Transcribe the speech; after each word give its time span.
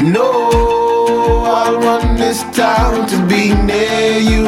No, 0.00 1.44
I 1.44 1.70
run 1.74 2.16
this 2.16 2.42
town 2.56 3.06
to 3.08 3.16
be 3.26 3.54
near 3.54 4.18
you. 4.18 4.42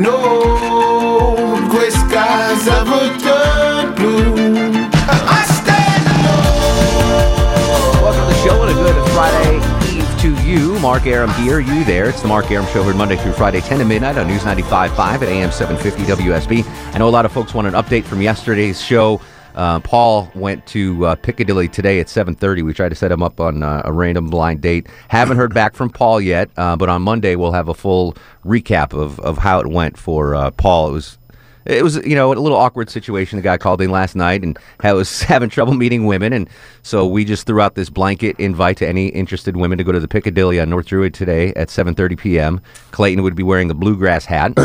No 0.00 1.68
gray 1.70 1.90
skies 1.90 2.66
ever 2.66 3.16
turn 3.18 3.94
blue. 3.94 4.34
I 4.96 5.44
stand 5.60 6.06
alone. 6.18 8.02
Welcome 8.02 8.26
to 8.28 8.34
the 8.34 8.42
show 8.42 8.62
and 8.62 8.70
a 8.70 8.74
good 8.74 9.10
Friday 9.10 9.56
Eve 9.96 10.20
to 10.20 10.48
you. 10.48 10.80
Mark 10.80 11.06
Arum 11.06 11.30
here, 11.34 11.60
you 11.60 11.84
there. 11.84 12.08
It's 12.08 12.22
the 12.22 12.28
Mark 12.28 12.50
Arum 12.50 12.66
Show 12.68 12.82
here 12.82 12.94
Monday 12.94 13.16
through 13.16 13.32
Friday, 13.34 13.60
10 13.60 13.78
to 13.78 13.84
midnight 13.84 14.18
on 14.18 14.26
News 14.26 14.42
95.5 14.42 14.98
at 14.98 15.22
AM 15.22 15.52
750 15.52 16.24
WSB. 16.24 16.94
I 16.94 16.98
know 16.98 17.08
a 17.08 17.10
lot 17.10 17.24
of 17.24 17.32
folks 17.32 17.54
want 17.54 17.68
an 17.68 17.74
update 17.74 18.04
from 18.04 18.20
yesterday's 18.20 18.80
show. 18.80 19.20
Uh, 19.54 19.80
Paul 19.80 20.30
went 20.34 20.66
to 20.68 21.06
uh, 21.06 21.14
Piccadilly 21.16 21.68
today 21.68 22.00
at 22.00 22.06
7:30. 22.06 22.62
We 22.64 22.72
tried 22.72 22.90
to 22.90 22.94
set 22.94 23.12
him 23.12 23.22
up 23.22 23.40
on 23.40 23.62
uh, 23.62 23.82
a 23.84 23.92
random 23.92 24.28
blind 24.28 24.60
date. 24.60 24.88
Haven't 25.08 25.36
heard 25.36 25.54
back 25.54 25.74
from 25.74 25.90
Paul 25.90 26.20
yet, 26.20 26.50
uh, 26.56 26.76
but 26.76 26.88
on 26.88 27.02
Monday 27.02 27.36
we'll 27.36 27.52
have 27.52 27.68
a 27.68 27.74
full 27.74 28.16
recap 28.44 28.92
of, 28.92 29.20
of 29.20 29.38
how 29.38 29.60
it 29.60 29.66
went 29.66 29.96
for 29.96 30.34
uh, 30.34 30.50
Paul. 30.52 30.88
It 30.88 30.92
was 30.92 31.18
it 31.66 31.82
was 31.82 31.96
you 32.06 32.14
know 32.14 32.32
a 32.32 32.34
little 32.34 32.58
awkward 32.58 32.90
situation. 32.90 33.36
The 33.36 33.42
guy 33.42 33.56
called 33.56 33.80
in 33.80 33.90
last 33.90 34.14
night 34.14 34.42
and 34.42 34.58
was 34.82 35.22
having 35.22 35.48
trouble 35.50 35.74
meeting 35.74 36.06
women, 36.06 36.32
and 36.32 36.48
so 36.82 37.06
we 37.06 37.24
just 37.24 37.46
threw 37.46 37.60
out 37.60 37.74
this 37.74 37.90
blanket 37.90 38.36
invite 38.38 38.76
to 38.78 38.88
any 38.88 39.08
interested 39.08 39.56
women 39.56 39.78
to 39.78 39.84
go 39.84 39.92
to 39.92 40.00
the 40.00 40.08
Piccadilly 40.08 40.60
on 40.60 40.70
North 40.70 40.86
Druid 40.86 41.14
today 41.14 41.52
at 41.54 41.68
7:30 41.68 42.18
p.m. 42.18 42.60
Clayton 42.90 43.22
would 43.22 43.34
be 43.34 43.42
wearing 43.42 43.70
a 43.70 43.74
bluegrass 43.74 44.24
hat. 44.24 44.52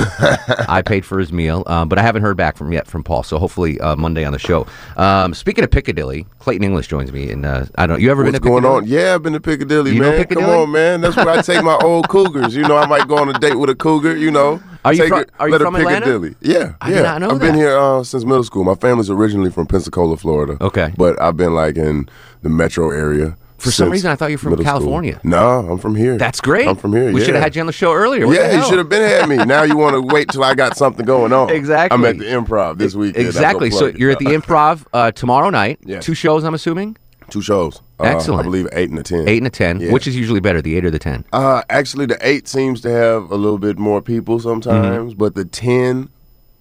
I 0.69 0.81
paid 0.81 1.05
for 1.05 1.19
his 1.19 1.31
meal, 1.31 1.63
um, 1.67 1.89
but 1.89 1.97
I 1.97 2.01
haven't 2.01 2.21
heard 2.21 2.37
back 2.37 2.57
from 2.57 2.71
yet 2.71 2.87
from 2.87 3.03
Paul. 3.03 3.23
So 3.23 3.37
hopefully 3.37 3.79
uh, 3.79 3.95
Monday 3.95 4.25
on 4.25 4.33
the 4.33 4.39
show. 4.39 4.67
Um, 4.97 5.33
speaking 5.33 5.63
of 5.63 5.71
Piccadilly, 5.71 6.25
Clayton 6.39 6.63
English 6.63 6.87
joins 6.87 7.11
me, 7.11 7.31
and 7.31 7.45
uh, 7.45 7.65
I 7.75 7.87
don't. 7.87 8.01
You 8.01 8.11
ever 8.11 8.23
What's 8.23 8.33
been 8.33 8.41
to 8.41 8.47
going 8.47 8.63
Piccadilly? 8.63 8.83
on? 8.83 8.87
Yeah, 8.87 9.15
I've 9.15 9.23
been 9.23 9.33
to 9.33 9.39
Piccadilly, 9.39 9.95
You 9.95 10.01
man. 10.01 10.17
Piccadilly? 10.17 10.45
Come 10.45 10.55
on, 10.61 10.71
man. 10.71 11.01
That's 11.01 11.15
where 11.15 11.29
I 11.29 11.41
take 11.41 11.63
my 11.63 11.77
old 11.81 12.09
cougars. 12.09 12.55
You 12.55 12.63
know, 12.63 12.77
I 12.77 12.85
might 12.87 13.07
go 13.07 13.17
on 13.17 13.29
a 13.29 13.39
date 13.39 13.55
with 13.55 13.69
a 13.69 13.75
cougar. 13.75 14.15
You 14.17 14.31
know, 14.31 14.61
Are 14.85 14.93
you 14.93 15.01
Take 15.01 15.09
fro- 15.09 15.17
her- 15.19 15.27
are 15.39 15.47
you 15.47 15.51
let 15.51 15.61
her 15.61 15.67
from 15.67 15.75
Atlanta? 15.75 16.05
Piccadilly. 16.05 16.35
Yeah, 16.41 16.73
I 16.81 16.93
yeah. 16.93 17.17
I've 17.29 17.39
been 17.39 17.55
here 17.55 17.77
uh, 17.77 18.03
since 18.03 18.23
middle 18.23 18.43
school. 18.43 18.63
My 18.63 18.75
family's 18.75 19.09
originally 19.09 19.51
from 19.51 19.67
Pensacola, 19.67 20.17
Florida. 20.17 20.57
Okay. 20.61 20.93
but 20.97 21.21
I've 21.21 21.37
been 21.37 21.53
like 21.53 21.75
in 21.77 22.09
the 22.41 22.49
metro 22.49 22.91
area. 22.91 23.35
For 23.57 23.71
some 23.71 23.89
reason, 23.89 24.09
I 24.09 24.15
thought 24.15 24.27
you 24.27 24.35
were 24.35 24.39
from 24.39 24.51
middle 24.51 24.63
school. 24.63 24.79
California. 24.79 25.19
No, 25.23 25.69
I'm 25.69 25.79
from 25.79 25.95
here. 25.95 26.17
That's 26.17 26.39
great. 26.39 26.65
I'm 26.65 26.77
from 26.77 26.93
here. 26.93 27.11
We 27.11 27.19
yeah. 27.19 27.25
should 27.25 27.35
have 27.35 27.43
had 27.43 27.55
you 27.55 27.59
on 27.61 27.67
the 27.67 27.73
show 27.73 27.93
earlier. 27.93 28.25
What 28.25 28.37
yeah, 28.37 28.55
you 28.57 28.63
should 28.69 28.77
have 28.77 28.87
been 28.87 29.01
had 29.01 29.27
me. 29.27 29.35
Now 29.43 29.63
you 29.63 29.75
want 29.75 29.95
to 29.95 30.01
wait 30.01 30.29
till 30.29 30.45
I 30.45 30.55
got 30.55 30.77
something 30.77 31.05
going 31.05 31.33
on. 31.33 31.49
Exactly. 31.49 31.93
I'm 31.93 32.05
at 32.05 32.17
the 32.17 32.25
Improv 32.25 32.77
this 32.77 32.95
weekend. 32.95 33.25
That's 33.25 33.35
Exactly. 33.35 33.69
So 33.69 33.87
you're 33.87 34.11
at 34.11 34.19
the 34.19 34.25
Improv 34.27 34.85
uh, 34.93 35.11
tomorrow 35.11 35.49
night. 35.49 35.79
Yes. 35.83 36.05
Two 36.05 36.13
shows, 36.13 36.45
I'm 36.45 36.53
assuming. 36.53 36.95
Two 37.29 37.41
shows. 37.41 37.81
Uh, 37.99 38.03
Excellent. 38.03 38.41
I 38.41 38.43
believe 38.43 38.67
eight 38.73 38.89
and 38.89 38.99
a 38.99 39.03
ten. 39.03 39.27
Eight 39.27 39.37
and 39.39 39.47
a 39.47 39.49
ten. 39.51 39.79
Yeah. 39.79 39.91
Which 39.91 40.07
is 40.07 40.15
usually 40.15 40.39
better, 40.39 40.61
the 40.61 40.75
eight 40.77 40.85
or 40.85 40.91
the 40.91 40.99
ten? 40.99 41.25
Uh, 41.33 41.61
actually, 41.69 42.05
the 42.05 42.17
eight 42.21 42.47
seems 42.47 42.81
to 42.81 42.89
have 42.89 43.31
a 43.31 43.35
little 43.35 43.57
bit 43.59 43.77
more 43.77 44.01
people 44.01 44.39
sometimes, 44.39 45.13
but 45.13 45.35
the 45.35 45.45
ten 45.45 46.09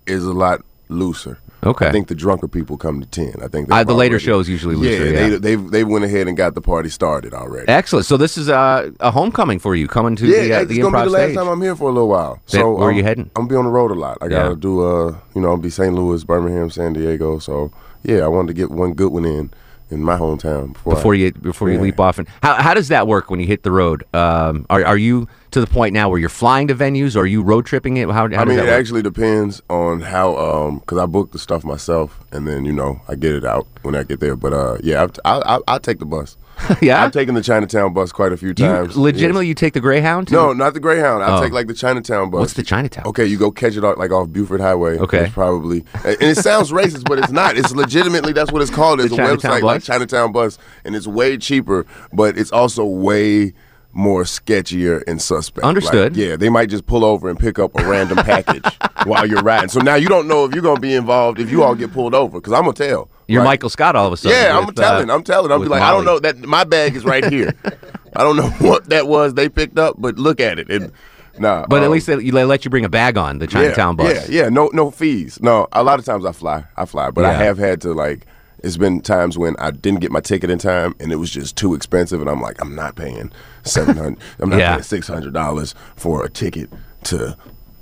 is 0.06 0.24
a 0.24 0.32
lot 0.32 0.62
looser. 0.88 1.38
Okay. 1.64 1.88
I 1.88 1.90
think 1.90 2.06
the 2.06 2.14
drunker 2.14 2.46
people 2.46 2.76
come 2.76 3.00
to 3.00 3.06
ten. 3.06 3.34
I 3.42 3.48
think 3.48 3.70
Uh, 3.70 3.82
the 3.82 3.92
later 3.92 4.12
already- 4.14 4.24
shows 4.24 4.48
usually 4.48 4.76
looser. 4.76 5.04
Yeah, 5.06 5.10
Yeah. 5.26 5.28
they 5.30 5.36
they 5.38 5.54
they 5.56 5.84
went 5.84 6.04
ahead 6.04 6.28
and 6.28 6.36
got 6.36 6.54
the 6.54 6.60
party 6.60 6.88
started 6.88 7.34
already. 7.34 7.66
Excellent. 7.68 8.06
So 8.06 8.16
this 8.16 8.38
is 8.38 8.48
uh, 8.48 8.90
a 9.00 9.10
homecoming 9.10 9.58
for 9.58 9.74
you, 9.74 9.88
coming 9.88 10.14
to 10.16 10.26
yeah, 10.26 10.42
the, 10.42 10.52
uh, 10.54 10.60
it's 10.60 10.68
the 10.70 10.80
gonna 10.82 10.98
be 10.98 11.04
the 11.06 11.10
last 11.10 11.22
stage. 11.24 11.36
time 11.36 11.48
I'm 11.48 11.60
here 11.60 11.74
for 11.74 11.88
a 11.90 11.92
little 11.92 12.08
while. 12.08 12.38
So 12.46 12.74
where 12.74 12.86
are 12.88 12.90
um, 12.92 12.96
you 12.96 13.02
heading? 13.02 13.24
I'm 13.34 13.48
gonna 13.48 13.48
be 13.48 13.56
on 13.56 13.64
the 13.64 13.70
road 13.72 13.90
a 13.90 13.94
lot. 13.94 14.18
I 14.22 14.28
gotta 14.28 14.50
Yeah. 14.50 14.54
do 14.56 14.80
uh, 14.82 15.14
you 15.34 15.40
know, 15.42 15.48
I'll 15.48 15.56
be 15.56 15.68
St. 15.68 15.92
Louis, 15.92 16.22
Birmingham, 16.22 16.70
San 16.70 16.92
Diego. 16.92 17.40
So 17.40 17.72
yeah, 18.04 18.20
I 18.24 18.28
wanted 18.28 18.48
to 18.48 18.54
get 18.54 18.70
one 18.70 18.92
good 18.94 19.10
one 19.12 19.24
in 19.24 19.50
in 19.90 20.02
my 20.02 20.16
hometown 20.16 20.72
before 20.74 20.94
before 20.94 21.14
I, 21.14 21.18
you 21.18 21.32
before 21.32 21.70
you 21.70 21.80
leap 21.80 21.98
off. 21.98 22.18
And 22.18 22.28
how 22.42 22.54
how 22.54 22.74
does 22.74 22.88
that 22.88 23.06
work 23.06 23.30
when 23.30 23.40
you 23.40 23.46
hit 23.46 23.62
the 23.62 23.70
road? 23.70 24.04
Um, 24.14 24.66
are 24.70 24.84
are 24.84 24.98
you 24.98 25.28
to 25.50 25.60
the 25.60 25.66
point 25.66 25.94
now 25.94 26.08
where 26.08 26.18
you're 26.18 26.28
flying 26.28 26.68
to 26.68 26.74
venues? 26.74 27.16
Or 27.16 27.20
are 27.20 27.26
you 27.26 27.42
road 27.42 27.66
tripping 27.66 27.96
it? 27.96 28.08
How, 28.08 28.28
how 28.28 28.42
I 28.42 28.44
mean, 28.44 28.58
it 28.58 28.62
work? 28.62 28.70
actually 28.70 29.02
depends 29.02 29.62
on 29.70 30.00
how, 30.00 30.36
um, 30.36 30.78
because 30.80 30.98
I 30.98 31.06
book 31.06 31.32
the 31.32 31.38
stuff 31.38 31.64
myself, 31.64 32.18
and 32.32 32.46
then 32.46 32.64
you 32.64 32.72
know 32.72 33.00
I 33.08 33.14
get 33.14 33.34
it 33.34 33.44
out 33.44 33.66
when 33.82 33.94
I 33.94 34.02
get 34.02 34.20
there. 34.20 34.36
But 34.36 34.52
uh, 34.52 34.78
yeah, 34.82 35.06
I 35.24 35.38
I, 35.38 35.56
I, 35.56 35.60
I 35.68 35.78
take 35.78 35.98
the 35.98 36.06
bus. 36.06 36.36
yeah. 36.82 37.02
I've 37.04 37.12
taken 37.12 37.34
the 37.34 37.42
Chinatown 37.42 37.92
bus 37.92 38.12
quite 38.12 38.32
a 38.32 38.36
few 38.36 38.52
Do 38.54 38.62
you 38.64 38.68
times. 38.68 38.96
legitimately 38.96 39.46
yes. 39.46 39.48
you 39.50 39.54
take 39.54 39.74
the 39.74 39.80
Greyhound? 39.80 40.28
to- 40.28 40.34
No, 40.34 40.52
not 40.52 40.74
the 40.74 40.80
Greyhound. 40.80 41.22
I 41.22 41.36
Oh. 41.38 41.42
take 41.42 41.52
like 41.52 41.66
the 41.66 41.74
Chinatown 41.74 42.30
bus. 42.30 42.40
What's 42.40 42.52
the 42.54 42.62
Chinatown? 42.62 43.06
Okay, 43.06 43.24
you 43.26 43.38
go 43.38 43.50
catch 43.50 43.76
it 43.76 43.84
off, 43.84 43.96
like 43.98 44.10
off 44.10 44.28
Buford 44.30 44.60
Highway. 44.60 44.98
Okay. 44.98 45.24
It's 45.26 45.32
probably, 45.34 45.84
and 46.04 46.16
it 46.22 46.36
sounds 46.36 46.70
racist, 46.72 47.08
but 47.08 47.18
it's 47.18 47.30
not. 47.32 47.56
It's 47.56 47.74
legitimately 47.74 48.32
that's 48.32 48.50
what 48.52 48.62
it's 48.62 48.70
called. 48.70 49.00
It's 49.00 49.14
The 49.14 49.22
a 49.22 49.36
website 49.36 49.62
like? 49.62 49.82
Chinatown 49.82 50.32
Bus, 50.32 50.58
and 50.84 50.94
it's 50.96 51.06
way 51.06 51.36
cheaper, 51.36 51.86
but 52.12 52.36
it's 52.38 52.52
also 52.52 52.84
way 52.84 53.52
more 53.92 54.22
sketchier 54.24 55.02
and 55.08 55.20
suspect. 55.20 55.64
Like, 55.64 55.68
Understood. 55.68 56.16
yeah, 56.16 56.36
they 56.36 56.48
might 56.50 56.68
just 56.68 56.86
pull 56.86 57.04
over 57.04 57.28
and 57.28 57.38
pick 57.38 57.58
up 57.58 57.76
a 57.78 57.84
random 57.88 58.18
package 58.18 58.62
while 59.04 59.26
you're 59.26 59.42
riding. 59.42 59.68
So 59.70 59.80
now 59.80 59.94
you 59.96 60.08
don't 60.08 60.28
know 60.28 60.44
if 60.44 60.54
you're 60.54 60.62
gonna 60.62 60.78
be 60.78 60.94
involved 60.94 61.40
if 61.40 61.50
you 61.50 61.62
all 61.62 61.74
get 61.74 61.92
pulled 61.92 62.14
over, 62.14 62.38
because 62.38 62.52
I'm 62.52 62.62
gonna 62.62 62.74
tell. 62.74 63.10
You're 63.28 63.42
Right? 63.42 63.48
Michael 63.50 63.68
Scott 63.68 63.94
all 63.94 64.06
of 64.06 64.12
a 64.14 64.16
sudden. 64.16 64.36
Yeah, 64.36 64.58
I'm 64.58 64.66
with, 64.66 64.78
uh, 64.78 64.82
telling. 64.82 65.10
I'm 65.10 65.22
telling. 65.22 65.52
I'm 65.52 65.60
with 65.60 65.68
be 65.68 65.70
like, 65.70 65.82
I 65.82 65.90
don't 65.90 66.04
know 66.06 66.18
that 66.18 66.38
my 66.38 66.64
bag 66.64 66.96
is 66.96 67.04
right 67.04 67.24
here. 67.24 67.52
I 68.16 68.24
don't 68.24 68.36
know 68.36 68.48
what 68.66 68.86
that 68.88 69.06
was 69.06 69.34
they 69.34 69.48
picked 69.48 69.78
up, 69.78 69.96
but 69.98 70.18
look 70.18 70.40
at 70.40 70.58
it. 70.58 70.70
And 70.70 70.90
nah, 71.38 71.66
But 71.68 71.82
at 71.82 71.86
um, 71.86 71.92
least 71.92 72.06
they, 72.06 72.16
they 72.16 72.44
let 72.44 72.64
you 72.64 72.70
bring 72.70 72.86
a 72.86 72.88
bag 72.88 73.18
on 73.18 73.38
the 73.38 73.46
Chinatown 73.46 73.96
yeah, 73.98 74.04
bus. 74.04 74.28
Yeah, 74.30 74.42
yeah, 74.44 74.48
no, 74.48 74.70
no 74.72 74.90
fees. 74.90 75.38
No, 75.42 75.68
a 75.72 75.84
lot 75.84 75.98
of 75.98 76.06
times 76.06 76.24
I 76.24 76.32
fly. 76.32 76.64
I 76.76 76.86
fly, 76.86 77.10
but 77.10 77.24
I 77.24 77.34
have 77.34 77.58
had 77.58 77.80
to 77.82 77.92
like. 77.92 78.26
It's 78.64 78.76
been 78.76 79.02
times 79.02 79.38
when 79.38 79.54
I 79.60 79.70
didn't 79.70 80.00
get 80.00 80.10
my 80.10 80.18
ticket 80.18 80.50
in 80.50 80.58
time, 80.58 80.92
and 80.98 81.12
it 81.12 81.16
was 81.16 81.30
just 81.30 81.56
too 81.56 81.74
expensive, 81.74 82.20
and 82.20 82.28
I'm 82.28 82.40
like, 82.40 82.60
I'm 82.60 82.74
not 82.74 82.96
paying 82.96 83.30
seven 83.62 83.96
hundred. 83.96 84.18
I'm 84.40 84.48
not 84.50 84.58
Yeah. 84.58 84.72
paying 84.72 84.82
six 84.82 85.06
hundred 85.06 85.32
dollars 85.32 85.76
for 85.94 86.24
a 86.24 86.28
ticket 86.28 86.68
to 87.04 87.36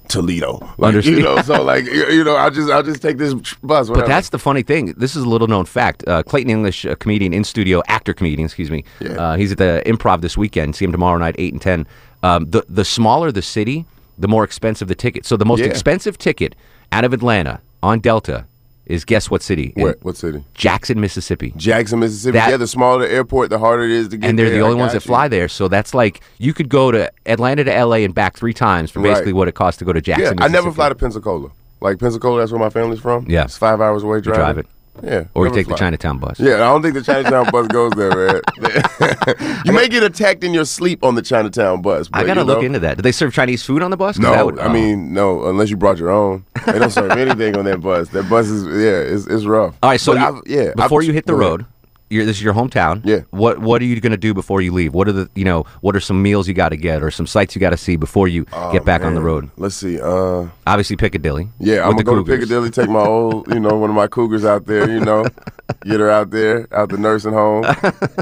Toledo. 0.09 0.59
Like, 0.79 0.89
Understood. 0.95 1.19
you 1.19 1.23
know, 1.23 1.41
so 1.43 1.63
like 1.63 1.85
you 1.87 2.25
know, 2.25 2.37
I'll 2.37 2.51
just 2.51 2.71
I'll 2.71 2.83
just 2.83 3.03
take 3.03 3.19
this 3.19 3.35
bus. 3.63 3.89
But 3.89 4.07
that's 4.07 4.31
the 4.31 4.39
funny 4.39 4.63
thing. 4.63 4.95
This 4.97 5.17
is 5.17 5.25
a 5.25 5.29
little 5.29 5.49
known 5.49 5.65
fact. 5.65 6.05
Uh, 6.07 6.23
Clayton 6.23 6.51
English, 6.51 6.85
a 6.85 6.97
comedian 6.97 7.33
in 7.33 7.45
studio, 7.45 7.83
actor 7.89 8.13
comedian, 8.15 8.45
excuse 8.47 8.71
me. 8.71 8.85
Yeah. 9.01 9.11
Uh, 9.13 9.37
he's 9.37 9.53
at 9.53 9.59
the 9.59 9.83
Improv 9.87 10.21
this 10.21 10.37
weekend. 10.37 10.77
See 10.77 10.85
him 10.85 10.93
tomorrow 10.93 11.19
night, 11.19 11.35
eight 11.39 11.53
and 11.53 11.63
ten. 11.63 11.87
Um, 12.23 12.51
the 12.51 12.65
the 12.69 12.85
smaller 12.85 13.31
the 13.33 13.43
city, 13.43 13.85
the 14.19 14.29
more 14.29 14.45
expensive 14.45 14.89
the 14.89 14.95
ticket. 14.95 15.27
So 15.27 15.37
the 15.37 15.45
most 15.45 15.61
Yeah. 15.61 15.67
expensive 15.67 16.19
ticket 16.19 16.55
out 16.93 17.05
of 17.05 17.13
Atlanta 17.13 17.61
on 17.83 18.01
Delta 18.01 18.47
is 18.87 19.05
guess 19.05 19.31
what 19.31 19.43
city? 19.43 19.73
What 19.77 19.99
what 20.03 20.17
city? 20.17 20.45
Jackson, 20.55 21.01
Mississippi. 21.01 21.53
Jackson, 21.57 21.99
Mississippi. 21.99 22.39
That- 22.39 22.51
yeah, 22.51 22.57
the 22.57 22.67
smaller 22.67 23.07
the 23.07 23.13
airport, 23.13 23.51
the 23.51 23.59
harder 23.59 23.85
it 23.85 23.91
is 23.91 24.09
to 24.09 24.17
get. 24.17 24.29
and 24.31 24.39
they're 24.39 24.49
there. 24.49 24.59
the 24.59 24.65
only 24.65 24.77
ones 24.77 24.93
got 24.93 25.03
that 25.03 25.07
fly 25.07 25.29
there. 25.29 25.49
So 25.49 25.69
that's 25.69 25.93
like 25.95 26.21
you 26.39 26.55
could 26.55 26.69
go 26.69 26.91
to 26.91 27.11
Atlanta 27.27 27.65
to 27.65 27.85
LA 27.85 27.97
and 27.97 28.15
back 28.15 28.37
three 28.37 28.55
times 28.55 28.91
for 28.91 29.01
Right. 29.01 29.11
basically 29.11 29.33
what 29.33 29.49
it 29.49 29.55
costs 29.55 29.79
to 29.81 29.85
go 29.85 29.93
to 29.93 30.01
Jackson. 30.01 30.39
Yeah. 30.39 30.45
I 30.45 30.49
never 30.49 30.71
fly 30.73 30.89
to 30.89 30.95
Pensacola. 30.95 31.51
Like 31.81 31.99
Pensacola, 31.99 32.39
that's 32.41 32.53
where 32.53 32.61
my 32.61 32.71
family's 32.71 33.01
from. 33.01 33.27
Yeah. 33.29 33.45
it's 33.45 33.59
five 33.59 33.81
hours 33.81 34.03
away. 34.03 34.21
Driving. 34.21 34.41
drive 34.41 34.59
it. 34.59 34.67
Yeah, 35.03 35.25
Or 35.35 35.47
you 35.47 35.55
take 35.55 35.69
the. 35.69 35.75
Chinatown 35.75 36.19
bus. 36.19 36.41
Yeah, 36.41 36.55
I 36.55 36.59
don't 36.59 36.83
think 36.83 36.95
the 36.95 37.03
Chinatown 37.03 37.51
bus 37.51 37.67
goes 37.69 37.93
there, 37.93 38.11
man. 38.11 38.41
you 39.65 39.73
may 39.73 39.89
get 39.89 40.03
attacked 40.03 40.43
in 40.43 40.55
your 40.55 40.65
sleep 40.65 41.05
on 41.05 41.15
the 41.15 41.23
Chinatown 41.23 41.83
bus. 41.83 42.09
But, 42.09 42.21
I 42.23 42.25
gotta 42.25 42.41
you 42.41 42.47
look 42.47 42.59
know, 42.61 42.65
into 42.67 42.79
that. 42.81 42.97
Do 42.97 43.03
they 43.03 43.13
serve 43.13 43.33
Chinese 43.35 43.63
food 43.63 43.83
on 43.83 43.91
the 43.91 43.97
bus? 43.97 44.19
No, 44.19 44.47
would- 44.47 44.59
I 44.59 44.67
oh. 44.67 44.73
mean 44.73 45.13
no, 45.13 45.47
unless 45.47 45.71
you 45.71 45.77
brought 45.77 45.99
your 45.99 46.11
own. 46.11 46.45
They 46.67 46.79
don't 46.79 46.91
serve 46.91 47.13
anything 47.13 47.57
on 47.57 47.65
that 47.67 47.81
bus. 47.81 48.09
That 48.11 48.29
bus 48.29 48.47
is 48.49 48.65
yeah, 48.67 49.15
it's, 49.15 49.27
it's 49.27 49.45
rough. 49.45 49.77
All 49.83 49.91
right, 49.91 50.01
so 50.01 50.15
you- 50.15 50.43
yeah, 50.47 50.73
before 50.75 51.01
I've- 51.01 51.07
you 51.07 51.13
hit 51.13 51.27
the 51.27 51.35
road, 51.35 51.67
this 52.09 52.29
is 52.37 52.43
your 52.43 52.55
hometown. 52.55 53.01
Yeah. 53.05 53.21
What 53.31 53.59
What 53.61 53.83
are 53.83 53.85
you 53.85 54.01
going 54.01 54.13
to 54.13 54.17
do 54.17 54.33
before 54.35 54.61
you 54.63 54.73
leave? 54.73 54.95
What 54.95 55.09
are 55.09 55.13
the 55.13 55.29
you 55.35 55.45
know 55.45 55.65
What 55.81 55.97
are 55.97 56.01
some 56.01 56.23
meals 56.23 56.47
you 56.49 56.55
got 56.55 56.69
to 56.71 56.77
get 56.77 57.03
or 57.03 57.11
some 57.11 57.27
sights 57.27 57.55
you 57.55 57.61
got 57.61 57.71
to 57.71 57.77
see 57.77 57.97
before 57.97 58.29
you 58.29 58.45
get 58.73 58.85
back 58.85 59.03
on 59.03 59.15
the 59.15 59.21
Oh, 59.21 59.25
road? 59.25 59.51
Let's 59.57 59.75
see. 59.77 60.01
Uh, 60.01 60.47
Obviously 60.67 60.97
Piccadilly. 60.97 61.49
Yeah, 61.59 61.85
I'm 61.85 61.93
gonna 61.93 62.05
go 62.05 62.15
to 62.17 62.25
Piccadilly, 62.25 62.71
take 62.71 62.89
my 62.89 63.01
old, 63.01 63.49
you 63.53 63.61
know, 63.61 63.77
one 63.77 63.91
of 63.91 63.97
my 63.97 64.07
cougars 64.07 64.45
out 64.45 64.67
there, 64.67 64.91
you 64.91 65.01
know, 65.01 65.25
get 65.85 66.01
her 66.01 66.11
out 66.11 66.31
there, 66.31 66.69
out 66.73 66.89
the 66.91 66.99
nursing 66.99 67.33
home. 67.33 67.63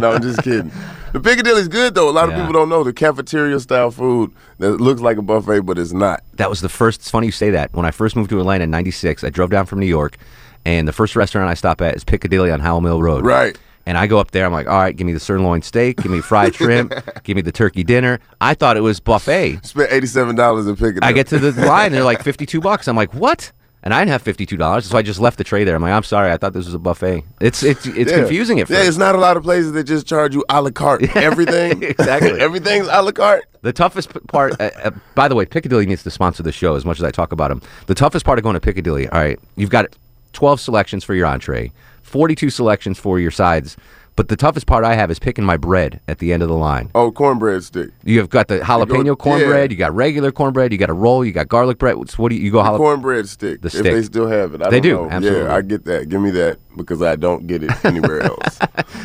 No, 0.01 0.13
I'm 0.13 0.23
just 0.23 0.43
kidding. 0.43 0.71
The 1.13 1.21
Piccadilly's 1.21 1.69
good 1.69 1.95
though. 1.95 2.09
A 2.09 2.11
lot 2.11 2.29
Yeah. 2.29 2.35
of 2.37 2.41
people 2.41 2.53
don't 2.53 2.69
know 2.69 2.83
the 2.85 2.93
cafeteria 2.93 3.61
style 3.61 3.91
food 3.91 4.33
that 4.59 4.81
looks 4.81 5.01
like 5.01 5.17
a 5.19 5.23
buffet, 5.23 5.61
but 5.61 5.79
it's 5.79 5.93
not. 5.93 6.23
That 6.35 6.49
was 6.51 6.61
the 6.61 6.69
first. 6.69 7.01
It's 7.03 7.11
funny 7.11 7.27
you 7.27 7.33
say 7.33 7.51
that. 7.51 7.73
When 7.75 7.85
I 7.87 7.91
first 7.91 8.17
moved 8.17 8.31
to 8.31 8.41
Atlanta 8.41 8.65
in 8.65 8.71
'96, 8.71 9.23
I 9.25 9.31
drove 9.31 9.51
down 9.51 9.67
from 9.67 9.79
New 9.79 9.87
York, 9.87 10.17
and 10.65 10.89
the 10.89 10.93
first 10.93 11.15
restaurant 11.17 11.49
I 11.49 11.55
stop 11.55 11.81
at 11.81 11.95
is 11.97 12.03
Piccadilly 12.05 12.51
on 12.51 12.61
Howell 12.61 12.81
Mill 12.81 13.01
Road. 13.03 13.25
Right. 13.25 13.57
And 13.87 13.99
I 13.99 14.07
go 14.07 14.19
up 14.19 14.31
there. 14.31 14.47
I'm 14.47 14.53
like, 14.53 14.67
all 14.67 14.79
right, 14.79 14.97
give 14.97 15.07
me 15.07 15.13
the 15.13 15.21
sirloin 15.21 15.61
steak, 15.63 15.99
give 15.99 16.11
me 16.11 16.21
fried 16.23 16.55
shrimp, 16.57 16.95
give 17.23 17.37
me 17.37 17.43
the 17.43 17.53
turkey 17.53 17.85
dinner. 17.85 18.19
I 18.41 18.55
thought 18.55 18.77
it 18.77 18.81
was 18.81 18.99
buffet. 19.01 19.65
Spent 19.65 19.93
eighty 19.93 20.07
seven 20.07 20.35
dollars 20.37 20.67
in 20.67 20.77
picking. 20.77 21.03
I 21.03 21.13
get 21.13 21.27
to 21.29 21.39
the 21.39 21.53
line, 21.67 21.87
and 21.87 21.95
they're 21.95 22.05
like 22.05 22.23
fifty 22.23 22.47
two 22.47 22.61
bucks. 22.61 22.89
I'm 22.89 22.97
like, 22.97 23.13
what? 23.13 23.53
And 23.83 23.93
I 23.93 24.01
didn't 24.01 24.13
have 24.13 24.23
fifty 24.23 24.47
two 24.47 24.57
dollars, 24.57 24.87
so 24.87 24.97
I 24.97 25.03
just 25.03 25.21
left 25.21 25.37
the 25.37 25.45
tray 25.45 25.65
there. 25.65 25.77
I'm 25.77 25.83
like, 25.83 25.93
I'm 25.93 26.03
sorry, 26.05 26.33
I 26.33 26.39
thought 26.39 26.55
this 26.55 26.65
was 26.65 26.73
a 26.73 26.79
buffet. 26.79 27.23
It's 27.41 27.63
it's 27.63 27.85
it's 27.85 28.11
Yeah. 28.11 28.21
confusing 28.21 28.59
at 28.61 28.71
Yeah, 28.71 28.85
it's 28.85 28.97
not 28.97 29.15
a 29.15 29.19
lot 29.19 29.37
of 29.37 29.43
places 29.43 29.73
that 29.73 29.85
just 29.85 30.07
charge 30.07 30.35
you 30.35 30.43
a 30.49 30.63
la 30.63 30.71
carte. 30.71 31.03
Everything, 31.17 31.83
Exactly. 31.83 32.41
everything's 32.41 32.87
a 32.91 33.03
la 33.03 33.13
carte. 33.13 33.45
The 33.61 33.75
toughest 33.75 34.15
part, 34.29 34.59
uh, 34.59 34.71
uh, 34.83 34.91
by 35.15 35.29
the 35.29 35.35
way, 35.35 35.45
Piccadilly 35.45 35.85
needs 35.85 36.03
to 36.05 36.11
sponsor 36.11 36.43
the 36.43 36.53
show 36.53 36.75
as 36.77 36.87
much 36.87 36.99
as 36.99 37.05
I 37.05 37.11
talk 37.11 37.33
about 37.33 37.49
them. 37.51 37.61
The 37.87 37.95
toughest 37.95 38.25
part 38.25 38.39
of 38.39 38.43
going 38.43 38.55
to 38.55 38.61
Piccadilly, 38.61 39.07
all 39.11 39.21
right, 39.21 39.39
you've 39.57 39.69
got 39.69 39.95
12 40.33 40.61
selections 40.61 41.05
for 41.05 41.15
your 41.15 41.27
entree, 41.27 41.71
42 42.15 42.49
selections 42.49 42.97
for 42.97 43.19
your 43.19 43.33
sides, 43.33 43.77
but 44.15 44.29
the 44.29 44.37
toughest 44.37 44.69
part 44.69 44.85
I 44.85 44.95
have 44.95 45.11
is 45.11 45.19
picking 45.19 45.43
my 45.45 45.57
bread 45.57 45.99
at 46.07 46.21
the 46.21 46.33
end 46.33 46.45
of 46.45 46.49
the 46.49 46.55
line. 46.55 46.89
Oh, 46.95 47.11
cornbread 47.11 47.65
stick. 47.65 47.91
You 48.05 48.21
have 48.21 48.31
got 48.31 48.47
the 48.47 48.61
jalapeno 48.61 49.05
go- 49.07 49.17
cornbread, 49.17 49.73
yeah. 49.73 49.75
you 49.75 49.77
got 49.77 49.93
regular 49.97 50.31
cornbread, 50.31 50.71
you 50.71 50.79
got 50.79 50.91
a 50.91 50.93
roll, 50.93 51.25
you 51.25 51.33
got 51.33 51.49
garlic 51.49 51.79
bread. 51.79 51.97
What's- 51.97 52.17
What 52.17 52.29
do 52.29 52.37
you, 52.37 52.43
you 52.43 52.53
go 52.53 52.59
jalapeno? 52.63 52.77
cornbread 52.77 53.29
stick. 53.29 53.63
The 53.63 53.71
stick. 53.71 53.85
If 53.87 53.93
they 53.95 54.03
still 54.05 54.29
have 54.29 54.55
it, 54.55 54.63
I 54.63 54.71
They 54.71 54.79
don't 54.79 54.83
do, 54.83 54.95
know. 55.09 55.11
absolutely. 55.11 55.43
Yeah, 55.43 55.57
I 55.57 55.61
get 55.63 55.85
that. 55.87 56.09
Give 56.09 56.21
me 56.21 56.31
that 56.31 56.59
because 56.77 57.03
I 57.03 57.17
don't 57.17 57.49
get 57.49 57.65
it 57.65 57.73
anywhere 57.85 58.23
else. 58.31 58.61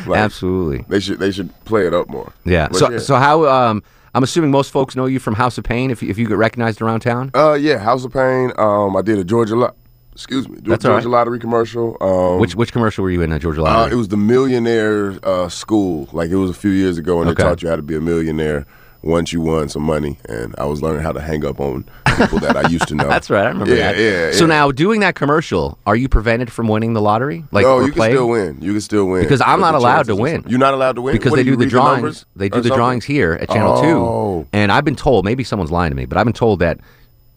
Like, 0.06 0.20
Absolutely. 0.20 0.84
They 0.88 1.00
should 1.00 1.18
they 1.18 1.32
should 1.32 1.50
play 1.64 1.88
it 1.88 1.92
up 1.92 2.08
more. 2.08 2.32
Yeah. 2.44 2.68
But 2.68 2.76
So, 2.78 2.98
so 2.98 3.16
how? 3.16 3.44
Um, 3.46 3.82
I'm 4.14 4.22
assuming 4.22 4.52
most 4.52 4.70
folks 4.70 4.94
know 4.94 5.06
you 5.06 5.18
from 5.18 5.34
House 5.34 5.58
of 5.58 5.64
Payne. 5.64 5.90
If 5.90 6.00
you, 6.02 6.10
if 6.10 6.18
you 6.18 6.28
get 6.28 6.36
recognized 6.36 6.80
around 6.80 7.00
town. 7.00 7.32
Uh, 7.34 7.54
yeah, 7.54 7.78
House 7.78 8.04
of 8.04 8.12
Payne. 8.12 8.52
Um, 8.58 8.96
I 8.96 9.02
did 9.02 9.18
a 9.18 9.24
Georgia. 9.24 9.72
Excuse 10.12 10.48
me, 10.48 10.58
That's 10.62 10.84
Georgia 10.84 11.06
right. 11.08 11.12
Lottery 11.12 11.38
commercial. 11.38 11.96
Um, 12.00 12.40
which 12.40 12.54
which 12.54 12.72
commercial 12.72 13.02
were 13.04 13.10
you 13.10 13.22
in, 13.22 13.32
uh, 13.32 13.38
Georgia 13.38 13.60
Uh, 13.60 13.64
Lottery? 13.64 13.92
it 13.92 13.96
was 13.96 14.08
the 14.08 14.16
millionaire 14.16 15.14
uh, 15.22 15.48
school. 15.48 16.08
Like 16.12 16.30
it 16.30 16.36
was 16.36 16.50
a 16.50 16.54
few 16.54 16.70
years 16.70 16.98
ago, 16.98 17.20
and 17.20 17.30
Okay. 17.30 17.42
they 17.42 17.48
taught 17.48 17.62
you 17.62 17.68
how 17.68 17.76
to 17.76 17.82
be 17.82 17.94
a 17.96 18.00
millionaire 18.00 18.66
once 19.02 19.32
you 19.32 19.40
won 19.40 19.68
some 19.68 19.82
money. 19.82 20.18
And 20.28 20.54
I 20.58 20.66
was 20.66 20.82
learning 20.82 21.02
how 21.02 21.12
to 21.12 21.20
hang 21.20 21.42
up 21.46 21.58
on 21.58 21.84
people 22.18 22.38
that 22.40 22.54
I 22.54 22.68
used 22.68 22.86
to 22.88 22.94
know. 22.96 23.08
That's 23.08 23.30
right. 23.30 23.44
I 23.46 23.48
remember 23.48 23.74
yeah, 23.74 23.92
that. 23.92 23.98
Yeah, 23.98 24.32
So 24.32 24.44
now, 24.44 24.70
doing 24.72 25.00
that 25.00 25.14
commercial, 25.14 25.78
are 25.86 25.96
you 25.96 26.06
prevented 26.06 26.52
from 26.52 26.68
winning 26.68 26.92
the 26.92 27.00
lottery? 27.00 27.44
Like, 27.50 27.64
no, 27.64 27.80
you 27.80 27.92
can 27.92 28.02
still 28.10 28.28
win. 28.28 28.58
You 28.60 28.72
can 28.72 28.80
still 28.82 29.06
win 29.06 29.22
Because 29.22 29.40
I'm 29.40 29.60
not 29.60 29.74
allowed 29.74 30.06
to 30.06 30.16
win. 30.16 30.44
You're 30.48 30.58
not 30.58 30.74
allowed 30.74 30.96
to 30.96 31.02
win 31.02 31.14
because 31.14 31.30
What, 31.30 31.36
they 31.36 31.44
do 31.44 31.52
do 31.52 31.64
the 31.64 31.66
drawings. 31.66 32.26
they 32.36 32.50
do 32.50 32.58
the 32.58 32.64
something? 32.64 32.76
drawings 32.76 33.04
here 33.06 33.38
at 33.40 33.48
Channel 33.48 33.72
Oh. 33.78 34.42
Two, 34.42 34.48
and 34.52 34.70
I've 34.70 34.84
been 34.84 34.96
told 34.96 35.24
maybe 35.24 35.44
someone's 35.44 35.70
lying 35.70 35.92
to 35.92 35.96
me, 35.96 36.04
but 36.04 36.18
I've 36.18 36.26
been 36.26 36.34
told 36.34 36.58
that 36.58 36.78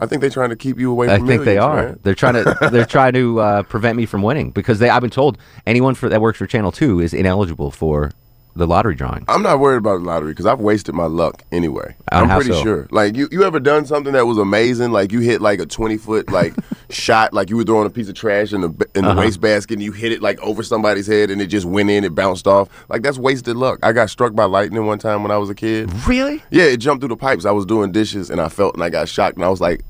I 0.04 0.06
think 0.06 0.22
they're 0.22 0.30
trying 0.30 0.50
to 0.50 0.56
keep 0.56 0.78
you 0.80 0.92
away. 0.92 1.10
I 1.10 1.20
think 1.20 1.44
they 1.46 1.58
are. 1.58 1.94
They're 2.04 2.14
trying 2.16 2.36
to 2.36 2.58
they're 2.72 2.86
trying 2.86 3.14
to 3.14 3.40
uh, 3.40 3.64
prevent 3.64 3.98
me 3.98 4.06
from 4.06 4.22
winning 4.22 4.52
because 4.52 4.80
they. 4.80 4.90
I've 4.90 5.02
been 5.02 5.10
told 5.10 5.38
anyone 5.66 5.96
for 5.96 6.10
that 6.10 6.22
works 6.22 6.38
for 6.38 6.46
Channel 6.48 6.72
Two 6.72 7.00
is 7.00 7.14
ineligible 7.14 7.72
for 7.72 8.12
the 8.56 8.68
lottery 8.68 8.94
drawing. 8.94 9.26
I'm 9.28 9.42
not 9.42 9.60
worried 9.60 9.78
about 9.78 9.98
the 9.98 10.06
lottery 10.06 10.32
because 10.32 10.46
I've 10.46 10.60
wasted 10.60 10.94
my 10.94 11.06
luck 11.06 11.42
anyway. 11.52 11.96
On 12.12 12.30
I'm 12.30 12.38
pretty 12.38 12.52
so? 12.54 12.62
sure. 12.62 12.88
Like 12.92 13.16
you, 13.16 13.28
you 13.32 13.44
ever 13.44 13.60
done 13.60 13.88
something 13.88 14.14
that 14.14 14.28
was 14.28 14.38
amazing? 14.38 14.92
Like 14.92 15.12
you 15.12 15.22
hit 15.22 15.42
like 15.42 15.60
a 15.60 15.66
20 15.66 15.98
foot 15.98 16.32
like 16.32 16.54
shot, 16.92 17.34
like 17.34 17.50
you 17.50 17.58
were 17.58 17.64
throwing 17.64 17.88
a 17.88 17.90
piece 17.90 18.10
of 18.10 18.14
trash 18.14 18.54
in 18.54 18.62
the 18.62 18.68
in 18.94 19.06
the 19.06 19.10
Uh-huh. 19.10 19.22
wastebasket, 19.22 19.72
and 19.72 19.82
you 19.82 19.92
hit 19.92 20.12
it 20.12 20.22
like 20.22 20.40
over 20.42 20.62
somebody's 20.62 21.08
head, 21.08 21.32
and 21.32 21.42
it 21.42 21.48
just 21.48 21.66
went 21.66 21.90
in, 21.90 22.04
it 22.04 22.14
bounced 22.14 22.46
off. 22.46 22.70
Like 22.90 23.02
that's 23.02 23.18
wasted 23.18 23.56
luck. 23.56 23.80
I 23.82 23.92
got 23.92 24.12
struck 24.12 24.36
by 24.36 24.44
lightning 24.46 24.86
one 24.86 25.00
time 25.00 25.24
when 25.24 25.32
I 25.32 25.38
was 25.38 25.50
a 25.50 25.56
kid. 25.56 25.92
Really? 26.08 26.44
Yeah, 26.52 26.66
it 26.66 26.78
jumped 26.78 27.02
through 27.02 27.10
the 27.10 27.18
pipes. 27.18 27.46
I 27.46 27.52
was 27.52 27.66
doing 27.66 27.92
dishes, 27.92 28.30
and 28.30 28.40
I 28.40 28.50
felt 28.50 28.76
and 28.76 28.84
I 28.84 28.92
got 28.92 29.10
shocked, 29.10 29.36
and 29.38 29.44
I 29.46 29.50
was 29.50 29.62
like. 29.62 29.82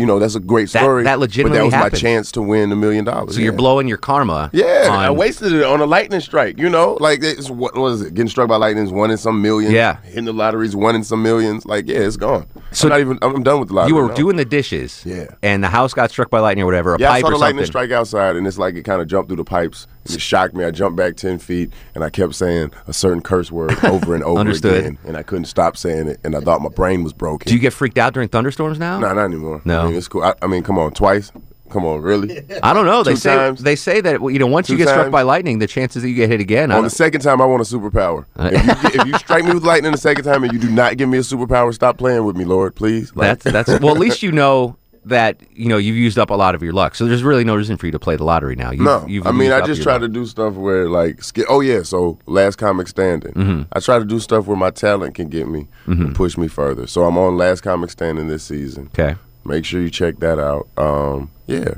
You 0.00 0.06
know 0.06 0.18
that's 0.18 0.34
a 0.34 0.40
great 0.40 0.70
That- 0.72 0.80
story. 0.82 1.04
that 1.04 1.14
but 1.16 1.20
legitimately 1.20 1.58
that 1.58 1.64
was 1.64 1.74
happened. 1.74 1.92
my 1.92 1.98
chance 1.98 2.32
to 2.32 2.42
win 2.42 2.72
a 2.72 2.76
million 2.76 3.04
dollars. 3.04 3.34
So 3.36 3.40
you're 3.40 3.52
blowing 3.52 3.86
your 3.86 3.98
karma. 3.98 4.50
Yeah, 4.52 4.88
I 4.90 5.10
wasted 5.10 5.52
it 5.52 5.62
on 5.62 5.80
a 5.80 5.86
lightning 5.86 6.20
strike. 6.20 6.58
You 6.58 6.70
know, 6.70 6.96
like 7.00 7.22
it's 7.22 7.50
what 7.50 7.76
was 7.76 8.02
it? 8.02 8.14
Getting 8.14 8.28
struck 8.30 8.48
by 8.48 8.56
lightning 8.56 8.84
is 8.84 8.90
one 8.92 9.10
in 9.10 9.18
some 9.18 9.40
millions. 9.42 9.72
Yeah. 9.74 9.98
hitting 10.02 10.24
the 10.24 10.32
lotteries 10.32 10.74
one 10.74 10.94
in 10.96 11.04
some 11.04 11.22
millions. 11.22 11.66
Like, 11.66 11.86
yeah, 11.86 11.98
it's 11.98 12.16
gone. 12.16 12.46
So 12.72 12.86
I'm 12.86 12.90
not 12.90 13.00
even. 13.00 13.18
I'm 13.22 13.42
done 13.42 13.60
with 13.60 13.68
the 13.68 13.74
lottery. 13.74 13.90
You 13.90 13.96
were 13.96 14.08
now. 14.08 14.14
doing 14.14 14.36
the 14.36 14.44
dishes. 14.44 15.02
Yeah. 15.04 15.26
And 15.42 15.62
the 15.62 15.68
house 15.68 15.92
got 15.94 16.10
struck 16.10 16.30
by 16.30 16.40
lightning 16.40 16.62
or 16.62 16.66
whatever. 16.66 16.94
A 16.94 16.98
Yeah, 16.98 17.10
I 17.10 17.14
pipe 17.16 17.20
saw 17.22 17.28
or 17.28 17.30
the 17.32 17.38
lightning 17.38 17.64
something. 17.64 17.66
strike 17.66 17.90
outside, 17.90 18.36
and 18.36 18.46
it's 18.46 18.58
like 18.58 18.74
it 18.76 18.82
kind 18.84 19.00
of 19.02 19.06
jumped 19.08 19.28
through 19.28 19.36
the 19.36 19.44
pipes. 19.44 19.86
And 20.06 20.14
it 20.14 20.20
shocked 20.20 20.54
me. 20.54 20.64
I 20.64 20.70
jumped 20.70 20.96
back 20.96 21.16
ten 21.16 21.38
feet, 21.38 21.72
and 21.94 22.02
I 22.02 22.10
kept 22.10 22.34
saying 22.34 22.72
a 22.86 22.92
certain 22.92 23.20
curse 23.22 23.50
word 23.52 23.72
over 23.84 24.14
and 24.14 24.24
over 24.24 24.40
Understood. 24.40 24.78
again, 24.78 24.98
and 25.06 25.16
I 25.16 25.22
couldn't 25.22 25.44
stop 25.46 25.76
saying 25.76 26.08
it. 26.08 26.20
And 26.24 26.34
I 26.34 26.40
thought 26.40 26.62
my 26.62 26.70
brain 26.70 27.04
was 27.04 27.12
broken. 27.12 27.48
Do 27.48 27.54
you 27.54 27.60
get 27.60 27.72
freaked 27.72 27.98
out 27.98 28.14
during 28.14 28.28
thunderstorms 28.28 28.78
now? 28.78 28.98
No, 28.98 29.12
not 29.12 29.24
anymore. 29.24 29.60
No. 29.64 29.82
I 29.82 29.86
mean, 29.88 29.94
it's 29.96 30.08
cool. 30.08 30.22
I, 30.22 30.34
I 30.42 30.46
mean, 30.46 30.62
come 30.62 30.78
on, 30.78 30.92
twice. 30.92 31.30
Come 31.70 31.84
on, 31.84 32.02
really? 32.02 32.38
I 32.64 32.72
don't 32.72 32.84
know. 32.84 33.04
They 33.04 33.12
Two 33.12 33.16
say 33.18 33.36
times. 33.36 33.62
they 33.62 33.76
say 33.76 34.00
that 34.00 34.20
you 34.20 34.40
know 34.40 34.46
once 34.48 34.68
you 34.68 34.74
Two 34.74 34.78
get 34.84 34.88
struck 34.88 35.04
times. 35.04 35.12
by 35.12 35.22
lightning, 35.22 35.60
the 35.60 35.68
chances 35.68 36.02
that 36.02 36.08
you 36.08 36.16
get 36.16 36.28
hit 36.28 36.40
again. 36.40 36.72
On 36.72 36.82
the 36.82 36.90
second 36.90 37.20
time, 37.20 37.40
I 37.40 37.44
want 37.44 37.60
a 37.60 37.64
superpower. 37.76 38.24
Uh, 38.36 38.50
if, 38.52 38.60
you, 38.66 38.66
get- 38.90 38.94
if 38.96 39.06
you 39.06 39.14
strike 39.18 39.44
me 39.44 39.54
with 39.54 39.62
lightning 39.62 39.92
the 39.92 39.98
second 39.98 40.24
time 40.24 40.42
and 40.42 40.52
you 40.52 40.58
do 40.58 40.68
not 40.68 40.96
give 40.96 41.08
me 41.08 41.18
a 41.18 41.20
superpower, 41.20 41.72
stop 41.72 41.96
playing 41.96 42.24
with 42.24 42.36
me, 42.36 42.44
Lord, 42.44 42.74
please. 42.74 43.14
Like- 43.14 43.38
That's 43.40 43.68
that's 43.68 43.80
well. 43.82 43.94
At 43.94 44.00
least 44.00 44.20
you 44.24 44.32
know 44.32 44.76
that 45.04 45.40
you 45.54 45.68
know 45.68 45.76
you've 45.78 45.96
used 45.96 46.18
up 46.18 46.30
a 46.30 46.34
lot 46.34 46.54
of 46.54 46.62
your 46.62 46.72
luck. 46.72 46.94
So 46.94 47.06
there's 47.06 47.22
really 47.22 47.44
no 47.44 47.56
reason 47.56 47.76
for 47.76 47.86
you 47.86 47.92
to 47.92 47.98
play 47.98 48.16
the 48.16 48.24
lottery 48.24 48.54
now. 48.56 48.70
You've, 48.70 48.80
no, 48.80 49.06
you've 49.06 49.26
I 49.26 49.32
mean, 49.32 49.50
I 49.52 49.64
just 49.64 49.82
try 49.82 49.94
luck. 49.94 50.02
to 50.02 50.08
do 50.08 50.26
stuff 50.26 50.54
where, 50.54 50.88
like, 50.88 51.22
sk- 51.22 51.48
oh 51.48 51.60
yeah, 51.60 51.82
so 51.82 52.18
last 52.26 52.56
comic 52.56 52.88
standing. 52.88 53.32
Mm-hmm. 53.32 53.62
I 53.72 53.80
try 53.80 53.98
to 53.98 54.04
do 54.04 54.18
stuff 54.20 54.46
where 54.46 54.56
my 54.56 54.70
talent 54.70 55.14
can 55.14 55.28
get 55.28 55.48
me 55.48 55.68
and 55.86 56.14
push 56.14 56.36
me 56.36 56.48
further. 56.48 56.86
So 56.86 57.04
I'm 57.04 57.16
on 57.18 57.36
last 57.36 57.62
comic 57.62 57.90
standing 57.90 58.28
this 58.28 58.44
season. 58.44 58.90
Okay. 58.98 59.16
Make 59.44 59.64
sure 59.64 59.80
you 59.80 59.90
check 59.90 60.18
that 60.18 60.38
out. 60.38 60.68
Um, 60.76 61.30
yeah, 61.46 61.74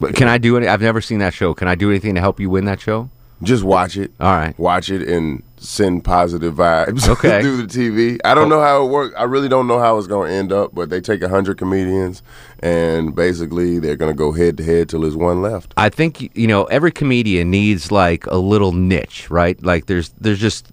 But 0.00 0.14
can 0.14 0.28
I 0.28 0.38
do 0.38 0.56
any? 0.56 0.68
I've 0.68 0.80
never 0.80 1.00
seen 1.00 1.18
that 1.18 1.34
show. 1.34 1.52
Can 1.54 1.66
I 1.66 1.74
do 1.74 1.90
anything 1.90 2.14
to 2.14 2.20
help 2.20 2.38
you 2.40 2.48
win 2.50 2.64
that 2.66 2.80
show? 2.80 3.10
just 3.42 3.64
watch 3.64 3.96
it. 3.98 4.10
All 4.20 4.34
right. 4.34 4.58
Watch 4.58 4.88
it 4.90 5.06
and 5.06 5.42
send 5.64 6.04
positive 6.04 6.54
vibes 6.54 7.08
Okay. 7.14 7.42
through 7.42 7.66
the 7.66 7.66
TV. 7.66 8.18
I 8.24 8.34
don't 8.34 8.52
oh. 8.52 8.56
know 8.56 8.60
how 8.60 8.84
it 8.84 8.90
works. 8.90 9.14
I 9.16 9.24
really 9.24 9.48
don't 9.48 9.66
know 9.66 9.78
how 9.78 9.98
it's 9.98 10.06
going 10.06 10.30
to 10.30 10.36
end 10.36 10.52
up, 10.52 10.74
but 10.74 10.90
they 10.90 11.00
take 11.00 11.20
100 11.20 11.58
comedians 11.58 12.22
and 12.60 13.14
basically 13.14 13.78
they're 13.78 13.96
going 13.96 14.12
to 14.12 14.16
go 14.16 14.32
head 14.32 14.56
to 14.58 14.64
head 14.64 14.88
till 14.88 15.00
there's 15.00 15.16
one 15.16 15.42
left. 15.42 15.74
I 15.76 15.88
think 15.88 16.36
you 16.36 16.46
know 16.46 16.64
every 16.64 16.92
comedian 16.92 17.50
needs 17.50 17.90
like 17.90 18.26
a 18.26 18.36
little 18.36 18.72
niche, 18.72 19.30
right? 19.30 19.60
Like 19.62 19.86
there's 19.86 20.10
there's 20.20 20.40
just 20.40 20.72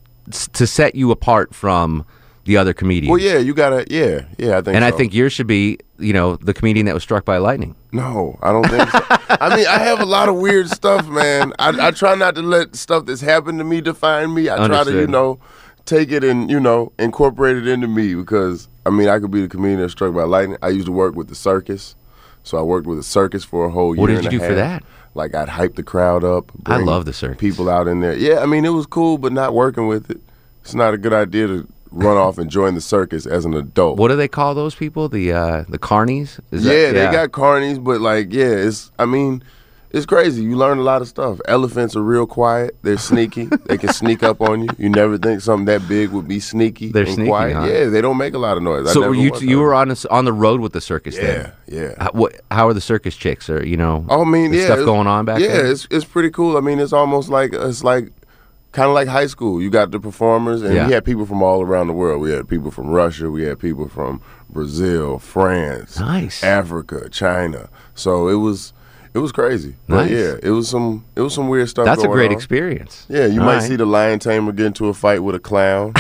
to 0.54 0.68
set 0.68 0.96
you 0.96 1.12
apart 1.12 1.54
from 1.54 2.06
the 2.46 2.58
other 2.58 2.74
comedians. 2.74 3.12
Well, 3.12 3.20
yeah, 3.20 3.38
you 3.38 3.54
got 3.54 3.70
to, 3.70 3.86
yeah, 3.90 4.26
yeah, 4.38 4.58
I 4.58 4.62
think 4.62 4.76
And 4.76 4.84
I 4.84 4.92
think 4.92 5.14
yours 5.14 5.34
should 5.34 5.48
be, 5.48 5.78
you 6.00 6.14
know, 6.14 6.38
the 6.38 6.54
comedian 6.54 6.86
that 6.88 6.94
was 6.94 7.04
struck 7.04 7.26
by 7.26 7.38
lightning. 7.38 7.76
No, 7.92 8.40
I 8.42 8.52
don't 8.52 8.68
think 8.68 8.90
so. 8.90 9.00
I 9.30 9.56
mean, 9.56 9.68
I 9.68 9.80
have 9.80 10.00
a 10.00 10.06
lot 10.06 10.30
of 10.30 10.36
weird 10.36 10.70
stuff, 10.70 11.08
man. 11.08 11.54
I, 11.60 11.88
I 11.88 11.92
try 11.92 12.16
not 12.16 12.36
to 12.36 12.42
let 12.42 12.76
stuff 12.76 13.06
that's 13.06 13.22
happened 13.22 13.60
to 13.60 13.64
me 13.64 13.82
define 13.82 14.34
me. 14.34 14.50
I 14.50 14.68
try 14.68 14.84
to, 14.84 14.92
you 14.92 15.08
know, 15.08 15.40
take 15.86 16.12
it 16.12 16.24
and, 16.24 16.50
you 16.50 16.60
know, 16.60 16.92
incorporate 16.98 17.58
it 17.58 17.68
into 17.68 17.88
me 17.88 18.16
because, 18.16 18.68
I 18.86 18.90
mean, 18.90 19.08
I 19.08 19.20
could 19.20 19.32
be 19.32 19.42
the 19.42 19.48
comedian 19.48 19.80
that's 19.80 19.94
struck 19.94 20.14
by 20.14 20.24
lightning. 20.24 20.58
I 20.62 20.70
used 20.70 20.88
to 20.88 20.92
work 20.92 21.16
with 21.16 21.28
the 21.28 21.36
circus. 21.36 21.96
So 22.44 22.58
I 22.58 22.64
worked 22.64 22.88
with 22.88 22.98
the 22.98 23.04
circus 23.04 23.44
for 23.44 23.66
a 23.66 23.70
whole 23.70 23.96
year. 23.96 24.02
What 24.02 24.08
did 24.08 24.24
you 24.24 24.30
do 24.32 24.40
for 24.40 24.56
that? 24.56 24.84
Like 25.14 25.36
I'd 25.36 25.50
hype 25.50 25.76
the 25.76 25.84
crowd 25.84 26.24
up. 26.24 26.52
I 26.66 26.78
love 26.78 27.06
the 27.06 27.14
circus. 27.14 27.38
People 27.38 27.70
out 27.70 27.88
in 27.88 28.00
there. 28.00 28.16
Yeah, 28.16 28.40
I 28.40 28.48
mean, 28.48 28.66
it 28.66 28.70
was 28.70 28.88
cool, 28.88 29.20
but 29.20 29.32
not 29.32 29.54
working 29.54 29.88
with 29.88 30.10
it. 30.10 30.22
It's 30.62 30.74
not 30.74 30.94
a 30.94 30.98
good 30.98 31.14
idea 31.14 31.48
to 31.48 31.68
run 31.92 32.18
off 32.18 32.38
and 32.38 32.50
join 32.50 32.74
the 32.76 32.82
circus 32.82 33.26
as 33.26 33.46
an 33.46 33.54
adult. 33.54 33.98
What 33.98 34.08
do 34.10 34.16
they 34.16 34.28
call 34.28 34.56
those 34.56 34.76
people? 34.76 35.10
The 35.10 35.32
uh, 35.34 35.66
the 35.70 35.80
carnies? 35.80 36.40
Is 36.52 36.64
yeah, 36.66 36.92
that- 36.92 36.94
they 36.94 37.12
got 37.12 37.32
carnies, 37.32 37.84
but 37.84 38.02
like, 38.02 38.34
yeah, 38.34 38.46
it's. 38.46 38.92
I 38.98 39.06
mean, 39.06 39.44
it's 39.94 40.06
crazy. 40.06 40.42
You 40.44 40.56
learn 40.56 40.78
a 40.78 40.84
lot 40.84 41.02
of 41.02 41.10
stuff. 41.10 41.42
Elephants 41.50 41.98
are 41.98 42.02
real 42.02 42.26
quiet. 42.26 42.78
They're 42.82 42.98
sneaky. 42.98 43.46
they 43.66 43.78
can 43.78 43.92
sneak 43.92 44.24
up 44.24 44.40
on 44.40 44.62
you. 44.64 44.70
You 44.78 44.88
never 44.88 45.18
think 45.18 45.42
something 45.42 45.66
that 45.66 45.86
big 45.90 46.12
would 46.12 46.30
be 46.30 46.40
sneaky. 46.40 46.94
They're 46.94 47.04
and 47.04 47.14
sneaky, 47.14 47.28
quiet. 47.30 47.56
huh? 47.58 47.66
Yeah, 47.66 47.86
they 47.90 48.00
don't 48.00 48.16
make 48.18 48.34
a 48.34 48.38
lot 48.38 48.56
of 48.56 48.64
noise. 48.64 48.88
I 48.88 48.94
So 48.94 49.02
never 49.02 49.14
you 49.16 49.34
you 49.42 49.60
were 49.60 49.74
on 49.74 49.92
a 49.92 49.96
on 50.10 50.24
the 50.24 50.32
road 50.32 50.62
with 50.62 50.72
the 50.72 50.80
circus 50.80 51.18
Yeah, 51.18 51.22
then? 51.22 51.52
yeah. 51.68 51.94
How, 52.00 52.12
what, 52.14 52.40
how 52.50 52.70
are 52.70 52.74
the 52.74 52.80
circus 52.80 53.18
chicks? 53.18 53.50
Or 53.50 53.66
you 53.66 53.76
know? 53.76 54.06
I 54.10 54.24
mean, 54.24 54.54
yeah, 54.54 54.66
stuff 54.68 54.86
going 54.86 55.08
on 55.08 55.26
back 55.26 55.42
Yeah, 55.42 55.48
there? 55.50 55.66
it's 55.66 55.88
it's 55.92 56.06
pretty 56.06 56.30
cool. 56.30 56.56
I 56.56 56.62
mean, 56.62 56.80
it's 56.80 56.94
almost 56.94 57.28
like 57.28 57.52
it's 57.52 57.84
like 57.84 58.14
kind 58.72 58.88
of 58.88 58.94
like 58.94 59.08
high 59.08 59.28
school. 59.28 59.62
You 59.62 59.70
got 59.70 59.92
the 59.92 60.00
performers, 60.00 60.62
and 60.62 60.74
Yeah. 60.74 60.88
we 60.88 60.94
had 60.94 61.04
people 61.06 61.26
from 61.26 61.42
all 61.44 61.62
around 61.62 61.88
the 61.88 61.94
world. 61.94 62.22
We 62.22 62.32
had 62.32 62.48
people 62.48 62.72
from 62.72 62.88
Russia. 62.88 63.30
We 63.30 63.44
had 63.44 63.60
people 63.60 63.88
from 63.88 64.22
Brazil, 64.50 65.20
France, 65.20 66.00
Nice. 66.00 66.44
Africa, 66.44 67.10
China. 67.10 67.70
So 67.96 68.28
it 68.28 68.36
was 68.36 68.74
it 69.14 69.20
was 69.20 69.34
crazy. 69.34 69.76
But 69.90 70.04
Nice. 70.04 70.12
yeah, 70.12 70.36
it 70.42 70.52
was 70.52 70.70
some 70.70 71.04
it 71.18 71.22
was 71.22 71.34
some 71.34 71.50
weird 71.50 71.68
stuff. 71.70 71.86
That's 71.86 72.04
a 72.04 72.08
great 72.08 72.32
on. 72.32 72.36
experience. 72.38 73.06
Yeah, 73.10 73.26
you 73.26 73.40
All 73.42 73.46
might 73.46 73.56
right. 73.56 73.64
see 73.64 73.76
the 73.76 73.86
lion 73.86 74.20
tamer 74.20 74.52
get 74.54 74.66
into 74.68 74.88
a 74.88 74.94
fight 74.94 75.22
with 75.22 75.36
a 75.36 75.40
clown 75.40 75.94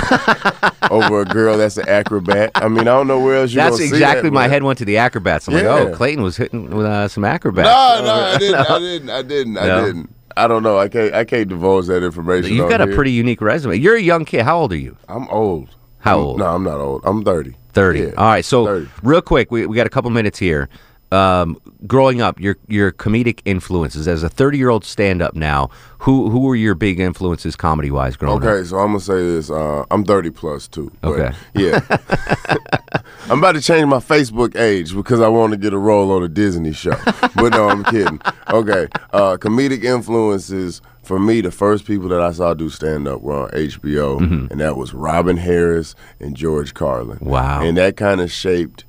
over 0.91 1.21
a 1.21 1.25
girl 1.25 1.57
that's 1.57 1.77
an 1.77 1.87
acrobat. 1.89 2.51
I 2.55 2.67
mean, 2.69 2.81
I 2.81 2.83
don't 2.85 3.07
know 3.07 3.19
where 3.19 3.37
else 3.41 3.51
you. 3.51 3.57
That's 3.57 3.71
gonna 3.71 3.77
see 3.77 3.83
That's 3.89 3.93
exactly 4.01 4.29
that, 4.29 4.33
my 4.33 4.41
man. 4.43 4.49
head 4.49 4.63
went 4.63 4.79
to 4.79 4.85
the 4.85 4.97
acrobats. 4.97 5.47
I'm 5.47 5.53
like, 5.55 5.63
oh, 5.65 5.93
Clayton 5.93 6.23
was 6.23 6.37
hitting 6.37 6.69
with 6.69 6.85
uh, 6.85 7.07
some 7.09 7.25
acrobats. 7.25 7.67
No, 7.67 8.01
no, 8.05 8.13
I 8.13 8.37
didn't. 8.37 8.55
I 8.55 8.79
didn't. 8.79 9.09
I 9.09 9.21
didn't. 9.23 9.53
No? 9.53 9.61
I 9.61 9.85
didn't. 9.85 10.11
I 10.38 10.47
don't 10.47 10.63
know. 10.63 10.77
I 10.77 10.88
can't. 10.88 11.13
I 11.13 11.25
can't 11.25 11.47
divulge 11.50 11.88
that 11.88 12.03
information. 12.03 12.53
You've 12.53 12.69
got 12.69 12.81
a 12.81 12.85
here. 12.85 12.95
pretty 12.95 13.11
unique 13.11 13.41
resume. 13.41 13.75
You're 13.75 13.95
a 13.95 14.01
young 14.01 14.25
kid. 14.25 14.43
How 14.43 14.59
old 14.59 14.71
are 14.73 14.77
you? 14.77 14.97
I'm 15.07 15.27
old. 15.29 15.75
How 16.00 16.17
old? 16.19 16.39
No, 16.39 16.45
I'm 16.47 16.63
not 16.63 16.79
old. 16.79 17.01
I'm 17.05 17.23
thirty. 17.23 17.55
30. 17.73 18.00
Yeah, 18.00 18.05
All 18.17 18.25
right. 18.27 18.43
So, 18.43 18.65
30. 18.65 18.89
real 19.03 19.21
quick, 19.21 19.50
we, 19.50 19.65
we 19.65 19.77
got 19.77 19.88
a 19.88 19.89
couple 19.89 20.09
minutes 20.11 20.38
here. 20.38 20.67
Um, 21.12 21.58
growing 21.88 22.22
up, 22.22 22.39
your 22.39 22.58
your 22.68 22.91
comedic 22.91 23.41
influences 23.46 24.08
as 24.08 24.24
a 24.24 24.30
30 24.30 24.58
year 24.58 24.70
old 24.70 24.86
stand 24.86 25.22
up 25.22 25.36
now. 25.36 25.70
Who 26.00 26.30
who 26.30 26.39
were 26.39 26.56
your 26.56 26.74
big 26.75 27.00
influences 27.00 27.56
comedy 27.56 27.91
wise 27.91 28.15
growing 28.15 28.38
up? 28.38 28.44
Okay, 28.44 28.68
so 28.68 28.77
I'm 28.77 28.88
gonna 28.88 29.00
say 29.01 29.15
this. 29.22 29.50
Uh, 29.51 29.86
I'm 29.91 30.03
30 30.03 30.32
plus 30.32 30.68
too. 30.68 30.91
but 31.01 31.10
Okay. 31.12 31.36
Yeah. 31.53 31.80
I'm 33.30 33.39
about 33.39 33.53
to 33.53 33.62
change 33.62 33.86
my 33.88 33.98
Facebook 33.98 34.58
age 34.60 34.96
because 34.96 35.22
I 35.22 35.27
want 35.27 35.51
to 35.51 35.58
get 35.58 35.74
a 35.74 35.77
role 35.77 36.12
on 36.12 36.24
a 36.24 36.27
Disney 36.27 36.74
show. 36.74 36.96
but 37.36 37.50
no, 37.50 37.70
I'm 37.70 37.84
kidding. 37.86 38.20
Okay. 38.50 38.88
Uh, 39.13 39.38
comedic 39.38 39.84
influences 39.84 40.82
for 41.03 41.20
me. 41.20 41.41
The 41.41 41.51
first 41.51 41.86
people 41.86 42.10
that 42.10 42.22
I 42.22 42.32
saw 42.32 42.53
do 42.53 42.70
stand 42.70 43.08
up 43.08 43.22
were 43.22 43.44
on 43.44 43.50
HBO, 43.51 44.50
and 44.51 44.60
that 44.60 44.75
was 44.75 44.94
Robin 44.94 45.38
Harris 45.38 45.94
and 46.20 46.36
George 46.36 46.74
Carlin. 46.74 47.20
Wow. 47.22 47.62
And 47.62 47.77
that 47.77 47.96
kind 47.96 48.22
of 48.22 48.32
shaped 48.32 48.86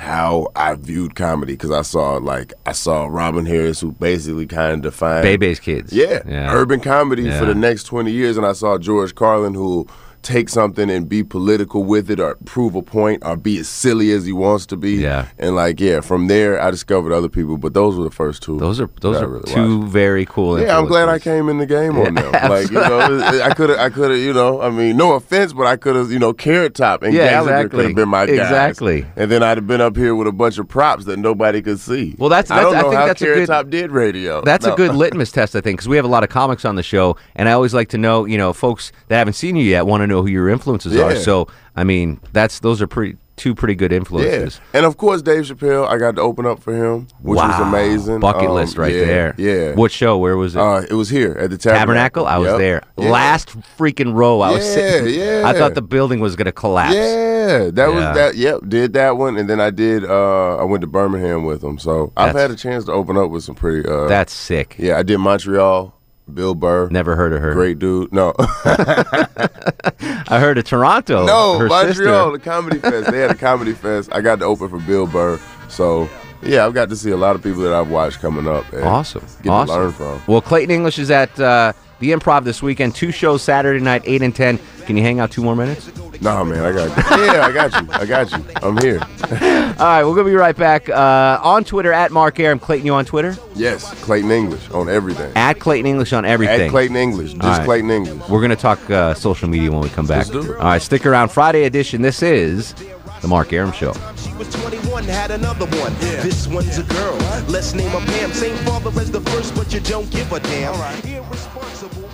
how 0.00 0.48
I 0.56 0.74
viewed 0.74 1.14
comedy 1.14 1.52
because 1.52 1.70
I 1.70 1.82
saw 1.82 2.14
like 2.16 2.52
I 2.64 2.72
saw 2.72 3.06
Robin 3.06 3.44
Harris 3.44 3.80
who 3.80 3.92
basically 3.92 4.46
kind 4.46 4.72
of 4.72 4.80
defined 4.80 5.24
Bebe's 5.24 5.60
kids. 5.60 5.92
yeah, 5.92 6.22
yeah. 6.26 6.52
urban 6.54 6.80
comedy 6.80 7.24
Yeah. 7.24 7.38
for 7.38 7.44
the 7.44 7.54
next 7.54 7.84
20 7.84 8.10
years. 8.10 8.36
And 8.38 8.46
I 8.46 8.52
saw 8.52 8.78
George 8.78 9.14
Carlin 9.14 9.52
who 9.54 9.86
take 10.22 10.48
something 10.48 10.90
and 10.90 11.08
be 11.08 11.22
political 11.24 11.82
with 11.84 12.10
it 12.10 12.20
or 12.20 12.36
prove 12.44 12.74
a 12.74 12.82
point 12.82 13.22
or 13.24 13.36
be 13.36 13.58
as 13.58 13.68
silly 13.68 14.12
as 14.12 14.26
he 14.26 14.32
wants 14.32 14.66
to 14.66 14.76
be. 14.76 14.92
Yeah. 14.96 15.26
And 15.38 15.54
like, 15.56 15.80
yeah, 15.80 16.00
from 16.00 16.26
there 16.28 16.60
I 16.60 16.70
discovered 16.70 17.12
other 17.12 17.28
people, 17.28 17.56
but 17.56 17.74
those 17.74 17.96
were 17.96 18.04
the 18.04 18.10
first 18.10 18.42
two. 18.42 18.58
Those 18.58 18.80
are 18.80 18.90
those 19.00 19.16
are 19.20 19.28
really 19.28 19.50
two 19.52 19.78
watched. 19.80 19.92
very 19.92 20.26
cool. 20.26 20.60
Yeah, 20.60 20.76
I'm 20.78 20.86
glad 20.86 21.08
I 21.08 21.18
came 21.18 21.48
in 21.48 21.58
the 21.58 21.66
game 21.66 21.96
on 21.98 22.14
them. 22.14 22.30
Like, 22.50 22.68
you 22.70 22.74
know, 22.76 23.20
I 23.44 23.54
could 23.54 23.70
have, 23.70 23.78
I 23.78 23.90
could 23.90 24.10
have, 24.10 24.18
you 24.20 24.32
know, 24.32 24.60
I 24.60 24.70
mean, 24.70 24.96
no 24.96 25.12
offense, 25.12 25.52
but 25.52 25.66
I 25.66 25.76
could 25.76 25.94
have, 25.96 26.10
you 26.10 26.18
know, 26.18 26.32
Carrot 26.32 26.74
Top 26.74 27.02
and 27.02 27.12
Yeah, 27.14 27.30
Gallagher 27.30 27.56
exactly. 27.56 27.76
could 27.78 27.86
have 27.86 27.94
been 27.96 28.08
my 28.08 28.26
guys. 28.26 28.38
Exactly. 28.40 29.06
And 29.16 29.30
then 29.30 29.42
I'd 29.42 29.56
have 29.58 29.66
been 29.66 29.80
up 29.80 29.96
here 29.96 30.14
with 30.14 30.26
a 30.26 30.32
bunch 30.32 30.58
of 30.58 30.66
props 30.68 31.04
that 31.04 31.18
nobody 31.18 31.62
could 31.62 31.78
see. 31.80 32.14
Well, 32.18 32.28
that's- 32.28 32.50
I 32.50 32.60
don't 32.62 32.72
that's- 32.72 32.82
I 32.84 32.86
know 32.86 32.90
think 32.90 33.00
how 33.00 33.06
that's 33.06 33.22
a 33.22 33.24
Carrot 33.24 33.38
good- 33.40 33.46
Top 33.46 33.70
did 33.70 33.90
radio. 33.92 34.42
That's 34.42 34.66
No. 34.66 34.72
a 34.74 34.76
good 34.76 34.94
litmus 34.94 35.30
test, 35.32 35.54
I 35.54 35.60
think, 35.60 35.78
because 35.78 35.88
we 35.88 35.96
have 35.96 36.04
a 36.04 36.08
lot 36.08 36.22
of 36.24 36.28
comics 36.28 36.64
on 36.64 36.74
the 36.76 36.82
show, 36.82 37.16
and 37.36 37.48
I 37.48 37.52
always 37.52 37.72
like 37.74 37.88
to 37.90 37.98
know, 37.98 38.24
you 38.24 38.36
know, 38.38 38.52
folks 38.52 38.90
that 39.08 39.16
haven't 39.18 39.34
seen 39.34 39.54
you 39.56 39.64
yet 39.64 39.86
want 39.86 40.02
to 40.02 40.06
know 40.10 40.20
who 40.22 40.28
your 40.28 40.48
influences 40.50 40.94
are. 40.96 41.16
So, 41.16 41.48
I 41.74 41.84
mean, 41.84 42.20
that's 42.32 42.60
those 42.60 42.82
are 42.82 42.86
pretty 42.86 43.16
two 43.36 43.54
pretty 43.54 43.74
good 43.74 43.90
Yeah, 43.90 43.96
influences. 43.96 44.60
and 44.74 44.84
of 44.84 44.98
course 44.98 45.22
Dave 45.22 45.44
Chappelle. 45.44 45.88
I 45.88 45.96
got 45.96 46.14
to 46.16 46.20
open 46.20 46.44
up 46.44 46.62
for 46.62 46.74
him, 46.74 47.06
which 47.22 47.38
was 47.38 47.58
amazing. 47.60 48.20
Bucket 48.20 48.50
Um, 48.50 48.54
list 48.54 48.76
right 48.76 48.94
yeah, 48.94 49.04
there. 49.06 49.34
Yeah. 49.38 49.72
What 49.76 49.90
show? 49.90 50.18
Where 50.18 50.36
was 50.36 50.54
it? 50.56 50.60
Uh, 50.60 50.82
it 50.82 50.92
was 50.92 51.08
here 51.08 51.32
at 51.40 51.48
the 51.48 51.56
Tabernacle. 51.56 52.24
Tabernacle. 52.24 52.26
I 52.26 52.36
was 52.36 52.48
Yep. 52.50 52.58
there. 52.58 52.82
Yeah. 52.98 53.10
Last 53.10 53.56
freaking 53.78 54.12
row. 54.14 54.42
I 54.42 54.50
was 54.50 54.66
Yeah, 54.66 54.74
sitting. 54.74 55.14
yeah. 55.18 55.42
I 55.46 55.54
thought 55.54 55.74
the 55.74 55.80
building 55.80 56.20
was 56.20 56.36
going 56.36 56.44
to 56.46 56.52
collapse. 56.52 56.94
Yeah, 56.94 57.70
that 57.72 57.74
Yeah. 57.76 57.86
was 57.88 58.04
that. 58.16 58.36
Yep, 58.36 58.60
did 58.68 58.92
that 58.92 59.16
one, 59.16 59.38
and 59.38 59.48
then 59.48 59.58
I 59.58 59.70
did. 59.70 60.04
uh 60.04 60.56
I 60.58 60.64
went 60.64 60.82
to 60.82 60.86
Birmingham 60.86 61.44
with 61.46 61.64
him, 61.64 61.78
so 61.78 62.12
I've 62.18 62.34
had 62.36 62.50
a 62.50 62.56
chance 62.56 62.84
to 62.84 62.92
open 62.92 63.16
up 63.16 63.30
with 63.30 63.42
some 63.44 63.54
pretty. 63.54 63.88
uh 63.88 64.06
That's 64.06 64.34
sick. 64.34 64.76
Yeah, 64.78 64.98
I 64.98 65.02
did 65.02 65.16
Montreal. 65.16 65.94
Bill 66.34 66.54
Burr. 66.54 66.88
Never 66.90 67.16
heard 67.16 67.32
of 67.32 67.40
her. 67.42 67.52
Great 67.52 67.78
dude. 67.78 68.12
No, 68.12 68.32
I 68.38 70.38
heard 70.40 70.58
of 70.58 70.64
Toronto. 70.64 71.26
no, 71.26 71.58
her 71.58 71.68
Montreal, 71.68 71.94
sister. 71.94 72.30
the 72.32 72.38
comedy 72.38 72.78
fest. 72.78 73.10
They 73.10 73.18
had 73.18 73.30
a 73.30 73.34
comedy 73.34 73.72
fest. 73.72 74.10
I 74.12 74.20
got 74.20 74.38
to 74.40 74.44
open 74.44 74.68
for 74.68 74.78
Bill 74.78 75.06
Burr, 75.06 75.40
so 75.68 76.08
yeah, 76.42 76.64
I've 76.66 76.74
got 76.74 76.88
to 76.90 76.96
see 76.96 77.10
a 77.10 77.16
lot 77.16 77.36
of 77.36 77.42
people 77.42 77.60
that 77.62 77.72
I've 77.72 77.90
watched 77.90 78.20
coming 78.20 78.48
up. 78.48 78.70
And 78.72 78.84
Awesome. 78.84 79.24
Get 79.42 79.50
awesome. 79.50 79.74
to 79.76 79.82
learn 79.82 79.92
from. 79.92 80.22
Well, 80.26 80.40
Clayton 80.40 80.70
English 80.70 80.98
is 80.98 81.10
at 81.10 81.38
uh, 81.38 81.72
the 81.98 82.12
Improv 82.12 82.44
this 82.44 82.62
weekend. 82.62 82.94
Two 82.94 83.12
shows 83.12 83.42
Saturday 83.42 83.82
night, 83.84 84.02
eight 84.06 84.22
and 84.22 84.34
ten. 84.34 84.58
Can 84.86 84.96
you 84.96 85.02
hang 85.02 85.20
out 85.20 85.30
two 85.30 85.42
more 85.42 85.56
minutes? 85.56 85.90
Nah, 86.22 86.44
man, 86.44 86.64
I 86.64 86.72
got 86.72 87.18
you. 87.18 87.24
Yeah, 87.24 87.46
I 87.46 87.52
got 87.52 87.72
you. 87.72 87.88
I 87.92 88.04
got 88.04 88.30
you. 88.30 88.44
I'm 88.62 88.76
here. 88.78 89.00
All 89.80 89.86
right, 89.86 90.04
we're 90.04 90.14
gonna 90.14 90.28
be 90.28 90.34
right 90.34 90.56
back 90.56 90.88
uh, 90.90 91.40
on 91.42 91.64
Twitter 91.64 91.92
at 91.92 92.12
Mark 92.12 92.38
Arum. 92.38 92.58
Clayton, 92.58 92.84
you 92.84 92.92
on 92.92 93.06
Twitter? 93.06 93.36
Yes, 93.54 93.90
Clayton 94.02 94.30
English 94.30 94.70
on 94.70 94.90
everything. 94.90 95.32
At 95.34 95.58
Clayton 95.60 95.86
English 95.86 96.12
on 96.12 96.26
everything. 96.26 96.66
At 96.66 96.70
Clayton 96.70 96.96
English, 96.96 97.32
just 97.32 97.42
All 97.44 97.50
right. 97.50 97.64
Clayton 97.64 97.90
English. 97.90 98.28
We're 98.28 98.42
gonna 98.42 98.56
talk 98.56 98.90
uh, 98.90 99.14
social 99.14 99.48
media 99.48 99.70
when 99.70 99.80
we 99.80 99.88
come 99.88 100.06
back. 100.06 100.26
Let's 100.26 100.46
do 100.46 100.52
it. 100.52 100.58
All 100.58 100.64
right, 100.64 100.82
stick 100.82 101.06
around. 101.06 101.30
Friday 101.30 101.64
edition. 101.64 102.02
This 102.02 102.22
is 102.22 102.74
the 103.22 103.28
Mark 103.28 103.52
Arum 103.52 103.72
Show. 103.72 103.94
She 104.16 104.32
was 104.34 104.48
21, 104.52 105.04
had 105.04 105.30
another 105.30 105.66
one. 105.78 105.94
This 106.00 106.46
one's 106.46 106.78
a 106.78 106.82
girl. 106.82 107.16
Let's 107.48 107.74
name 107.74 107.90
her 107.90 108.00
Pam. 108.00 108.32
Same 108.32 108.56
father 108.58 108.90
as 109.00 109.10
the 109.10 109.20
first, 109.22 109.54
but 109.54 109.72
you 109.72 109.80
don't 109.80 110.10
give 110.10 110.30
a 110.32 110.40
damn. 110.40 110.74
Irresponsible, 111.04 112.08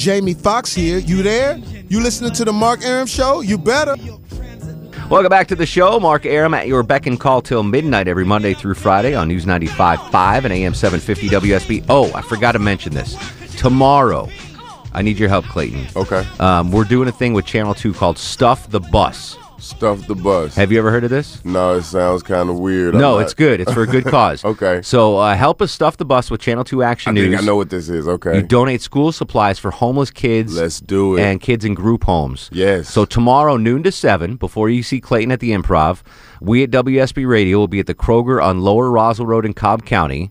Jamie 0.00 0.32
Foxx 0.32 0.72
here. 0.72 0.96
You 0.96 1.22
there? 1.22 1.58
You 1.90 2.00
listening 2.00 2.32
to 2.32 2.44
the 2.46 2.54
Mark 2.54 2.82
Arum 2.82 3.06
Show? 3.06 3.42
You 3.42 3.58
better. 3.58 3.96
Welcome 5.10 5.28
back 5.28 5.46
to 5.48 5.54
the 5.54 5.66
show. 5.66 6.00
Mark 6.00 6.24
Arum 6.24 6.54
at 6.54 6.66
your 6.66 6.82
beck 6.82 7.04
and 7.04 7.20
call 7.20 7.42
till 7.42 7.62
midnight 7.62 8.08
every 8.08 8.24
Monday 8.24 8.54
through 8.54 8.74
Friday 8.76 9.14
on 9.14 9.28
News 9.28 9.44
95.5 9.44 10.44
and 10.44 10.52
AM 10.54 10.72
750 10.72 11.28
WSB. 11.28 11.84
Oh, 11.90 12.10
I 12.14 12.22
forgot 12.22 12.52
to 12.52 12.58
mention 12.58 12.94
this. 12.94 13.14
Tomorrow, 13.58 14.30
I 14.94 15.02
need 15.02 15.18
your 15.18 15.28
help, 15.28 15.44
Clayton. 15.44 15.86
Okay. 15.94 16.26
Um, 16.38 16.72
we're 16.72 16.84
doing 16.84 17.06
a 17.06 17.12
thing 17.12 17.34
with 17.34 17.44
Channel 17.44 17.74
2 17.74 17.92
called 17.92 18.16
Stuff 18.16 18.70
the 18.70 18.80
Bus. 18.80 19.36
Stuff 19.60 20.06
the 20.06 20.14
bus. 20.14 20.54
Have 20.56 20.72
you 20.72 20.78
ever 20.78 20.90
heard 20.90 21.04
of 21.04 21.10
this? 21.10 21.44
no, 21.44 21.76
it 21.76 21.82
sounds 21.82 22.22
kind 22.22 22.48
of 22.48 22.58
weird. 22.58 22.94
No, 22.94 23.18
it's 23.18 23.34
good. 23.34 23.60
It's 23.60 23.72
for 23.72 23.82
a 23.82 23.86
good 23.86 24.04
cause. 24.06 24.44
Okay. 24.44 24.80
So 24.82 25.18
uh, 25.18 25.34
help 25.36 25.60
us 25.60 25.70
stuff 25.70 25.96
the 25.98 26.04
bus 26.04 26.30
with 26.30 26.40
Channel 26.40 26.64
2 26.64 26.82
Action 26.82 27.10
I 27.10 27.12
News. 27.14 27.30
think 27.30 27.42
I 27.42 27.44
know 27.44 27.56
what 27.56 27.68
this 27.70 27.88
is. 27.88 28.08
Okay. 28.08 28.36
You 28.36 28.42
donate 28.42 28.80
school 28.80 29.12
supplies 29.12 29.58
for 29.58 29.70
homeless 29.70 30.10
kids. 30.10 30.56
Let's 30.56 30.80
do 30.80 31.16
it. 31.16 31.22
And 31.22 31.40
kids 31.40 31.64
in 31.64 31.74
group 31.74 32.04
homes. 32.04 32.48
Yes. 32.52 32.88
So 32.88 33.04
tomorrow, 33.04 33.56
noon 33.56 33.82
to 33.82 33.92
7, 33.92 34.36
before 34.36 34.70
you 34.70 34.82
see 34.82 35.00
Clayton 35.00 35.30
at 35.30 35.40
the 35.40 35.50
Improv, 35.50 36.02
we 36.40 36.62
at 36.62 36.70
WSB 36.70 37.28
Radio 37.28 37.58
will 37.58 37.68
be 37.68 37.80
at 37.80 37.86
the 37.86 37.94
Kroger 37.94 38.42
on 38.42 38.62
Lower 38.62 38.90
Roswell 38.90 39.26
Road 39.26 39.44
in 39.44 39.52
Cobb 39.52 39.84
County. 39.84 40.30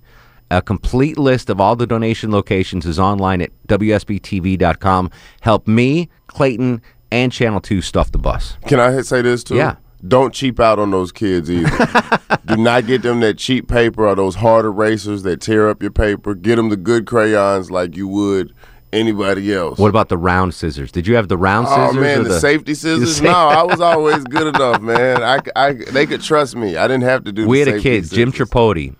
A 0.51 0.63
complete 0.63 1.19
list 1.19 1.51
of 1.51 1.61
all 1.61 1.75
the 1.75 1.85
donation 1.85 2.31
locations 2.31 2.87
is 2.87 2.97
online 2.99 3.41
at 3.43 3.51
WSBTV.com. 3.67 5.11
Help 5.41 5.67
me, 5.67 6.09
Clayton, 6.25 6.81
and 7.11 7.31
Channel 7.31 7.59
2 7.61 7.81
stuff 7.81 8.11
the 8.11 8.17
bus. 8.17 8.57
Can 8.67 8.79
I 8.79 9.01
say 9.01 9.21
this 9.21 9.43
too? 9.43 9.55
Yeah. 9.55 9.75
Don't 10.07 10.33
cheap 10.33 10.59
out 10.61 10.79
on 10.79 10.91
those 10.91 11.11
kids 11.11 11.51
either. 11.51 11.69
Do 12.45 12.55
not 12.55 12.87
get 12.87 13.01
them 13.01 13.19
that 13.19 13.37
cheap 13.37 13.67
paper 13.67 14.07
or 14.07 14.15
those 14.15 14.35
hard 14.35 14.65
erasers 14.65 15.23
that 15.23 15.41
tear 15.41 15.67
up 15.69 15.81
your 15.81 15.91
paper. 15.91 16.33
Get 16.35 16.55
them 16.55 16.69
the 16.69 16.77
good 16.77 17.05
crayons 17.05 17.69
like 17.69 17.97
you 17.97 18.07
would 18.07 18.53
anybody 18.93 19.53
else. 19.53 19.77
What 19.77 19.89
about 19.89 20.09
the 20.09 20.17
round 20.17 20.53
scissors? 20.53 20.91
Did 20.91 21.05
you 21.05 21.15
have 21.15 21.27
the 21.27 21.37
round 21.37 21.67
Oh 21.69 21.87
scissors? 21.87 22.01
man, 22.01 22.19
or 22.21 22.23
the, 22.23 22.39
safety 22.39 22.73
scissors. 22.73 23.17
sa- 23.17 23.23
no, 23.23 23.29
I 23.31 23.63
was 23.63 23.81
always 23.81 24.23
good 24.23 24.47
enough, 24.55 24.81
man. 24.81 25.21
I, 25.21 25.39
I, 25.55 25.73
they 25.73 26.05
could 26.05 26.21
trust 26.21 26.55
me. 26.55 26.77
I 26.77 26.87
didn't 26.87 27.03
have 27.03 27.23
to 27.25 27.31
do. 27.31 27.47
we 27.47 27.63
the 27.63 27.71
had 27.71 27.79
a 27.79 27.81
kid, 27.83 28.09
Jim. 28.09 28.31
Tripodi. 28.31 28.95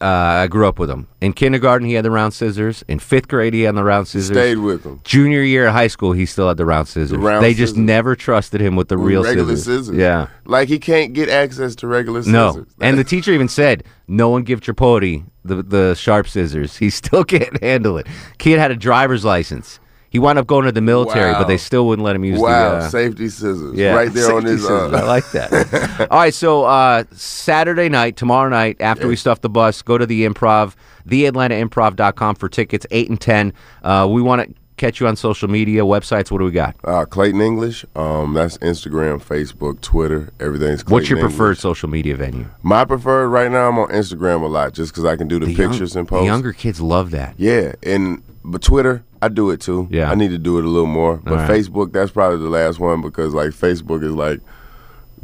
Uh, 0.00 0.04
I 0.44 0.46
grew 0.46 0.68
up 0.68 0.78
with 0.78 0.88
him. 0.88 1.08
In 1.20 1.32
kindergarten, 1.32 1.86
he 1.88 1.94
had 1.94 2.04
the 2.04 2.10
round 2.12 2.32
scissors. 2.32 2.84
In 2.86 3.00
fifth 3.00 3.26
grade, 3.26 3.52
he 3.52 3.62
had 3.62 3.74
the 3.74 3.82
round 3.82 4.06
scissors. 4.06 4.28
Stayed 4.36 4.58
with 4.58 4.84
him. 4.84 5.00
Junior 5.02 5.42
year 5.42 5.66
of 5.66 5.72
high 5.72 5.88
school, 5.88 6.12
he 6.12 6.24
still 6.24 6.46
had 6.46 6.56
the 6.56 6.64
round 6.64 6.86
scissors. 6.86 7.18
round 7.18 7.44
they 7.44 7.52
just 7.52 7.72
scissors. 7.72 7.84
never 7.84 8.14
trusted 8.14 8.60
him 8.60 8.76
with 8.76 8.86
the 8.88 8.96
real 8.96 9.24
regular 9.24 9.56
scissors. 9.56 9.86
scissors. 9.86 9.96
Yeah. 9.96 10.28
like 10.44 10.68
he 10.68 10.78
can't 10.78 11.14
get 11.14 11.28
access 11.28 11.74
to 11.76 11.88
regular 11.88 12.22
scissors. 12.22 12.32
No. 12.32 12.64
And 12.80 12.96
the 12.96 13.02
teacher 13.02 13.32
even 13.32 13.48
said, 13.48 13.82
no 14.06 14.28
one 14.28 14.44
give 14.44 14.60
Tripodi 14.60 15.24
the, 15.44 15.64
the 15.64 15.94
sharp 15.94 16.28
scissors. 16.28 16.76
He 16.76 16.90
still 16.90 17.24
can't 17.34 17.60
handle 17.60 17.98
it. 17.98 18.06
Kid 18.38 18.60
had 18.60 18.70
a 18.70 18.76
driver's 18.76 19.24
license. 19.24 19.80
He 20.10 20.18
wound 20.18 20.38
up 20.38 20.46
going 20.46 20.64
to 20.64 20.72
the 20.72 20.80
military, 20.80 21.32
but 21.34 21.44
they 21.48 21.58
still 21.58 21.86
wouldn't 21.86 22.04
let 22.04 22.16
him 22.16 22.24
use 22.24 22.40
wow, 22.40 22.70
the. 22.70 22.76
Uh, 22.78 22.88
safety 22.88 23.28
scissors. 23.28 23.76
yeah, 23.76 23.94
right 23.94 24.10
there 24.12 24.34
on 24.34 24.44
his. 24.44 24.62
scissors. 24.62 24.92
I 24.94 25.02
Uh, 25.02 25.06
like 25.06 25.30
that. 25.32 26.08
All 26.10 26.18
right, 26.18 26.32
so 26.32 26.64
uh, 26.64 27.04
Saturday 27.12 27.88
night, 27.90 28.16
tomorrow 28.16 28.48
night, 28.48 28.78
after 28.80 29.06
we 29.06 29.16
stuff 29.16 29.42
the 29.42 29.50
bus, 29.50 29.82
go 29.82 29.98
to 29.98 30.06
the 30.06 30.24
improv, 30.26 30.74
theatlantaimprov.com 31.06 32.34
for 32.36 32.48
tickets, 32.48 32.86
8 32.90 33.10
and 33.10 33.20
10. 33.20 33.52
Uh, 33.82 34.08
we 34.10 34.22
want 34.22 34.42
to 34.48 34.54
catch 34.76 35.00
you 35.00 35.06
on 35.08 35.16
social 35.16 35.48
media, 35.48 35.82
websites. 35.82 36.30
What 36.30 36.38
do 36.38 36.44
we 36.44 36.52
got? 36.52 36.76
uh, 36.84 37.04
Clayton 37.04 37.40
English. 37.40 37.84
Um, 37.96 38.34
that's 38.34 38.58
Instagram, 38.58 39.22
Facebook, 39.22 39.80
Twitter. 39.80 40.32
Everything's. 40.40 40.82
Clayton 40.82 40.92
What's 40.92 41.10
your 41.10 41.18
preferred 41.20 41.58
social 41.58 41.88
media 41.88 42.16
venue? 42.16 42.46
My 42.62 42.84
preferred 42.84 43.28
right 43.28 43.50
now. 43.50 43.68
I'm 43.68 43.78
on 43.78 43.88
Instagram 43.88 44.42
a 44.42 44.46
lot 44.46 44.72
just 44.72 44.92
because 44.92 45.04
I 45.04 45.16
can 45.16 45.28
do 45.28 45.38
the, 45.38 45.50
young- 45.52 45.70
pictures 45.70 45.96
and 45.96 46.06
the 46.06 46.10
posts. 46.10 46.26
younger 46.26 46.52
kids 46.52 46.80
love 46.80 47.10
that. 47.10 47.34
Yeah, 47.36 47.74
and 47.82 48.22
but 48.44 48.62
Twitter, 48.62 49.04
I 49.22 49.28
do 49.28 49.50
it 49.50 49.60
too. 49.60 49.88
Yeah. 49.90 50.10
I 50.10 50.14
need 50.14 50.30
to 50.30 50.38
do 50.38 50.58
it 50.58 50.64
a 50.64 50.68
little 50.68 50.86
more. 50.86 51.16
But 51.18 51.34
right. 51.34 51.50
Facebook, 51.50 51.92
that's 51.92 52.10
probably 52.10 52.38
the 52.38 52.48
last 52.50 52.78
one 52.78 53.00
because 53.02 53.34
like 53.34 53.50
Facebook 53.50 54.02
is 54.04 54.12
like 54.12 54.40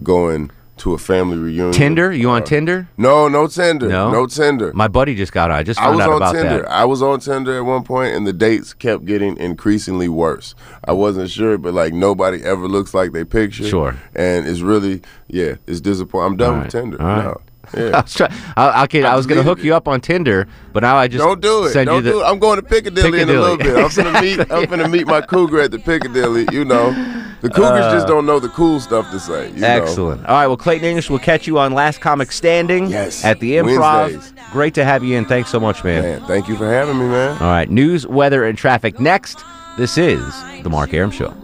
going 0.02 0.50
to 0.76 0.92
a 0.92 0.98
family 0.98 1.38
reunion. 1.38 1.72
Tinder? 1.72 2.10
You 2.12 2.30
on 2.30 2.42
Uh, 2.42 2.46
Tinder? 2.46 2.88
No, 2.96 3.28
no 3.28 3.46
Tinder. 3.46 3.88
No? 3.88 4.10
No, 4.10 4.26
Tinder. 4.26 4.72
My 4.74 4.88
buddy 4.88 5.14
just 5.14 5.30
got 5.32 5.52
on. 5.52 5.56
I 5.58 5.62
just 5.62 5.78
I 5.80 5.84
found 5.84 5.96
was 5.98 6.04
out 6.04 6.10
on 6.10 6.16
about 6.16 6.32
Tinder. 6.32 6.62
that. 6.62 6.70
I 6.70 6.84
was 6.84 7.00
on 7.00 7.20
Tinder 7.20 7.56
at 7.56 7.60
one 7.60 7.84
point, 7.84 8.12
and 8.16 8.26
the 8.26 8.32
dates 8.32 8.74
kept 8.74 9.04
getting 9.04 9.36
increasingly 9.36 10.08
worse. 10.08 10.56
I 10.84 10.90
wasn't 10.92 11.30
sure, 11.30 11.58
but 11.58 11.74
like 11.74 11.92
nobody 11.92 12.42
ever 12.42 12.66
looks 12.66 12.92
like 12.92 13.12
they 13.12 13.24
picture. 13.24 13.62
Sure. 13.64 13.96
And 14.16 14.48
it's 14.48 14.60
really, 14.62 15.02
yeah, 15.28 15.54
it's 15.68 15.80
disappointing. 15.80 16.32
I'm 16.32 16.36
done 16.36 16.60
with. 16.62 16.70
Tinder. 16.72 17.00
All 17.00 17.06
right. 17.06 17.24
No. 17.24 17.40
I 17.74 18.00
was, 18.00 18.14
try- 18.14 18.34
I, 18.56 18.84
okay, 18.84 19.02
I 19.04 19.14
was 19.16 19.26
going 19.26 19.38
to 19.38 19.44
hook 19.44 19.58
it. 19.58 19.64
you 19.64 19.74
up 19.74 19.88
on 19.88 20.00
Tinder, 20.00 20.46
but 20.72 20.80
now 20.82 20.96
I 20.96 21.08
just 21.08 21.22
Don't 21.24 21.40
do 21.40 21.64
it. 21.64 21.70
Send 21.70 21.86
Don't 21.86 21.96
you 21.96 22.02
the, 22.02 22.10
do 22.10 22.20
it. 22.20 22.24
I'm 22.24 22.38
going 22.38 22.56
to 22.60 22.62
Piccadilly, 22.62 23.20
in 23.20 23.28
a 23.28 23.32
little 23.32 23.56
bit. 23.56 23.76
I'm 23.76 23.90
gonna 23.90 24.20
meet. 24.20 24.40
I'm 24.50 24.64
gonna 24.70 24.88
meet 24.88 25.06
my 25.06 25.20
cougar 25.20 25.60
at 25.60 25.70
the 25.70 25.78
Piccadilly. 25.78 26.46
You 26.52 26.64
know, 26.64 26.92
The 27.40 27.50
Cougars 27.50 27.92
just 27.92 28.06
uh, 28.06 28.08
don't 28.08 28.26
know 28.26 28.38
the 28.40 28.48
cool 28.48 28.80
stuff 28.80 29.10
to 29.10 29.20
say. 29.20 29.50
you 29.50 29.60
know? 29.60 29.66
Excellent. 29.68 30.24
All 30.26 30.34
right. 30.36 30.46
Well, 30.46 30.56
Clayton 30.56 30.86
English 30.86 31.10
we'll 31.10 31.18
catch 31.18 31.46
you 31.46 31.58
on 31.58 31.72
Last 31.72 32.00
Comic 32.00 32.32
Standing. 32.32 32.88
Yes. 32.88 33.24
At 33.24 33.40
the 33.40 33.54
Improv. 33.54 34.10
Wednesdays. 34.12 34.34
Great 34.52 34.74
to 34.74 34.84
have 34.84 35.02
you 35.04 35.16
in. 35.16 35.24
Thanks 35.24 35.50
so 35.50 35.58
much, 35.60 35.82
man. 35.84 36.02
Man, 36.02 36.20
thank 36.26 36.48
you 36.48 36.56
for 36.56 36.66
having 36.70 36.98
me, 36.98 37.06
man. 37.06 37.32
All 37.42 37.48
right. 37.48 37.68
News, 37.70 38.06
weather, 38.06 38.44
and 38.44 38.56
traffic 38.56 39.00
next. 39.00 39.44
This 39.76 39.98
is 39.98 40.22
the 40.62 40.70
Mark 40.70 40.94
Arum 40.94 41.10
Show. 41.10 41.34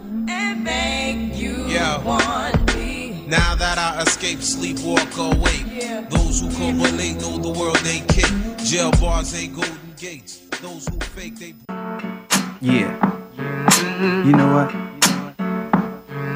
Yo. 1.71 1.97
Now 3.27 3.55
that 3.55 3.77
I 3.77 3.80
escape, 4.01 4.41
sleep, 4.41 4.79
walk, 4.79 5.17
awake. 5.17 6.09
Those 6.09 6.41
who 6.41 6.51
correlate 6.55 7.15
know 7.21 7.37
the 7.37 7.53
world 7.57 7.79
ain't 7.85 8.07
kick. 8.07 8.29
Jail 8.65 8.91
bars 8.99 9.33
ain't 9.35 9.55
golden 9.55 9.77
gates. 9.97 10.41
Those 10.61 10.87
who 10.87 10.99
fake, 10.99 11.37
they. 11.39 11.53
Yeah. 12.59 12.95
You 14.25 14.33
know 14.33 14.53
what? 14.53 14.71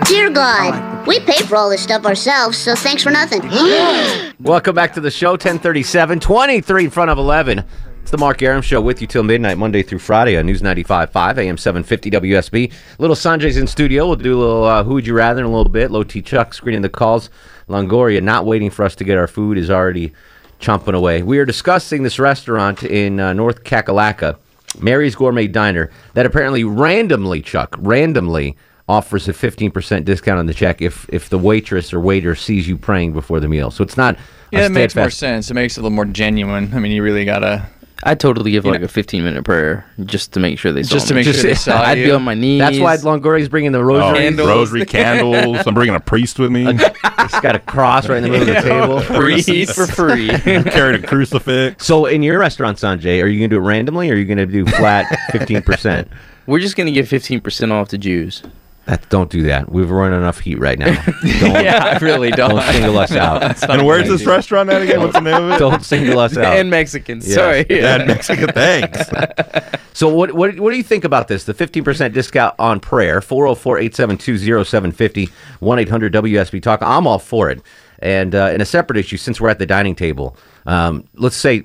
Dear 0.08 0.30
God, 0.30 1.08
we 1.08 1.20
pay 1.22 1.44
for 1.46 1.56
all 1.56 1.70
this 1.70 1.82
stuff 1.82 2.06
ourselves, 2.06 2.58
so 2.58 2.76
thanks 2.76 3.04
for 3.04 3.12
nothing. 3.12 3.42
Welcome 4.40 4.76
back 4.76 4.94
to 4.94 5.02
the 5.02 5.12
show. 5.12 5.32
1037, 5.32 6.20
23 6.20 6.84
in 6.86 6.90
front 6.92 7.10
of 7.10 7.18
11. 7.18 7.64
It's 8.06 8.12
the 8.12 8.20
Mark 8.20 8.44
Arum 8.44 8.62
Show 8.62 8.82
with 8.82 9.02
you 9.02 9.08
till 9.08 9.24
midnight, 9.24 9.58
Monday 9.58 9.82
through 9.82 9.98
Friday 9.98 10.38
on 10.38 10.46
News 10.46 10.62
95.5, 10.62 11.40
AM 11.40 11.58
750 11.58 12.12
WSB. 12.12 12.72
Little 13.00 13.16
Sanjay's 13.16 13.58
in 13.58 13.66
studio. 13.66 14.06
We'll 14.06 14.16
do 14.16 14.38
a 14.38 14.40
little 14.40 14.64
uh, 14.64 14.84
Who 14.84 14.94
Would 14.94 15.08
You 15.08 15.16
Rather 15.16 15.40
in 15.40 15.48
a 15.48 15.50
little 15.50 15.72
bit. 15.72 15.90
Low 15.90 16.04
T 16.04 16.22
Chuck 16.22 16.54
screening 16.54 16.84
the 16.84 16.90
calls. 16.90 17.32
Longoria, 17.68 18.22
not 18.22 18.46
waiting 18.46 18.70
for 18.70 18.86
us 18.86 18.94
to 18.98 19.04
get 19.04 19.18
our 19.18 19.26
food, 19.26 19.58
is 19.58 19.72
already 19.72 20.14
chomping 20.60 20.94
away. 20.94 21.24
We 21.24 21.40
are 21.40 21.46
discussing 21.46 22.04
this 22.04 22.20
restaurant 22.20 22.84
in 22.84 23.20
uh, 23.20 23.34
North 23.34 23.64
Kakalaka, 23.64 24.38
Mary's 24.80 25.16
Gourmet 25.16 25.48
Diner, 25.48 25.90
that 26.14 26.28
apparently 26.28 26.64
randomly, 26.64 27.42
Chuck, 27.42 27.76
randomly 27.80 28.56
offers 28.88 29.28
a 29.28 29.34
15% 29.34 30.06
discount 30.06 30.38
on 30.38 30.46
the 30.46 30.54
check 30.54 30.80
if, 30.80 31.10
if 31.10 31.30
the 31.30 31.40
waitress 31.40 31.92
or 31.92 32.00
waiter 32.00 32.36
sees 32.36 32.68
you 32.68 32.78
praying 32.78 33.14
before 33.14 33.40
the 33.40 33.48
meal. 33.48 33.72
So 33.72 33.84
it's 33.84 33.98
not 33.98 34.16
Yeah, 34.52 34.68
it 34.68 34.72
makes 34.72 34.96
more 34.96 35.10
sense. 35.10 35.50
It 35.50 35.56
makes 35.56 35.76
it 35.76 35.80
a 35.80 35.82
little 35.82 35.96
more 35.96 36.06
genuine. 36.06 36.72
I 36.72 36.78
mean, 36.78 36.92
you 36.92 37.02
really 37.02 37.26
gotta. 37.26 37.68
I 38.08 38.14
totally 38.14 38.52
give 38.52 38.66
You 38.66 38.72
like 38.72 38.82
know- 38.82 38.86
a 38.86 38.88
15 38.88 39.24
minute 39.24 39.44
prayer 39.44 39.84
just 40.06 40.34
to 40.34 40.40
make 40.40 40.60
sure 40.60 40.72
they 40.72 40.84
Just 40.84 41.08
saw 41.08 41.10
to 41.10 41.14
me. 41.16 41.24
make 41.26 41.34
sure 41.34 41.42
they 41.44 41.56
saw 41.56 41.82
I'd 41.84 41.98
you. 41.98 42.06
be 42.06 42.12
on 42.12 42.22
my 42.24 42.36
knees. 42.36 42.60
That's 42.60 42.78
why 42.80 42.96
Longoria's 42.98 43.50
bringing 43.50 43.72
the 43.72 43.80
Oh, 43.80 43.82
rosary. 43.82 44.20
Candles. 44.20 44.48
rosary 44.48 44.86
candles. 44.86 45.58
I'm 45.66 45.74
bringing 45.74 45.96
a 45.96 46.00
priest 46.00 46.38
with 46.38 46.52
me. 46.52 46.68
It's 46.68 47.40
got 47.40 47.56
a 47.56 47.60
cross 47.60 48.08
right 48.08 48.18
in 48.18 48.24
the 48.24 48.30
middle 48.30 48.48
of 48.56 48.64
the 48.64 48.70
table. 48.70 49.00
Free 49.02 49.66
for 49.66 49.88
free. 49.88 50.28
Carried 50.30 51.04
a 51.04 51.08
crucifix. 51.08 51.84
So 51.86 52.06
in 52.06 52.22
your 52.22 52.38
restaurant, 52.38 52.78
Sanjay, 52.78 53.24
are 53.24 53.28
you 53.28 53.40
going 53.40 53.50
to 53.50 53.56
do 53.56 53.60
it 53.60 53.66
randomly 53.66 54.12
or 54.12 54.14
are 54.14 54.18
you 54.18 54.26
going 54.26 54.38
to 54.38 54.46
do 54.46 54.66
flat 54.66 55.06
15%? 55.32 56.08
We're 56.48 56.60
just 56.60 56.76
gonna 56.76 56.92
give 56.92 57.08
15% 57.08 57.72
off 57.72 57.88
to 57.90 57.98
Jews. 57.98 58.44
That, 58.86 59.10
don't 59.10 59.32
do 59.32 59.42
that. 59.44 59.72
We've 59.72 59.90
run 59.90 60.14
enough 60.14 60.40
heat 60.40 60.60
right 60.60 60.78
now. 60.78 60.94
Don't, 61.24 61.64
Yeah, 61.64 61.84
I 61.84 61.98
really 61.98 62.30
don't. 62.30 62.52
don't 62.52 62.62
single 62.72 63.00
us 63.00 63.12
out. 63.14 63.64
And 63.68 63.84
where's 63.84 64.08
this 64.08 64.24
restaurant 64.28 64.70
at 64.70 64.84
again? 64.84 65.02
What's 65.02 65.14
the 65.14 65.22
name 65.22 65.46
of 65.46 65.52
it? 65.54 65.58
Don't 65.58 65.84
single 65.84 66.20
us 66.20 66.38
out. 66.38 66.56
And 66.56 66.70
Mexicans. 66.70 67.28
Yeah. 67.28 67.36
Sorry. 67.36 67.66
Yeah, 67.68 68.06
Mexican. 68.06 68.50
Thanks. 68.50 69.10
So 69.96 70.10
what, 70.10 70.34
what 70.34 70.60
what 70.60 70.72
do 70.72 70.78
you 70.78 70.84
think 70.84 71.06
about 71.06 71.30
this? 71.30 71.46
The 71.46 71.54
15% 71.54 72.12
discount 72.12 72.54
on 72.60 72.82
prayer, 72.82 73.22
404-872-0750, 73.22 75.30
1-800-WSB 75.62 76.62
Talk. 76.62 76.82
I'm 76.82 77.08
all 77.08 77.18
for 77.18 77.50
it. 77.50 77.62
And 78.00 78.36
uh, 78.36 78.52
in 78.54 78.60
a 78.60 78.66
separate 78.66 78.98
issue, 78.98 79.16
since 79.16 79.40
we're 79.40 79.48
at 79.48 79.58
the 79.60 79.66
dining 79.66 79.96
table, 79.96 80.36
um, 80.66 81.08
let's 81.14 81.38
say 81.38 81.64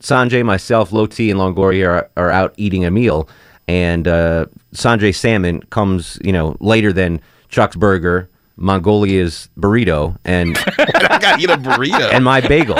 Sanjay, 0.00 0.44
myself, 0.44 0.90
Loti, 0.92 1.30
and 1.30 1.38
Longoria 1.38 1.86
are, 1.86 2.10
are 2.16 2.30
out 2.32 2.52
eating 2.56 2.84
a 2.84 2.90
meal, 2.90 3.28
and 3.68 4.08
uh, 4.08 4.46
Sanjay 4.74 5.14
Salmon 5.14 5.60
comes, 5.70 6.18
you 6.24 6.32
know, 6.32 6.56
later 6.60 6.92
than 6.92 7.20
Chuck's 7.48 7.76
Burger, 7.76 8.28
Mongolia's 8.56 9.48
burrito, 9.58 10.16
and 10.24 10.56
I 10.78 11.18
got 11.20 11.36
to 11.36 11.42
eat 11.42 11.50
a 11.50 11.56
burrito. 11.56 12.12
and 12.12 12.24
my 12.24 12.40
bagel. 12.40 12.76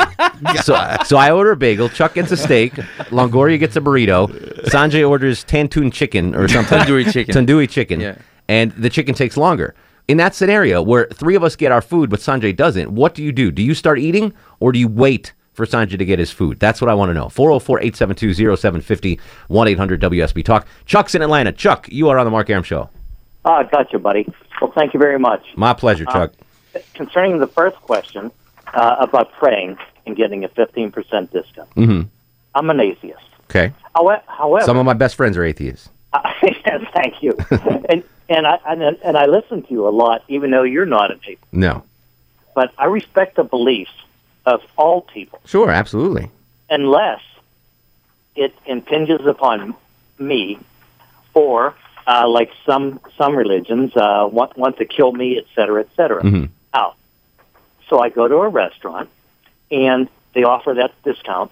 so, 0.63 0.75
so 1.05 1.17
I 1.17 1.31
order 1.31 1.53
a 1.53 1.57
bagel. 1.57 1.89
Chuck 1.89 2.15
gets 2.15 2.31
a 2.31 2.37
steak. 2.37 2.75
Longoria 3.11 3.59
gets 3.59 3.77
a 3.77 3.81
burrito. 3.81 4.29
Sanjay 4.67 5.09
orders 5.09 5.45
tantoon 5.45 5.93
chicken 5.93 6.35
or 6.35 6.49
something. 6.49 6.79
Tandoori 6.79 7.13
chicken. 7.13 7.35
Tandoori 7.35 7.69
chicken. 7.69 8.01
Yeah. 8.01 8.17
And 8.49 8.73
the 8.73 8.91
chicken 8.91 9.15
takes 9.15 9.37
longer. 9.37 9.75
In 10.09 10.17
that 10.19 10.35
scenario 10.35 10.83
where 10.83 11.07
three 11.13 11.37
of 11.37 11.45
us 11.45 11.57
get 11.57 11.73
our 11.73 11.81
food 11.81 12.11
but 12.11 12.21
Sanjay 12.21 12.55
doesn't, 12.55 12.91
what 12.91 13.15
do 13.15 13.23
you 13.23 13.33
do? 13.33 13.51
Do 13.51 13.63
you 13.63 13.75
start 13.75 13.99
eating 13.99 14.35
or 14.61 14.73
do 14.73 14.79
you 14.79 14.89
wait 14.89 15.33
for 15.53 15.67
Sanjay 15.67 15.99
to 15.99 16.05
get 16.05 16.19
his 16.19 16.31
food? 16.31 16.59
That's 16.61 16.81
what 16.81 16.91
I 16.91 16.95
want 16.95 17.11
to 17.11 17.15
know. 17.15 17.27
404-872-0750, 17.27 19.21
1-800-WSB 19.51 20.45
Talk. 20.45 20.67
Chuck's 20.87 21.15
in 21.15 21.23
Atlanta. 21.23 21.53
Chuck, 21.53 21.89
you 21.91 22.09
are 22.09 22.19
on 22.19 22.25
the 22.25 22.31
Mark 22.31 22.51
Arum 22.51 22.63
Show. 22.63 22.89
Ah, 23.45 23.65
you, 23.93 23.99
buddy. 23.99 24.33
Well, 24.61 24.73
thank 24.73 24.95
you 24.95 25.01
very 25.01 25.19
much. 25.19 25.45
My 25.57 25.75
pleasure, 25.75 26.05
Chuck. 26.05 26.33
Concerning 26.95 27.39
the 27.39 27.47
first 27.47 27.77
question 27.77 28.31
uh, 28.73 28.97
about 29.01 29.33
praying 29.33 29.77
and 30.07 30.17
getting 30.17 30.45
a 30.45 30.49
15% 30.49 30.93
discount, 31.31 31.71
mm-hmm. 31.75 32.03
I'm 32.55 32.71
an 32.71 32.81
atheist. 32.81 33.23
Okay. 33.51 33.73
However, 33.95 34.23
however 34.27 34.65
Some 34.65 34.79
of 34.79 34.87
my 34.87 34.95
best 34.95 35.17
friends 35.17 35.37
are 35.37 35.45
atheists. 35.45 35.89
thank 36.95 37.23
you. 37.23 37.37
and 37.89 38.03
and 38.29 38.47
I 38.47 38.59
and, 38.67 38.83
and 38.83 39.17
I 39.17 39.27
listen 39.27 39.63
to 39.63 39.71
you 39.71 39.89
a 39.89 39.91
lot, 39.91 40.25
even 40.29 40.51
though 40.51 40.63
you're 40.63 40.87
not 40.87 41.11
an 41.11 41.21
atheist. 41.23 41.43
No. 41.53 41.85
But 42.55 42.73
I 42.79 42.87
respect 42.87 43.37
the 43.37 43.45
beliefs 43.45 43.93
of 44.47 44.61
all 44.77 45.03
people, 45.03 45.41
Sure, 45.47 45.71
absolutely. 45.71 46.31
unless 46.71 47.21
it 48.35 48.55
impinges 48.67 49.25
upon 49.27 49.75
me, 50.19 50.59
or 51.35 51.75
uh, 52.07 52.27
like 52.29 52.51
some 52.67 52.99
some 53.17 53.37
religions 53.37 53.97
uh, 53.97 54.29
want 54.31 54.57
want 54.57 54.77
to 54.79 54.85
kill 54.85 55.13
me, 55.13 55.39
et 55.39 55.45
cetera, 55.55 55.81
et 55.81 55.89
cetera. 55.95 56.23
Mhm. 56.23 56.49
Now, 56.75 56.95
so 57.89 58.01
I 58.01 58.09
go 58.09 58.27
to 58.27 58.37
a 58.37 58.49
restaurant, 58.49 59.09
and 59.71 60.09
they 60.35 60.45
offer 60.45 60.75
that 60.75 60.93
discount, 61.05 61.51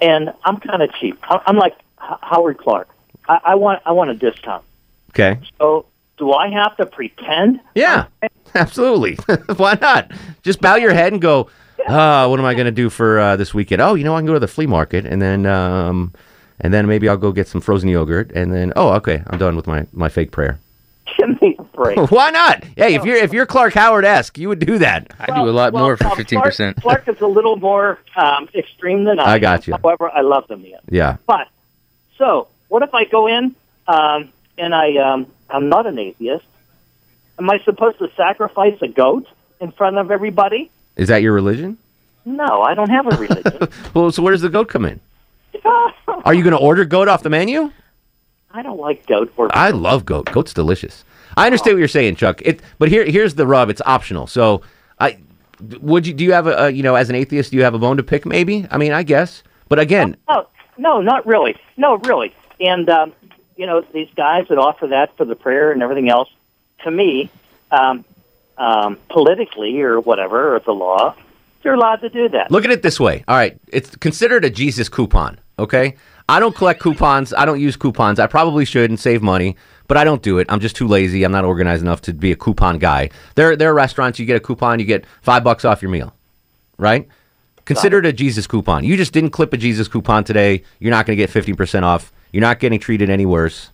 and 0.00 0.32
I'm 0.44 0.58
kind 0.58 0.82
of 0.82 0.92
cheap. 0.94 1.18
I'm 1.28 1.56
like 1.56 1.74
H- 2.02 2.18
Howard 2.22 2.58
Clark. 2.58 2.88
I, 3.28 3.40
I 3.44 3.54
want 3.56 3.82
I 3.84 3.92
want 3.92 4.10
a 4.10 4.14
discount. 4.14 4.64
Okay. 5.10 5.38
So 5.58 5.86
do 6.18 6.32
I 6.32 6.50
have 6.50 6.76
to 6.76 6.86
pretend? 6.86 7.60
Yeah, 7.74 8.06
absolutely. 8.54 9.14
Why 9.56 9.78
not? 9.80 10.10
Just 10.42 10.60
bow 10.60 10.76
your 10.76 10.92
head 10.92 11.12
and 11.12 11.22
go, 11.22 11.48
uh, 11.86 12.26
what 12.26 12.38
am 12.38 12.46
I 12.46 12.54
going 12.54 12.66
to 12.66 12.72
do 12.72 12.90
for 12.90 13.18
uh, 13.18 13.36
this 13.36 13.54
weekend? 13.54 13.80
Oh, 13.80 13.94
you 13.94 14.04
know, 14.04 14.14
I 14.14 14.18
can 14.18 14.26
go 14.26 14.34
to 14.34 14.40
the 14.40 14.48
flea 14.48 14.66
market 14.66 15.06
and 15.06 15.22
then 15.22 15.46
um, 15.46 16.12
and 16.60 16.74
then 16.74 16.86
maybe 16.86 17.08
I'll 17.08 17.16
go 17.16 17.32
get 17.32 17.48
some 17.48 17.60
frozen 17.60 17.88
yogurt 17.88 18.32
and 18.32 18.52
then 18.52 18.72
oh, 18.76 18.90
okay, 18.94 19.22
I'm 19.26 19.38
done 19.38 19.56
with 19.56 19.66
my, 19.66 19.86
my 19.92 20.08
fake 20.08 20.32
prayer. 20.32 20.58
Give 21.18 21.40
me 21.40 21.56
a 21.58 21.62
break. 21.62 21.98
Why 22.10 22.30
not? 22.30 22.64
Hey, 22.76 22.94
if 22.94 23.04
you're 23.04 23.16
if 23.16 23.32
you're 23.32 23.46
Clark 23.46 23.74
Howard 23.74 24.04
esque, 24.04 24.36
you 24.38 24.48
would 24.48 24.58
do 24.58 24.78
that. 24.78 25.12
I 25.18 25.26
do 25.26 25.48
a 25.48 25.50
lot 25.50 25.72
Well, 25.72 25.84
more 25.84 25.96
for 25.96 26.04
15%. 26.04 26.36
Clark, 26.36 26.76
Clark 27.04 27.08
is 27.08 27.20
a 27.22 27.26
little 27.26 27.56
more 27.56 27.98
um, 28.16 28.48
extreme 28.54 29.04
than 29.04 29.18
I. 29.18 29.34
I 29.34 29.38
got 29.38 29.66
am. 29.66 29.72
you. 29.72 29.78
However, 29.82 30.10
I 30.10 30.20
love 30.20 30.46
them 30.48 30.64
yet. 30.64 30.80
Yeah. 30.90 31.16
But 31.26 31.48
so, 32.18 32.48
what 32.68 32.82
if 32.82 32.92
I 32.94 33.04
go 33.04 33.26
in 33.26 33.54
um, 33.86 34.32
and 34.58 34.74
I 34.74 34.96
um, 34.96 35.26
I'm 35.50 35.68
not 35.68 35.86
an 35.86 35.98
atheist? 35.98 36.44
Am 37.38 37.48
I 37.50 37.58
supposed 37.64 37.98
to 37.98 38.10
sacrifice 38.16 38.76
a 38.82 38.88
goat 38.88 39.26
in 39.60 39.72
front 39.72 39.96
of 39.98 40.10
everybody? 40.10 40.70
Is 40.96 41.08
that 41.08 41.22
your 41.22 41.32
religion? 41.32 41.78
No, 42.24 42.62
I 42.62 42.74
don't 42.74 42.90
have 42.90 43.06
a 43.06 43.16
religion. 43.16 43.68
Well, 43.94 44.12
so 44.12 44.22
where 44.22 44.32
does 44.32 44.42
the 44.42 44.48
goat 44.48 44.68
come 44.68 44.84
in? 44.84 45.00
Are 46.24 46.34
you 46.34 46.42
going 46.42 46.52
to 46.52 46.58
order 46.58 46.84
goat 46.84 47.08
off 47.08 47.22
the 47.22 47.30
menu? 47.30 47.72
I 48.50 48.62
don't 48.62 48.78
like 48.78 49.06
goat 49.06 49.32
or 49.36 49.54
I 49.56 49.70
love 49.70 50.04
goat. 50.04 50.26
Goat's 50.32 50.52
delicious. 50.52 51.04
I 51.36 51.46
understand 51.46 51.74
what 51.76 51.78
you're 51.78 51.88
saying, 51.88 52.16
Chuck. 52.16 52.40
It, 52.42 52.60
but 52.78 52.88
here, 52.88 53.04
here's 53.04 53.34
the 53.34 53.46
rub. 53.46 53.70
It's 53.70 53.82
optional. 53.84 54.26
So, 54.26 54.62
I 54.98 55.18
would 55.80 56.06
you 56.06 56.14
do 56.14 56.24
you 56.24 56.32
have 56.32 56.46
a, 56.46 56.64
a 56.64 56.70
you 56.70 56.82
know 56.82 56.94
as 56.94 57.10
an 57.10 57.16
atheist 57.16 57.50
do 57.50 57.56
you 57.56 57.62
have 57.64 57.74
a 57.74 57.78
bone 57.78 57.96
to 57.98 58.02
pick? 58.02 58.24
Maybe. 58.26 58.66
I 58.70 58.78
mean, 58.78 58.92
I 58.92 59.02
guess. 59.02 59.42
But 59.68 59.78
again, 59.78 60.16
No, 60.28 60.46
no, 60.78 61.00
not 61.00 61.26
really. 61.26 61.56
No, 61.76 61.96
really. 61.98 62.34
And 62.60 62.88
um, 62.88 63.12
you 63.58 63.66
know, 63.66 63.82
these 63.92 64.08
guys 64.16 64.46
that 64.48 64.56
offer 64.56 64.86
that 64.86 65.14
for 65.16 65.24
the 65.24 65.34
prayer 65.34 65.72
and 65.72 65.82
everything 65.82 66.08
else, 66.08 66.30
to 66.84 66.90
me, 66.90 67.28
um, 67.72 68.04
um, 68.56 68.96
politically 69.10 69.82
or 69.82 70.00
whatever, 70.00 70.54
or 70.54 70.60
the 70.60 70.72
law, 70.72 71.14
they're 71.62 71.74
allowed 71.74 71.96
to 71.96 72.08
do 72.08 72.28
that. 72.28 72.52
look 72.52 72.64
at 72.64 72.70
it 72.70 72.82
this 72.82 73.00
way. 73.00 73.24
All 73.26 73.36
right, 73.36 73.58
it's 73.66 73.94
considered 73.96 74.44
a 74.44 74.50
Jesus 74.50 74.88
coupon. 74.88 75.40
Okay, 75.58 75.96
I 76.28 76.38
don't 76.38 76.54
collect 76.54 76.80
coupons. 76.80 77.34
I 77.34 77.44
don't 77.44 77.60
use 77.60 77.76
coupons. 77.76 78.20
I 78.20 78.28
probably 78.28 78.64
should 78.64 78.90
and 78.90 78.98
save 78.98 79.22
money, 79.22 79.56
but 79.88 79.96
I 79.96 80.04
don't 80.04 80.22
do 80.22 80.38
it. 80.38 80.46
I'm 80.48 80.60
just 80.60 80.76
too 80.76 80.86
lazy. 80.86 81.24
I'm 81.24 81.32
not 81.32 81.44
organized 81.44 81.82
enough 81.82 82.00
to 82.02 82.14
be 82.14 82.30
a 82.30 82.36
coupon 82.36 82.78
guy. 82.78 83.10
There, 83.34 83.56
there 83.56 83.70
are 83.70 83.74
restaurants 83.74 84.20
you 84.20 84.26
get 84.26 84.36
a 84.36 84.40
coupon, 84.40 84.78
you 84.78 84.86
get 84.86 85.04
five 85.20 85.42
bucks 85.42 85.64
off 85.64 85.82
your 85.82 85.90
meal, 85.90 86.14
right? 86.76 87.08
Consider 87.64 87.98
it 87.98 88.06
a 88.06 88.12
Jesus 88.12 88.46
coupon. 88.46 88.84
You 88.84 88.96
just 88.96 89.12
didn't 89.12 89.30
clip 89.30 89.52
a 89.52 89.56
Jesus 89.56 89.88
coupon 89.88 90.22
today. 90.22 90.62
You're 90.78 90.92
not 90.92 91.06
going 91.06 91.18
to 91.18 91.26
get 91.26 91.30
15% 91.30 91.82
off. 91.82 92.12
You're 92.32 92.40
not 92.42 92.60
getting 92.60 92.78
treated 92.80 93.10
any 93.10 93.26
worse. 93.26 93.70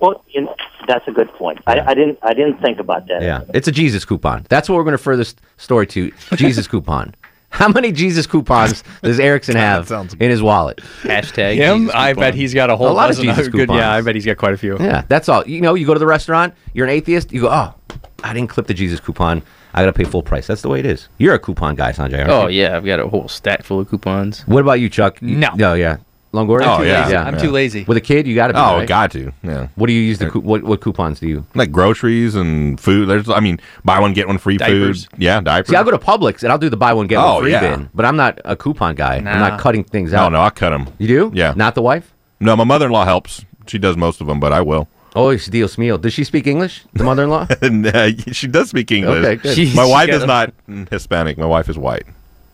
Well, 0.00 0.24
you 0.30 0.42
know, 0.42 0.54
that's 0.88 1.06
a 1.06 1.12
good 1.12 1.28
point. 1.34 1.60
I, 1.66 1.80
I 1.80 1.94
didn't, 1.94 2.18
I 2.22 2.34
didn't 2.34 2.58
think 2.60 2.78
about 2.80 3.06
that. 3.08 3.22
Yeah, 3.22 3.42
it's 3.54 3.68
a 3.68 3.72
Jesus 3.72 4.04
coupon. 4.04 4.46
That's 4.48 4.68
what 4.68 4.76
we're 4.76 4.82
going 4.84 4.92
to 4.92 4.98
refer 4.98 5.16
this 5.16 5.34
story 5.58 5.86
to. 5.88 6.10
Jesus 6.34 6.66
coupon. 6.66 7.14
How 7.50 7.68
many 7.68 7.92
Jesus 7.92 8.26
coupons 8.26 8.82
does 9.02 9.20
Erickson 9.20 9.56
have 9.68 9.90
in 10.18 10.30
his 10.30 10.42
wallet? 10.42 10.78
Hashtag. 11.02 11.56
Him, 11.56 11.80
Jesus 11.82 11.94
I 11.94 12.14
bet 12.14 12.34
he's 12.34 12.54
got 12.54 12.70
a 12.70 12.76
whole 12.76 12.88
A 12.88 12.92
lot 12.92 13.10
of 13.10 13.16
Jesus 13.18 13.48
good. 13.48 13.68
coupons. 13.68 13.78
Yeah, 13.78 13.92
I 13.92 14.00
bet 14.00 14.14
he's 14.14 14.24
got 14.26 14.38
quite 14.38 14.54
a 14.54 14.56
few. 14.56 14.76
Yeah, 14.80 15.04
that's 15.06 15.28
all. 15.28 15.46
You 15.46 15.60
know, 15.60 15.74
you 15.74 15.86
go 15.86 15.92
to 15.92 16.00
the 16.00 16.06
restaurant, 16.06 16.54
you're 16.72 16.86
an 16.86 16.92
atheist, 16.92 17.30
you 17.30 17.42
go, 17.42 17.48
oh, 17.50 17.74
I 18.24 18.32
didn't 18.32 18.48
clip 18.48 18.66
the 18.66 18.74
Jesus 18.74 19.00
coupon. 19.00 19.42
I 19.74 19.82
got 19.82 19.86
to 19.86 19.92
pay 19.92 20.04
full 20.04 20.22
price. 20.22 20.46
That's 20.46 20.62
the 20.62 20.68
way 20.68 20.80
it 20.80 20.86
is. 20.86 21.08
You're 21.18 21.34
a 21.34 21.38
coupon 21.38 21.74
guy, 21.76 21.92
Sanjay. 21.92 22.18
aren't 22.20 22.30
Oh 22.30 22.46
you? 22.48 22.62
yeah, 22.62 22.76
I've 22.76 22.84
got 22.84 23.00
a 23.00 23.06
whole 23.08 23.28
stack 23.28 23.62
full 23.62 23.80
of 23.80 23.88
coupons. 23.88 24.42
What 24.46 24.60
about 24.60 24.80
you, 24.80 24.88
Chuck? 24.88 25.20
You- 25.22 25.36
No. 25.36 25.50
No, 25.54 25.74
yeah. 25.74 25.98
Longoria? 26.32 26.78
Oh, 26.78 26.82
yeah. 26.82 27.24
I'm 27.24 27.38
too 27.38 27.50
lazy. 27.50 27.84
With 27.84 27.96
a 27.98 28.00
kid, 28.00 28.26
you 28.26 28.34
got 28.34 28.46
to 28.48 28.54
be. 28.54 28.58
Oh, 28.58 28.78
right? 28.78 28.88
got 28.88 29.10
to. 29.12 29.32
Yeah. 29.42 29.68
What 29.74 29.86
do 29.88 29.92
you 29.92 30.00
use 30.00 30.18
the 30.18 30.30
coup- 30.30 30.40
what 30.40 30.62
what 30.64 30.80
coupons 30.80 31.20
do 31.20 31.28
you? 31.28 31.44
Like 31.54 31.70
groceries 31.70 32.34
and 32.34 32.80
food. 32.80 33.06
There's, 33.08 33.28
I 33.28 33.40
mean, 33.40 33.60
buy 33.84 34.00
one 34.00 34.12
get 34.14 34.26
one 34.28 34.38
free 34.38 34.56
Diapers. 34.56 35.04
food. 35.06 35.20
Yeah, 35.22 35.40
diapers. 35.42 35.68
See, 35.70 35.76
I'll 35.76 35.84
go 35.84 35.90
to 35.90 35.98
Publix 35.98 36.42
and 36.42 36.50
I'll 36.50 36.58
do 36.58 36.70
the 36.70 36.76
buy 36.76 36.94
one 36.94 37.06
get 37.06 37.18
Oh, 37.18 37.34
one 37.34 37.42
free 37.42 37.50
yeah. 37.52 37.60
bin, 37.60 37.90
but 37.94 38.04
I'm 38.06 38.16
not 38.16 38.40
a 38.46 38.56
coupon 38.56 38.94
guy. 38.94 39.16
I'm 39.16 39.24
Nah. 39.24 39.48
not 39.48 39.60
cutting 39.60 39.84
things 39.84 40.14
out. 40.14 40.32
no, 40.32 40.38
no, 40.38 40.44
I 40.44 40.50
cut 40.50 40.70
them. 40.70 40.86
You 40.98 41.06
do? 41.08 41.30
Yeah. 41.34 41.52
Not 41.54 41.74
the 41.74 41.82
wife? 41.82 42.14
No, 42.40 42.56
my 42.56 42.64
mother-in-law 42.64 43.04
helps. 43.04 43.44
She 43.66 43.78
does 43.78 43.96
most 43.96 44.20
of 44.22 44.26
them, 44.26 44.40
but 44.40 44.52
I 44.52 44.62
will. 44.62 44.88
Oh, 45.14 45.28
it's 45.28 45.46
Dios 45.46 45.76
mío. 45.76 46.00
Does 46.00 46.14
she 46.14 46.24
speak 46.24 46.46
English? 46.46 46.84
The 46.94 47.04
mother-in-law? 47.04 47.46
and 47.62 47.86
uh, 47.86 48.10
she 48.32 48.46
does 48.48 48.70
speak 48.70 48.90
English. 48.90 49.22
Okay, 49.24 49.36
good. 49.36 49.54
She's 49.54 49.74
My 49.76 49.84
wife 49.96 50.08
got 50.08 50.16
is 50.16 50.22
a- 50.22 50.26
not 50.26 50.54
Hispanic. 50.90 51.36
My 51.36 51.44
wife 51.46 51.68
is 51.68 51.76
white. 51.76 52.06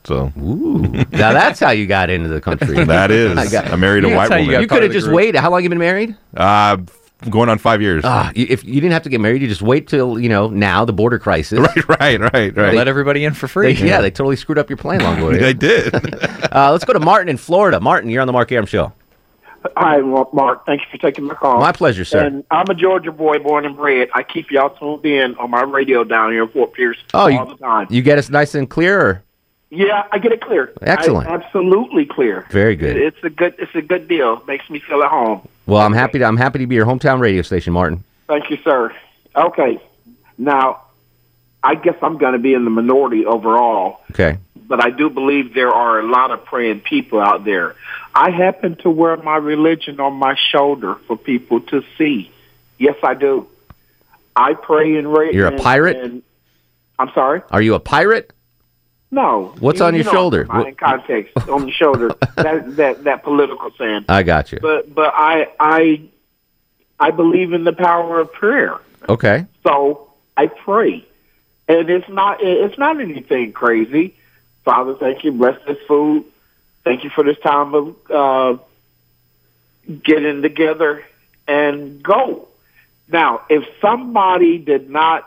So 0.08 0.32
Ooh. 0.40 0.78
now 1.12 1.32
that's 1.34 1.60
how 1.60 1.70
you 1.70 1.86
got 1.86 2.08
into 2.08 2.28
the 2.28 2.40
country. 2.40 2.82
that 2.84 3.10
is. 3.10 3.36
I 3.36 3.46
got- 3.48 3.70
I 3.70 3.76
married 3.76 4.04
a 4.04 4.08
white 4.16 4.30
how 4.30 4.36
you 4.36 4.46
woman. 4.46 4.62
You 4.62 4.66
could 4.66 4.82
have 4.82 4.90
just 4.92 5.04
group. 5.06 5.16
waited. 5.16 5.38
How 5.40 5.50
long 5.50 5.62
you 5.62 5.68
been 5.68 5.78
married? 5.78 6.16
Uh, 6.34 6.78
going 7.28 7.48
on 7.50 7.58
five 7.58 7.82
years. 7.82 8.04
Ah, 8.06 8.32
if 8.34 8.64
you 8.64 8.74
didn't 8.80 8.92
have 8.92 9.02
to 9.02 9.10
get 9.10 9.20
married, 9.20 9.42
you 9.42 9.48
just 9.48 9.60
wait 9.60 9.86
till 9.86 10.18
you 10.18 10.30
know 10.30 10.48
now 10.48 10.86
the 10.86 10.94
border 10.94 11.18
crisis. 11.18 11.58
right, 11.76 11.88
right, 11.88 12.20
right, 12.20 12.56
right. 12.56 12.74
Let 12.74 12.88
everybody 12.88 13.24
in 13.26 13.34
for 13.34 13.46
They, 13.48 13.74
free. 13.74 13.86
yeah. 13.88 14.00
they 14.00 14.10
totally 14.10 14.36
screwed 14.36 14.56
up 14.58 14.70
your 14.70 14.78
plan, 14.78 15.00
Longoria. 15.00 15.40
they 15.40 15.52
did. 15.52 15.94
uh, 16.54 16.70
let's 16.72 16.84
go 16.86 16.94
to 16.94 17.00
Martin 17.00 17.28
in 17.28 17.36
Florida. 17.36 17.78
Martin, 17.78 18.08
you're 18.08 18.22
on 18.22 18.26
the 18.26 18.32
Mark 18.32 18.50
Arum 18.50 18.64
Show. 18.66 18.92
Hi, 19.76 19.98
Mark. 19.98 20.64
Thank 20.64 20.80
you 20.82 20.86
for 20.92 20.98
taking 20.98 21.24
my 21.24 21.34
call. 21.34 21.58
My 21.60 21.72
pleasure, 21.72 22.04
sir. 22.04 22.24
And 22.24 22.44
I'm 22.50 22.66
a 22.70 22.74
Georgia 22.74 23.10
boy, 23.12 23.40
born 23.40 23.66
and 23.66 23.76
bred. 23.76 24.08
I 24.14 24.22
keep 24.22 24.50
y'all 24.52 24.70
tuned 24.70 25.04
in 25.04 25.34
on 25.36 25.50
my 25.50 25.62
radio 25.62 26.04
down 26.04 26.30
here 26.30 26.44
in 26.44 26.48
Fort 26.48 26.72
Pierce 26.72 26.96
Oh, 27.12 27.18
all 27.22 27.30
you, 27.30 27.44
the 27.44 27.56
time. 27.56 27.86
you 27.90 28.00
get 28.00 28.16
us 28.18 28.30
nice 28.30 28.54
and 28.54 28.70
clear. 28.70 29.00
Or? 29.00 29.24
Yeah, 29.70 30.04
I 30.10 30.18
get 30.18 30.32
it 30.32 30.40
clear. 30.40 30.72
Excellent. 30.80 31.28
I- 31.28 31.34
absolutely 31.34 32.06
clear. 32.06 32.46
Very 32.50 32.74
good. 32.76 32.96
It's 32.96 33.22
a 33.22 33.30
good. 33.30 33.54
It's 33.58 33.74
a 33.74 33.82
good 33.82 34.08
deal. 34.08 34.42
Makes 34.46 34.70
me 34.70 34.78
feel 34.80 35.02
at 35.02 35.10
home. 35.10 35.46
Well, 35.66 35.82
I'm 35.82 35.92
happy 35.92 36.18
to 36.20 36.24
I'm 36.24 36.38
happy 36.38 36.60
to 36.60 36.66
be 36.66 36.74
your 36.74 36.86
hometown 36.86 37.20
radio 37.20 37.42
station, 37.42 37.72
Martin. 37.74 38.02
Thank 38.26 38.48
you, 38.50 38.56
sir. 38.64 38.94
Okay. 39.36 39.78
Now, 40.38 40.82
I 41.62 41.74
guess 41.74 41.96
I'm 42.02 42.16
going 42.18 42.32
to 42.32 42.38
be 42.38 42.54
in 42.54 42.64
the 42.64 42.70
minority 42.70 43.26
overall, 43.26 44.00
Okay. 44.12 44.38
but 44.56 44.82
I 44.84 44.90
do 44.90 45.10
believe 45.10 45.52
there 45.54 45.70
are 45.72 45.98
a 45.98 46.06
lot 46.06 46.30
of 46.30 46.44
praying 46.44 46.80
people 46.80 47.20
out 47.20 47.44
there. 47.44 47.74
I 48.14 48.30
happen 48.30 48.76
to 48.76 48.90
wear 48.90 49.16
my 49.18 49.36
religion 49.36 50.00
on 50.00 50.14
my 50.14 50.34
shoulder 50.36 50.94
for 51.06 51.16
people 51.16 51.60
to 51.60 51.82
see. 51.98 52.30
Yes, 52.78 52.96
I 53.02 53.14
do. 53.14 53.48
I 54.36 54.54
pray 54.54 54.96
and. 54.96 55.08
You're 55.34 55.48
a 55.48 55.58
pirate? 55.58 55.96
And, 55.96 56.22
I'm 56.98 57.10
sorry. 57.14 57.42
Are 57.50 57.60
you 57.62 57.74
a 57.74 57.80
pirate? 57.80 58.32
No. 59.10 59.54
What's 59.58 59.80
You- 59.80 59.86
on 59.86 59.94
you 59.94 60.02
your 60.02 60.12
shoulder? 60.12 60.42
In 60.42 60.74
context, 60.74 61.36
on 61.48 61.64
the 61.66 61.72
shoulder. 61.72 62.10
That 62.36 62.76
that 62.76 63.04
that 63.04 63.22
political 63.22 63.70
saying. 63.78 64.04
I 64.08 64.22
got 64.22 64.52
you. 64.52 64.58
But 64.60 64.94
but 64.94 65.12
I 65.14 65.48
I 65.58 66.02
I 67.00 67.10
believe 67.10 67.52
in 67.52 67.64
the 67.64 67.72
power 67.72 68.20
of 68.20 68.32
prayer. 68.32 68.76
Okay. 69.08 69.46
So 69.62 70.12
I 70.36 70.48
pray, 70.48 71.06
and 71.68 71.88
it's 71.88 72.08
not 72.08 72.38
it's 72.42 72.78
not 72.78 73.00
anything 73.00 73.52
crazy. 73.52 74.14
Father, 74.64 74.94
thank 74.94 75.24
you. 75.24 75.32
Bless 75.32 75.58
this 75.66 75.78
food. 75.86 76.24
Thank 76.84 77.04
you 77.04 77.10
for 77.10 77.24
this 77.24 77.38
time 77.38 77.74
of 77.74 77.96
uh, 78.10 78.56
getting 80.02 80.42
together 80.42 81.04
and 81.46 82.02
go. 82.02 82.48
Now, 83.10 83.42
if 83.48 83.64
somebody 83.80 84.58
did 84.58 84.90
not, 84.90 85.26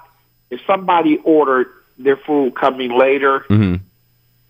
if 0.51 0.61
somebody 0.67 1.17
ordered 1.17 1.67
their 2.03 2.17
food 2.17 2.55
coming 2.55 2.91
later, 2.97 3.39
hmm 3.47 3.75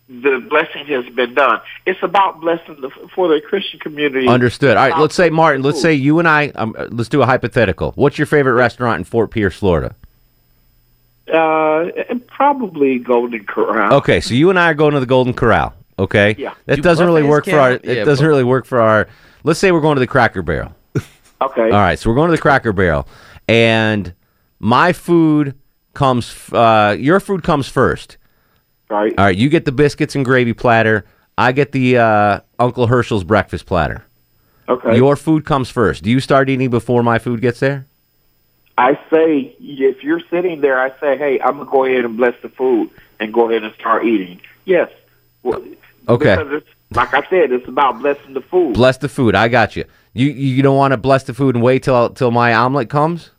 the 0.08 0.44
blessing 0.50 0.84
has 0.88 1.06
been 1.14 1.32
done. 1.32 1.60
It's 1.86 2.02
about 2.02 2.38
blessing 2.40 2.76
the, 2.82 2.90
for 3.14 3.28
the 3.28 3.40
Christian 3.40 3.80
community. 3.80 4.28
Understood. 4.28 4.76
All 4.76 4.90
right. 4.90 5.00
Let's 5.00 5.14
say 5.14 5.30
Martin. 5.30 5.62
Let's 5.62 5.80
say 5.80 5.94
you 5.94 6.18
and 6.18 6.28
I. 6.28 6.48
Um, 6.48 6.74
uh, 6.78 6.88
let's 6.90 7.08
do 7.08 7.22
a 7.22 7.26
hypothetical. 7.26 7.92
What's 7.94 8.18
your 8.18 8.26
favorite 8.26 8.52
restaurant 8.52 8.98
in 8.98 9.04
Fort 9.04 9.30
Pierce, 9.30 9.56
Florida? 9.56 9.94
Uh, 11.32 11.86
probably 12.26 12.98
Golden 12.98 13.44
Corral. 13.44 13.94
Okay, 13.94 14.20
so 14.20 14.34
you 14.34 14.50
and 14.50 14.58
I 14.58 14.70
are 14.70 14.74
going 14.74 14.92
to 14.92 15.00
the 15.00 15.06
Golden 15.06 15.32
Corral. 15.32 15.72
Okay. 15.98 16.34
Yeah. 16.36 16.54
That 16.66 16.76
Do 16.76 16.82
doesn't 16.82 17.06
really 17.06 17.22
buffets 17.22 17.30
work 17.30 17.44
for 17.46 17.58
our. 17.58 17.72
It 17.72 17.84
Yeah, 17.84 18.04
doesn't 18.04 18.24
bu- 18.24 18.28
really 18.28 18.44
work 18.44 18.66
for 18.66 18.80
our. 18.80 19.08
Let's 19.44 19.60
say 19.60 19.72
we're 19.72 19.80
going 19.80 19.96
to 19.96 20.00
the 20.00 20.06
Cracker 20.06 20.42
Barrel. 20.42 20.74
Okay. 21.40 21.62
All 21.62 21.70
right, 21.70 21.98
so 21.98 22.08
we're 22.08 22.14
going 22.14 22.28
to 22.30 22.36
the 22.36 22.40
Cracker 22.42 22.72
Barrel, 22.72 23.08
and 23.48 24.14
my 24.60 24.92
food 24.92 25.56
comes. 25.94 26.34
Uh, 26.52 26.96
your 26.98 27.20
food 27.20 27.42
comes 27.42 27.68
first. 27.68 28.16
Right. 28.88 29.14
All 29.16 29.26
right, 29.26 29.36
you 29.36 29.48
get 29.48 29.64
the 29.64 29.72
biscuits 29.72 30.14
and 30.14 30.24
gravy 30.24 30.52
platter. 30.52 31.04
I 31.38 31.52
get 31.52 31.72
the 31.72 31.98
uh, 31.98 32.40
Uncle 32.58 32.86
Herschel's 32.86 33.24
breakfast 33.24 33.66
platter. 33.66 34.04
Okay. 34.68 34.96
Your 34.96 35.16
food 35.16 35.44
comes 35.44 35.70
first. 35.70 36.02
Do 36.02 36.10
you 36.10 36.20
start 36.20 36.48
eating 36.48 36.70
before 36.70 37.02
my 37.02 37.18
food 37.18 37.40
gets 37.40 37.60
there? 37.60 37.86
I 38.78 38.98
say, 39.10 39.54
if 39.60 40.02
you're 40.02 40.22
sitting 40.30 40.60
there, 40.60 40.80
I 40.80 40.90
say, 41.00 41.16
hey, 41.16 41.40
I'm 41.40 41.58
gonna 41.58 41.70
go 41.70 41.84
ahead 41.84 42.04
and 42.04 42.16
bless 42.16 42.34
the 42.42 42.48
food 42.48 42.90
and 43.18 43.32
go 43.32 43.50
ahead 43.50 43.64
and 43.64 43.74
start 43.74 44.04
eating. 44.04 44.40
Yes. 44.64 44.90
Well, 45.42 45.62
Okay. 46.08 46.36
Because 46.36 46.62
like 46.94 47.14
I 47.14 47.22
said, 47.28 47.52
it's 47.52 47.68
about 47.68 48.00
blessing 48.00 48.34
the 48.34 48.40
food. 48.40 48.74
Bless 48.74 48.98
the 48.98 49.08
food. 49.08 49.34
I 49.34 49.48
got 49.48 49.76
you. 49.76 49.84
You 50.14 50.30
you 50.30 50.62
don't 50.62 50.76
want 50.76 50.92
to 50.92 50.96
bless 50.96 51.24
the 51.24 51.34
food 51.34 51.54
and 51.54 51.64
wait 51.64 51.82
till 51.84 52.10
till 52.10 52.30
my 52.30 52.54
omelet 52.54 52.90
comes 52.90 53.30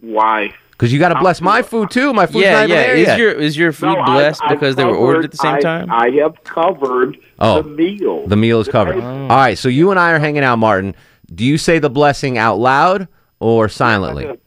Why? 0.00 0.54
Because 0.76 0.92
you 0.92 0.98
got 0.98 1.10
to 1.10 1.18
bless 1.20 1.40
my 1.40 1.62
food 1.62 1.90
too. 1.90 2.12
My 2.12 2.26
food's 2.26 2.44
yeah, 2.44 2.52
not 2.52 2.64
even 2.64 2.76
yeah. 2.76 2.82
there 2.82 2.96
Is 2.96 3.06
yet. 3.06 3.18
your 3.18 3.30
is 3.32 3.56
your 3.56 3.72
food 3.72 3.86
No, 3.94 4.00
I- 4.00 4.04
blessed 4.06 4.42
I've 4.44 4.50
because 4.58 4.76
they 4.76 4.84
were 4.84 4.96
ordered 4.96 5.24
at 5.24 5.30
the 5.30 5.36
same 5.38 5.52
covered- 5.60 5.62
time? 5.62 5.90
I, 5.90 6.06
I 6.06 6.10
have 6.22 6.42
covered 6.44 7.16
Oh, 7.38 7.62
the 7.62 7.68
meal. 7.68 8.26
The 8.28 8.36
meal 8.36 8.60
is 8.60 8.68
covered. 8.68 8.96
Oh. 8.96 9.22
All 9.22 9.28
right, 9.28 9.56
so 9.58 9.68
you 9.68 9.90
and 9.90 9.98
I 9.98 10.12
are 10.12 10.18
hanging 10.18 10.42
out, 10.44 10.58
Martin. 10.58 10.94
Do 11.34 11.44
you 11.44 11.58
say 11.58 11.78
the 11.78 11.90
blessing 11.90 12.38
out 12.38 12.58
loud 12.58 13.08
or 13.40 13.68
silently? 13.68 14.38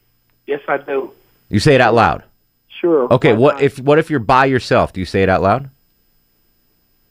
Yes, 0.46 0.62
I 0.68 0.78
do. 0.78 1.12
You 1.50 1.60
say 1.60 1.76
it 1.76 1.82
out 1.82 1.94
loud. 1.94 2.24
Sure. 2.80 3.12
Okay. 3.12 3.34
What 3.34 3.56
not? 3.56 3.64
if 3.64 3.80
what 3.80 3.98
if 4.00 4.10
you're 4.10 4.20
by 4.20 4.46
yourself? 4.46 4.94
Do 4.94 5.00
you 5.00 5.06
say 5.06 5.24
it 5.24 5.30
out 5.30 5.42
loud? 5.42 5.70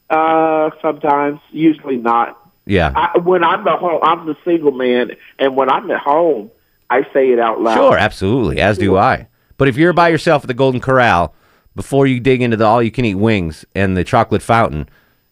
Uh, 0.09 0.69
sometimes, 0.81 1.39
usually 1.51 1.97
not. 1.97 2.39
Yeah. 2.65 2.91
I, 2.95 3.17
when 3.19 3.43
I'm 3.43 3.67
at 3.67 3.79
home, 3.79 3.99
I'm 4.03 4.25
the 4.25 4.35
single 4.45 4.71
man, 4.71 5.11
and 5.39 5.55
when 5.55 5.69
I'm 5.69 5.89
at 5.91 5.99
home, 5.99 6.49
I 6.89 7.03
say 7.13 7.31
it 7.31 7.39
out 7.39 7.61
loud. 7.61 7.75
Sure, 7.75 7.97
absolutely. 7.97 8.61
As 8.61 8.77
do 8.77 8.97
I. 8.97 9.27
But 9.57 9.67
if 9.67 9.77
you're 9.77 9.93
by 9.93 10.09
yourself 10.09 10.43
at 10.43 10.47
the 10.47 10.53
Golden 10.53 10.79
Corral, 10.79 11.33
before 11.75 12.07
you 12.07 12.19
dig 12.19 12.41
into 12.41 12.57
the 12.57 12.65
all-you-can-eat 12.65 13.15
wings 13.15 13.65
and 13.75 13.97
the 13.97 14.03
chocolate 14.03 14.41
fountain, 14.41 14.89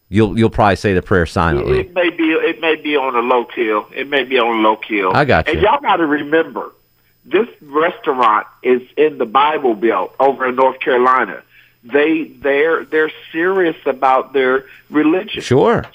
you'll 0.09 0.37
you'll 0.37 0.49
probably 0.49 0.75
say 0.75 0.93
the 0.93 1.01
prayer 1.01 1.25
silently. 1.25 1.79
It 1.79 1.93
may 1.93 2.09
be 2.09 2.31
it 2.31 2.61
may 2.61 2.75
be 2.75 2.95
on 2.95 3.15
a 3.15 3.19
low 3.19 3.45
kill. 3.45 3.87
It 3.93 4.07
may 4.07 4.23
be 4.23 4.37
on 4.37 4.59
a 4.59 4.61
low 4.61 4.75
kill. 4.75 5.13
I 5.13 5.25
got 5.25 5.47
you. 5.47 5.53
And 5.53 5.61
y'all 5.61 5.79
got 5.81 5.97
to 5.97 6.05
remember, 6.05 6.71
this 7.23 7.47
restaurant 7.61 8.47
is 8.61 8.81
in 8.97 9.17
the 9.17 9.25
Bible 9.25 9.75
Belt 9.75 10.13
over 10.19 10.47
in 10.47 10.55
North 10.55 10.79
Carolina. 10.79 11.41
They 11.83 12.25
they're 12.41 12.85
they're 12.85 13.11
serious 13.31 13.77
about 13.85 14.33
their 14.33 14.65
religion. 14.89 15.41
Sure. 15.41 15.85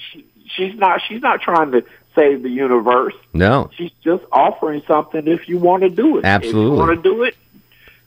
She's 0.47 0.75
not 0.75 1.01
she's 1.07 1.21
not 1.21 1.41
trying 1.41 1.71
to 1.71 1.85
save 2.15 2.43
the 2.43 2.49
universe. 2.49 3.13
No. 3.33 3.69
She's 3.75 3.91
just 4.03 4.23
offering 4.31 4.81
something 4.87 5.27
if 5.27 5.47
you 5.47 5.57
want 5.57 5.83
to 5.83 5.89
do 5.89 6.17
it. 6.17 6.19
If 6.19 6.25
Absolutely. 6.25 6.71
you 6.71 6.77
want 6.77 7.03
to 7.03 7.09
do 7.09 7.23
it, 7.23 7.35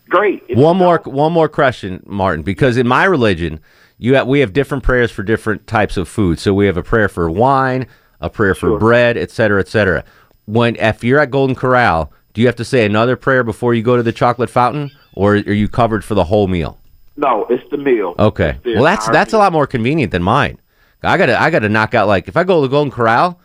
great. 0.09 0.43
If 0.49 0.59
One 0.59 0.77
more 0.77 1.01
one 1.05 1.33
more 1.33 1.49
question, 1.49 2.03
Martin, 2.07 2.43
because 2.43 2.77
in 2.77 2.87
my 2.87 3.05
religion, 3.05 3.61
you 3.99 4.15
have, 4.17 4.27
we 4.27 4.41
have 4.41 4.53
different 4.53 4.83
prayers 4.83 5.11
for 5.11 5.23
different 5.23 5.67
types 5.67 5.97
of 5.97 6.09
food. 6.09 6.39
So 6.39 6.53
we 6.53 6.67
have 6.67 6.77
a 6.77 6.83
prayer 6.83 7.09
for 7.09 7.31
wine, 7.31 7.87
a 8.21 8.29
prayer 8.29 8.55
for 8.55 8.79
bread, 8.79 9.17
et 9.17 9.31
cetera, 9.31 9.61
et 9.61 9.69
cetera. 9.69 10.05
When 10.47 10.77
if 10.77 11.03
you're 11.03 11.21
at 11.21 11.31
Golden 11.31 11.57
Corral, 11.57 12.13
do 12.35 12.41
you 12.41 12.47
have 12.47 12.57
to 12.57 12.65
say 12.65 12.85
another 12.85 13.17
prayer 13.17 13.45
before 13.45 13.75
you 13.75 13.83
go 13.83 13.97
to 13.97 14.03
the 14.03 14.13
chocolate 14.13 14.51
fountain, 14.51 14.91
or 15.15 15.35
are 15.35 15.39
you 15.39 15.69
covered 15.69 16.05
for 16.05 16.15
the 16.15 16.25
whole 16.25 16.49
meal? 16.49 16.79
No, 17.17 17.47
it's 17.49 17.69
the 17.71 17.77
meal. 17.77 18.15
Okay. 18.19 18.59
the 18.65 18.75
Well, 18.75 18.83
that's 18.85 19.09
that's 19.09 19.33
a 19.33 19.39
lot 19.39 19.53
more 19.53 19.67
convenient 19.67 20.11
than 20.13 20.23
mine. 20.23 20.59
I 21.03 21.17
gotta 21.17 21.41
I 21.41 21.51
gotta 21.51 21.69
knock 21.69 21.95
out 21.95 22.09
like 22.09 22.29
if 22.29 22.37
I 22.37 22.45
go 22.45 22.61
to 22.61 22.67
the 22.67 22.71
Golden 22.71 22.91
Corral, 22.91 23.41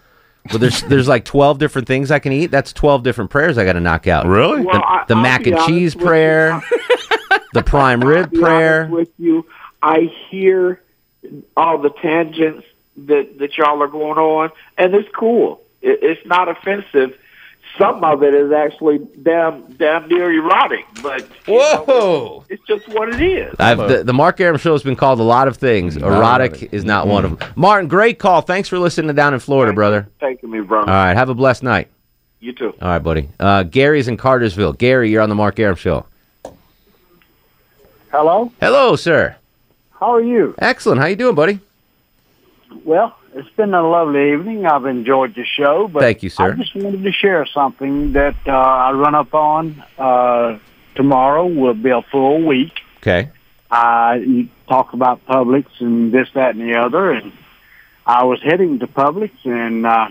but 0.51 0.62
there's 0.62 0.81
there's 0.89 1.07
like 1.07 1.25
twelve 1.25 1.59
different 1.59 1.88
things 1.88 2.12
I 2.12 2.19
can 2.19 2.31
eat. 2.31 2.47
That's 2.47 2.73
twelve 2.73 3.03
different 3.03 3.29
prayers 3.29 3.57
I 3.57 3.65
gotta 3.65 3.79
knock 3.79 4.07
out. 4.07 4.25
Really? 4.25 4.62
The, 4.62 4.67
Well, 4.67 5.03
the 5.07 5.15
I'll 5.15 5.21
mac 5.21 5.45
and 5.47 5.57
cheese 5.65 5.95
with 5.95 6.01
you. 6.03 6.07
prayer, 6.07 6.62
the 7.53 7.63
prime 7.63 8.01
rib 8.03 8.31
be 8.31 8.39
prayer. 8.39 8.88
with 8.88 9.09
you, 9.17 9.45
I 9.81 10.12
hear 10.29 10.81
all 11.57 11.77
the 11.77 11.89
tangents 11.89 12.65
that 12.97 13.38
that 13.39 13.57
y'all 13.57 13.81
are 13.81 13.88
going 13.88 14.17
on, 14.17 14.51
and 14.77 14.93
it's 14.93 15.09
cool. 15.15 15.62
It, 15.81 15.99
it's 16.01 16.25
not 16.25 16.49
offensive 16.49 17.17
some 17.77 18.03
of 18.03 18.23
it 18.23 18.34
is 18.34 18.51
actually 18.51 18.99
damn 19.21 19.62
damn 19.73 20.08
near 20.08 20.32
erotic. 20.32 20.86
But 21.01 21.27
you 21.47 21.58
know, 21.58 21.84
Whoa! 21.88 22.45
it's 22.49 22.65
just 22.67 22.88
what 22.89 23.10
it 23.10 23.21
is. 23.21 23.55
I've, 23.60 23.77
the, 23.77 24.03
the 24.03 24.13
Mark 24.13 24.39
Arum 24.39 24.58
Show 24.58 24.73
has 24.73 24.84
been 24.84 24.95
called 24.95 25.19
a 25.19 25.23
lot 25.23 25.47
of 25.47 25.58
things. 25.58 25.95
Erotic 25.97 26.73
is 26.73 26.84
not 26.84 27.08
one 27.08 27.25
of 27.25 27.39
them. 27.39 27.53
Martin, 27.55 27.88
great 27.88 28.19
call. 28.19 28.41
Thanks 28.41 28.67
for 28.69 28.79
listening 28.79 29.15
down 29.15 29.34
in 29.34 29.39
Florida, 29.39 29.73
brother. 29.73 30.10
Thank 30.19 30.41
you, 30.41 30.49
me, 30.49 30.60
All 30.60 30.65
brother. 30.65 30.91
right, 30.91 31.13
have 31.15 31.29
a 31.29 31.36
blessed 31.36 31.63
night. 31.63 31.89
You 32.41 32.53
too. 32.53 32.73
All 32.82 32.88
right, 32.88 32.99
buddy. 32.99 33.29
Uh, 33.39 33.63
Gary's 33.63 34.08
in 34.08 34.15
Cartersville. 34.17 34.73
Gary, 34.73 35.10
you're 35.12 35.21
on 35.21 35.29
the 35.29 35.36
Mark 35.36 35.60
Arum 35.60 35.75
Show. 35.75 36.05
Hello. 38.12 38.51
Hello, 38.60 38.95
sir. 38.95 39.36
How 39.99 40.13
are 40.15 40.21
you? 40.21 40.55
Excellent. 40.60 41.01
How 41.01 41.08
you 41.08 41.15
doing, 41.15 41.36
buddy? 41.36 41.60
Well, 42.86 43.15
it's 43.34 43.50
been 43.56 43.74
a 43.74 43.88
lovely 43.88 44.34
evening. 44.34 44.65
I've 44.65 44.86
enjoyed 44.86 45.36
the 45.36 45.46
show, 45.46 45.88
but 45.88 46.02
Thank 46.02 46.24
you, 46.24 46.30
sir. 46.30 46.54
I 46.54 46.56
just 46.56 46.76
wanted 46.76 47.04
to 47.04 47.12
share 47.12 47.46
something 47.46 48.13
that 48.13 48.36
uh, 48.48 48.52
I 48.52 48.92
run 48.92 49.15
up 49.15 49.34
on 49.34 49.84
uh, 49.98 50.60
tomorrow. 50.96 51.46
Will 51.46 51.74
be 51.74 51.89
a 51.89 52.02
full 52.02 52.46
week. 52.46 52.74
Okay. 52.98 53.30
Uh, 53.72 54.18
you 54.20 54.50
talk 54.68 54.94
about 54.94 55.26
Publix 55.26 55.65
and 55.80 56.12
this, 56.12 56.28
that, 56.34 56.56
and 56.56 56.62
the 56.68 56.78
other, 56.78 57.12
and 57.12 57.32
I 58.06 58.24
was 58.24 58.42
heading 58.42 58.80
to 58.80 58.88
Publix, 58.88 59.32
and 59.44 59.86
uh, 59.86 60.10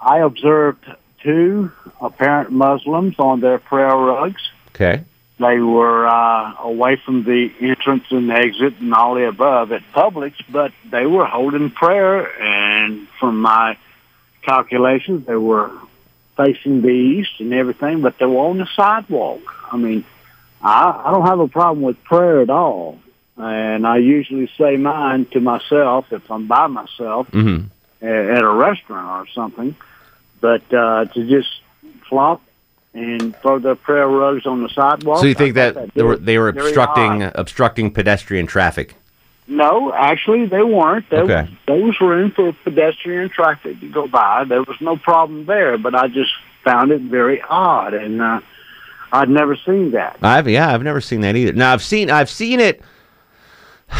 I 0.00 0.20
observed 0.20 0.84
two 1.22 1.70
apparent 2.00 2.50
Muslims 2.50 3.16
on 3.18 3.40
their 3.40 3.58
prayer 3.58 3.94
rugs. 3.94 4.42
Okay. 4.68 5.04
They 5.38 5.60
were 5.60 6.06
uh, 6.06 6.54
away 6.62 6.96
from 6.96 7.22
the 7.22 7.52
entrance 7.60 8.04
and 8.10 8.30
exit 8.30 8.74
and 8.80 8.92
all 8.92 9.14
the 9.14 9.28
above 9.28 9.70
at 9.72 9.82
Publix, 9.92 10.34
but 10.50 10.72
they 10.90 11.06
were 11.06 11.24
holding 11.26 11.70
prayer. 11.70 12.28
And 12.42 13.06
from 13.20 13.40
my 13.40 13.78
calculations, 14.42 15.26
they 15.26 15.36
were 15.36 15.70
facing 16.36 16.82
the 16.82 16.88
east 16.88 17.32
and 17.40 17.52
everything, 17.52 18.00
but 18.00 18.18
they 18.18 18.26
were 18.26 18.40
on 18.48 18.58
the 18.58 18.66
sidewalk. 18.74 19.40
I 19.72 19.76
mean, 19.76 20.04
I, 20.60 21.02
I 21.06 21.10
don't 21.12 21.26
have 21.26 21.40
a 21.40 21.48
problem 21.48 21.82
with 21.82 22.02
prayer 22.04 22.40
at 22.42 22.50
all. 22.50 22.98
And 23.36 23.86
I 23.86 23.98
usually 23.98 24.50
say 24.58 24.76
mine 24.76 25.26
to 25.26 25.40
myself 25.40 26.12
if 26.12 26.28
I'm 26.30 26.48
by 26.48 26.66
myself 26.66 27.30
Mm-hmm. 27.30 27.66
a- 28.04 28.32
at 28.36 28.42
a 28.42 28.50
restaurant 28.50 29.28
or 29.28 29.32
something. 29.32 29.76
But 30.40 30.62
uh, 30.72 31.04
to 31.04 31.28
just 31.28 31.48
flop 32.08 32.42
and 32.98 33.36
throw 33.36 33.58
their 33.58 33.74
prayer 33.76 34.08
rugs 34.08 34.46
on 34.46 34.62
the 34.62 34.68
sidewalk. 34.70 35.20
So 35.20 35.26
you 35.26 35.34
think 35.34 35.54
thought 35.54 35.74
that 35.74 35.94
they 35.94 36.02
were 36.02 36.16
they 36.16 36.38
were 36.38 36.48
obstructing 36.48 37.22
obstructing 37.34 37.90
pedestrian 37.92 38.46
traffic? 38.46 38.94
No, 39.46 39.92
actually, 39.94 40.44
they 40.46 40.62
weren't. 40.62 41.08
There, 41.08 41.22
Okay. 41.22 41.42
was, 41.42 41.50
there 41.66 41.76
was 41.76 42.00
room 42.02 42.32
for 42.32 42.52
pedestrian 42.64 43.30
traffic 43.30 43.80
to 43.80 43.88
go 43.88 44.06
by. 44.06 44.44
There 44.44 44.62
was 44.62 44.76
no 44.80 44.96
problem 44.96 45.46
there, 45.46 45.78
but 45.78 45.94
I 45.94 46.08
just 46.08 46.30
found 46.64 46.90
it 46.90 47.00
very 47.00 47.40
odd, 47.48 47.94
and 47.94 48.20
uh, 48.20 48.40
I'd 49.10 49.30
never 49.30 49.56
seen 49.56 49.92
that. 49.92 50.18
I've 50.22 50.48
yeah, 50.48 50.74
I've 50.74 50.82
never 50.82 51.00
seen 51.00 51.22
that 51.22 51.34
either. 51.34 51.52
Now 51.54 51.72
I've 51.72 51.82
seen 51.82 52.10
I've 52.10 52.28
seen 52.28 52.60
it 52.60 52.82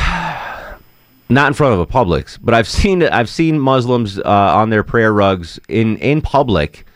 not 1.30 1.48
in 1.48 1.54
front 1.54 1.74
of 1.74 1.80
a 1.80 1.86
Publix, 1.86 2.38
but 2.42 2.54
I've 2.54 2.68
seen 2.68 3.02
I've 3.02 3.28
seen 3.30 3.58
Muslims 3.58 4.18
uh, 4.18 4.22
on 4.24 4.70
their 4.70 4.82
prayer 4.82 5.12
rugs 5.12 5.58
in 5.68 5.96
in 5.98 6.20
public, 6.20 6.86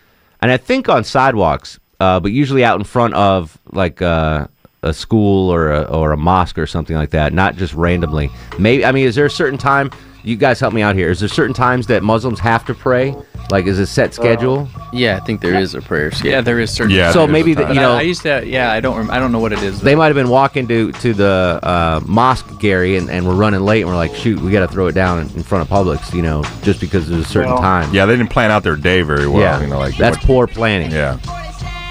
and 0.41 0.51
I 0.51 0.57
think 0.57 0.89
on 0.89 1.05
sidewalks, 1.05 1.79
uh, 2.03 2.19
but 2.21 2.33
usually 2.33 2.65
out 2.65 2.79
in 2.79 2.85
front 2.85 3.15
of 3.15 3.57
like 3.73 4.03
uh, 4.03 4.47
a 4.83 4.93
school 4.93 5.51
or 5.51 5.71
a, 5.71 5.83
or 5.85 6.13
a 6.13 6.17
mosque 6.17 6.59
or 6.59 6.67
something 6.67 6.97
like 6.97 7.11
that, 7.11 7.33
not 7.33 7.57
just 7.57 7.73
randomly. 7.75 8.29
Maybe 8.59 8.85
I 8.85 8.91
mean, 8.93 9.07
is 9.07 9.15
there 9.15 9.27
a 9.27 9.31
certain 9.31 9.59
time? 9.59 9.91
You 10.25 10.37
guys 10.37 10.61
help 10.61 10.73
me 10.73 10.83
out 10.83 10.95
here. 10.95 11.11
Is 11.11 11.19
there 11.19 11.29
certain 11.29 11.55
times 11.55 11.89
that 11.89 12.05
Muslims 12.05 12.39
have 12.39 12.65
to 12.67 12.75
pray? 12.75 13.13
Like, 13.51 13.67
is 13.67 13.81
it 13.81 13.87
set 13.87 14.15
schedule? 14.15 14.69
Yeah, 14.93 15.17
I 15.21 15.21
think 15.27 15.41
there 15.41 15.57
is 15.57 15.75
a 15.75 15.81
prayer 15.83 16.13
schedule. 16.13 16.31
Yeah, 16.31 16.41
there 16.43 16.61
is 16.61 16.73
certain. 16.73 16.95
Yeah, 16.95 17.11
So 17.11 17.19
there 17.19 17.25
is 17.27 17.31
a 17.31 17.33
maybe 17.33 17.55
the- 17.55 17.67
you 17.75 17.81
know- 17.81 17.95
I, 17.95 18.03
used 18.03 18.23
to. 18.23 18.41
Yeah, 18.47 18.71
I 18.71 18.79
don't. 18.79 18.97
Rem- 18.97 19.11
I 19.11 19.19
don't 19.19 19.33
know 19.33 19.41
what 19.41 19.53
it 19.53 19.61
is. 19.65 19.81
They 19.81 19.97
might 19.97 20.07
have 20.07 20.15
been 20.15 20.29
walking 20.29 20.69
to 20.69 20.93
to 20.93 21.13
the 21.13 21.59
uh, 21.63 22.01
mosque, 22.07 22.47
Gary, 22.61 22.97
and, 22.99 23.11
and 23.11 23.27
we're 23.27 23.35
running 23.35 23.63
late, 23.63 23.83
and 23.83 23.91
we're 23.91 23.97
like, 23.97 24.15
shoot, 24.15 24.39
we 24.41 24.53
got 24.53 24.61
to 24.61 24.69
throw 24.69 24.87
it 24.87 24.93
down 24.95 25.19
in, 25.23 25.29
in 25.35 25.43
front 25.43 25.63
of 25.63 25.69
Publix, 25.69 26.15
you 26.15 26.23
know, 26.23 26.45
just 26.63 26.79
because 26.81 27.09
there's 27.09 27.23
a 27.27 27.29
certain 27.29 27.51
Well- 27.53 27.61
time. 27.61 27.93
Yeah, 27.93 28.07
they 28.07 28.17
didn't 28.17 28.31
plan 28.31 28.53
out 28.53 28.63
their 28.63 28.77
day 28.77 29.03
very 29.03 29.27
well. 29.27 29.41
Yeah, 29.43 29.61
you 29.61 29.67
know, 29.67 29.79
like 29.81 29.97
that's 29.97 30.19
what- 30.19 30.27
poor 30.27 30.47
planning. 30.47 30.93
Yeah. 30.93 31.19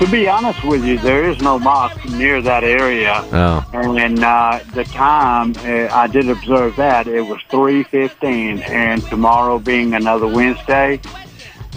To 0.02 0.10
be 0.10 0.28
honest 0.28 0.64
with 0.64 0.84
you, 0.84 0.98
there 0.98 1.30
is 1.30 1.40
no 1.42 1.60
mosque 1.60 2.04
near 2.10 2.42
that 2.42 2.64
area. 2.64 3.24
Oh. 3.32 3.64
And 3.72 4.24
uh, 4.24 4.60
the 4.74 4.84
time, 4.84 5.54
uh, 5.58 5.96
I 5.96 6.08
did 6.08 6.28
observe 6.28 6.76
that, 6.78 7.06
it 7.06 7.22
was 7.22 7.40
3.15. 7.52 8.68
And 8.68 9.04
tomorrow 9.04 9.60
being 9.60 9.94
another 9.94 10.26
Wednesday, 10.26 11.00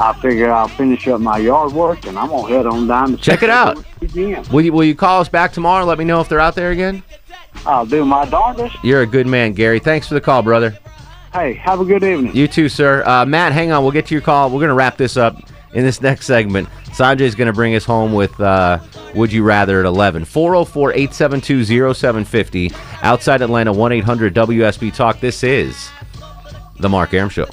I 0.01 0.15
figure 0.23 0.51
I'll 0.51 0.69
finish 0.69 1.07
up 1.07 1.21
my 1.21 1.37
yard 1.37 1.73
work 1.73 2.07
and 2.07 2.19
I'm 2.19 2.31
to 2.31 2.45
head 2.45 2.65
on 2.65 2.87
down 2.87 3.11
to 3.11 3.17
Check 3.19 3.43
it 3.43 3.51
out. 3.51 3.85
Again. 4.01 4.43
Will 4.51 4.65
you 4.65 4.73
will 4.73 4.85
you 4.85 4.95
call 4.95 5.21
us 5.21 5.29
back 5.29 5.53
tomorrow 5.53 5.81
and 5.81 5.89
let 5.89 5.99
me 5.99 6.07
know 6.07 6.23
if 6.23 6.31
they're 6.31 6.41
out 6.41 6.55
there 6.55 6.71
again? 6.71 7.03
I'll 7.67 7.85
do 7.85 8.07
my 8.07 8.25
darndest. 8.25 8.83
You're 8.83 9.03
a 9.03 9.07
good 9.07 9.27
man, 9.27 9.53
Gary. 9.53 9.81
Thanks 9.81 10.09
for 10.09 10.15
the 10.15 10.23
call, 10.23 10.43
brother. 10.43 10.79
Hey, 11.35 11.53
have 11.53 11.79
a 11.79 11.85
good 11.85 12.03
evening. 12.03 12.35
You 12.35 12.49
too, 12.49 12.71
sir. 12.71 13.05
Uh, 13.07 13.27
Matt, 13.27 13.53
hang 13.53 13.71
on. 13.71 13.83
We'll 13.83 13.93
get 13.93 14.07
to 14.07 14.15
your 14.15 14.23
call. 14.23 14.49
We're 14.49 14.61
going 14.61 14.69
to 14.69 14.75
wrap 14.75 14.97
this 14.97 15.19
up 15.19 15.37
in 15.75 15.85
this 15.85 16.01
next 16.01 16.27
segment. 16.27 16.69
Sanjay's 16.87 17.35
going 17.35 17.47
to 17.47 17.53
bring 17.53 17.75
us 17.75 17.85
home 17.85 18.13
with 18.13 18.41
uh, 18.41 18.79
Would 19.15 19.33
You 19.33 19.43
Rather 19.43 19.81
at 19.81 19.87
11. 19.87 20.25
404 20.25 20.93
872 20.93 21.95
0750. 21.95 22.73
Outside 23.03 23.43
Atlanta, 23.43 23.73
1 23.73 23.93
800 23.93 24.35
WSB 24.35 24.95
Talk. 24.95 25.21
This 25.21 25.43
is 25.43 25.91
The 26.79 26.89
Mark 26.89 27.13
Arum 27.13 27.29
Show. 27.29 27.47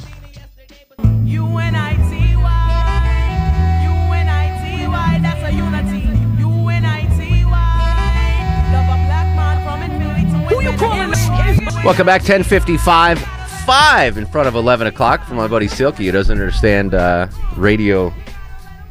Welcome 11.84 12.06
back, 12.06 12.22
1055. 12.22 13.41
Five 13.72 14.18
in 14.18 14.26
front 14.26 14.50
of 14.50 14.56
11 14.56 14.88
o'clock 14.88 15.24
for 15.26 15.34
my 15.34 15.48
buddy 15.48 15.70
Silky, 15.70 16.06
who 16.06 16.12
doesn't 16.12 16.38
understand 16.38 16.94
uh, 16.94 17.28
radio 17.56 18.14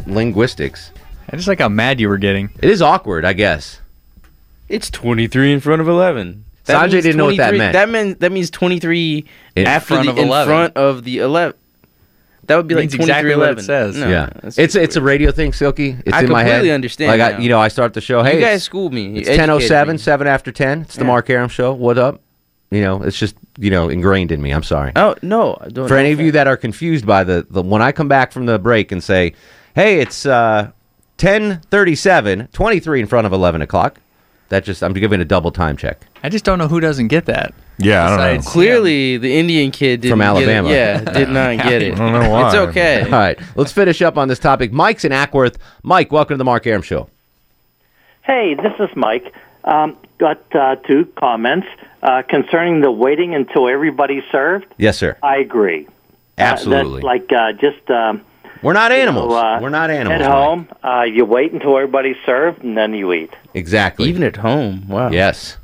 linguistics. 0.07 0.90
I 1.29 1.37
just 1.37 1.47
like 1.49 1.59
how 1.59 1.69
mad 1.69 2.01
you 2.01 2.09
were 2.09 2.16
getting. 2.16 2.49
It 2.62 2.71
is 2.71 2.81
awkward, 2.81 3.27
I 3.27 3.35
guess. 3.35 3.83
It's 4.71 4.88
23 4.88 5.53
in 5.53 5.61
front 5.61 5.83
of 5.83 5.88
11. 5.88 6.47
Sanjay 6.64 6.90
didn't 7.03 7.19
know 7.19 7.27
what 7.27 7.37
that 7.37 7.55
meant. 7.57 7.75
That 7.75 7.90
meant 7.90 8.21
that 8.21 8.33
means 8.33 8.49
23 8.49 9.27
In 9.57 9.66
after 9.66 9.87
front 9.97 10.07
the, 10.07 10.12
of 10.12 10.19
in 10.19 10.29
11. 10.29 10.49
front 10.51 10.77
of 10.79 11.05
the 11.05 11.19
11. 11.19 11.59
That 12.45 12.57
would 12.57 12.66
be 12.66 12.75
like 12.75 12.85
Means 12.85 12.95
23 12.95 13.05
exactly 13.12 13.37
what 13.37 13.49
it 13.51 13.62
11. 13.62 13.64
says. 13.64 13.97
No, 13.99 14.09
yeah, 14.09 14.31
that's 14.40 14.57
it's 14.57 14.75
it's 14.77 14.97
a 14.97 15.03
radio 15.03 15.31
thing, 15.31 15.53
Silky. 15.53 15.95
It's 16.07 16.16
I 16.16 16.23
in 16.23 16.31
my 16.31 16.43
head. 16.43 16.49
I 16.49 16.55
completely 16.55 16.73
understand 16.73 17.19
Like 17.21 17.35
I, 17.35 17.37
now. 17.37 17.43
you 17.43 17.51
know, 17.51 17.61
I 17.61 17.69
start 17.69 17.93
the 17.93 18.01
show. 18.01 18.23
Hey, 18.23 18.37
You 18.37 18.40
guys 18.40 18.47
it's- 18.47 18.62
schooled 18.62 18.95
me. 18.95 19.03
You 19.03 19.09
It's 19.16 19.29
educated 19.29 19.40
ten 19.40 19.51
oh 19.51 19.59
seven, 19.59 19.99
seven 19.99 20.27
after 20.27 20.51
ten. 20.51 20.81
It's 20.81 20.95
the 20.95 21.03
Yeah. 21.03 21.07
Mark 21.09 21.29
Arum 21.29 21.51
Show. 21.51 21.75
What 21.75 21.99
up? 21.99 22.23
You 22.70 22.80
know, 22.83 23.02
it's 23.02 23.18
just 23.18 23.35
you 23.59 23.70
know 23.70 23.88
ingrained 23.88 24.30
in 24.30 24.40
me. 24.40 24.52
I'm 24.52 24.62
sorry. 24.62 24.92
Oh 24.94 25.16
no! 25.22 25.59
Don't 25.72 25.88
For 25.88 25.94
know 25.94 26.00
any 26.00 26.12
of 26.12 26.20
you 26.20 26.30
that 26.33 26.46
are 26.46 26.56
confused 26.56 27.04
by 27.04 27.24
the, 27.24 27.44
the 27.50 27.62
when 27.62 27.83
I 27.83 27.90
come 27.92 28.06
back 28.09 28.30
from 28.33 28.46
the 28.46 28.59
break 28.61 28.92
and 28.92 29.02
say, 29.02 29.35
"Hey, 29.74 30.00
it's 30.00 30.24
uh, 30.24 30.70
10:37, 31.18 32.52
23 32.52 33.00
in 33.00 33.06
front 33.06 33.26
of 33.26 33.33
11 33.33 33.61
o'clock," 33.62 33.98
that 34.50 34.62
just 34.64 34.83
I'm 34.85 34.92
giving 34.92 35.20
a 35.20 35.24
double 35.24 35.50
time 35.50 35.76
check. 35.76 36.06
I 36.22 36.28
just 36.28 36.44
don't 36.44 36.59
know 36.59 36.68
who 36.68 36.78
doesn't 36.80 37.09
get 37.09 37.26
that. 37.26 37.54
Yeah, 37.78 38.04
I 38.04 38.09
don't 38.11 38.18
know. 38.18 38.37
Besides- 38.37 38.52
Clearly, 38.52 39.16
the 39.16 39.37
Indian 39.37 39.70
kid 39.72 40.02
didn't 40.02 40.12
From 40.12 40.20
Alabama. 40.22 40.68
Get 40.68 41.00
it. 41.00 41.04
Yeah, 41.06 41.12
did 41.12 41.28
not 41.30 41.56
get 41.68 41.83
it. 41.83 41.94
I 41.94 41.96
don't 41.96 42.12
know 42.22 42.30
why. 42.30 42.46
It's 42.46 42.54
okay. 42.54 43.02
All 43.04 43.11
right, 43.11 43.38
let's 43.56 43.72
finish 43.72 44.00
up 44.00 44.16
on 44.16 44.28
this 44.28 44.38
topic. 44.38 44.72
Mike's 44.72 45.04
in 45.04 45.11
Acworth. 45.12 45.56
Mike, 45.83 46.12
welcome 46.12 46.35
to 46.35 46.38
the 46.38 46.44
Mark 46.44 46.66
Arum 46.68 46.83
Show. 46.83 47.09
Hey, 48.22 48.54
this 48.54 48.72
is 48.78 48.94
Mike. 48.94 49.24
Um, 49.64 49.96
got 50.18 50.40
uh, 50.55 50.77
two 50.77 51.05
comments 51.16 51.66
uh, 52.03 52.23
concerning 52.29 52.81
the 52.81 52.90
waiting 52.90 53.35
until 53.35 53.68
everybody's 53.68 54.25
served. 54.33 54.66
Yes, 54.79 54.96
sir. 54.99 55.16
I 55.23 55.37
agree. 55.38 55.87
Absolutely. 56.38 57.03
Uh, 57.03 57.07
like 57.07 57.31
uh, 57.33 57.53
just. 57.53 57.90
Um, 57.90 58.23
We're 58.62 58.73
not 58.73 58.90
you 58.90 58.99
animals. 58.99 59.31
know, 59.31 59.37
uh, 59.37 59.61
We're 59.61 59.68
not 59.68 59.90
animals. 59.90 60.23
At 60.23 60.31
home, 60.31 60.68
uh, 60.83 61.03
you 61.03 61.25
wait 61.25 61.53
until 61.53 61.77
everybody's 61.77 62.16
served 62.25 62.62
and 62.64 62.77
then 62.77 62.94
you 62.94 63.12
eat. 63.12 63.33
Exactly. 63.55 64.09
Even 64.09 64.23
at 64.23 64.37
home. 64.37 64.88
Wow. 64.88 65.11
Yes. 65.11 65.57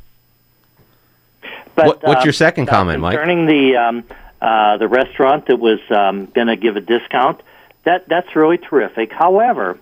But, 1.74 1.87
What- 1.87 2.02
what's 2.04 2.24
your 2.24 2.32
second 2.32 2.68
uh, 2.68 2.72
comment, 2.72 3.00
Mike? 3.00 3.12
Concerning 3.16 3.46
the 3.46 3.76
um, 3.76 4.04
uh, 4.40 4.76
the 4.78 4.88
restaurant 4.88 5.46
that 5.46 5.56
was 5.59 5.80
um, 5.90 6.26
going 6.26 6.46
to 6.48 6.56
give 6.56 6.76
a 6.76 6.80
discount, 6.80 7.40
that 7.85 8.09
that's 8.09 8.35
really 8.37 8.59
terrific. 8.59 9.12
However, 9.12 9.78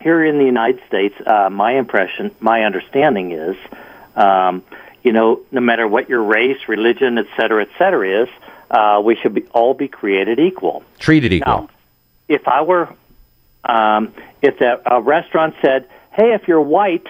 here 0.00 0.24
in 0.24 0.38
the 0.38 0.44
United 0.44 0.80
States, 0.86 1.14
uh, 1.26 1.50
my 1.50 1.72
impression, 1.72 2.30
my 2.40 2.62
understanding 2.62 3.32
is, 3.32 3.56
um, 4.14 4.62
you 5.02 5.12
know, 5.12 5.40
no 5.50 5.60
matter 5.60 5.86
what 5.86 6.08
your 6.08 6.22
race, 6.22 6.68
religion, 6.68 7.18
et 7.18 7.26
cetera, 7.36 7.62
et 7.62 7.70
cetera, 7.78 8.22
is, 8.22 8.28
uh, 8.70 9.00
we 9.04 9.16
should 9.16 9.34
be, 9.34 9.42
all 9.52 9.74
be 9.74 9.88
created 9.88 10.38
equal. 10.38 10.82
Treated 10.98 11.32
equal. 11.32 11.52
Now, 11.52 11.70
if 12.28 12.46
I 12.46 12.62
were, 12.62 12.88
um, 13.64 14.12
if 14.42 14.58
the, 14.58 14.80
a 14.90 15.00
restaurant 15.00 15.54
said, 15.62 15.88
"Hey, 16.12 16.32
if 16.34 16.46
you're 16.46 16.60
white, 16.60 17.06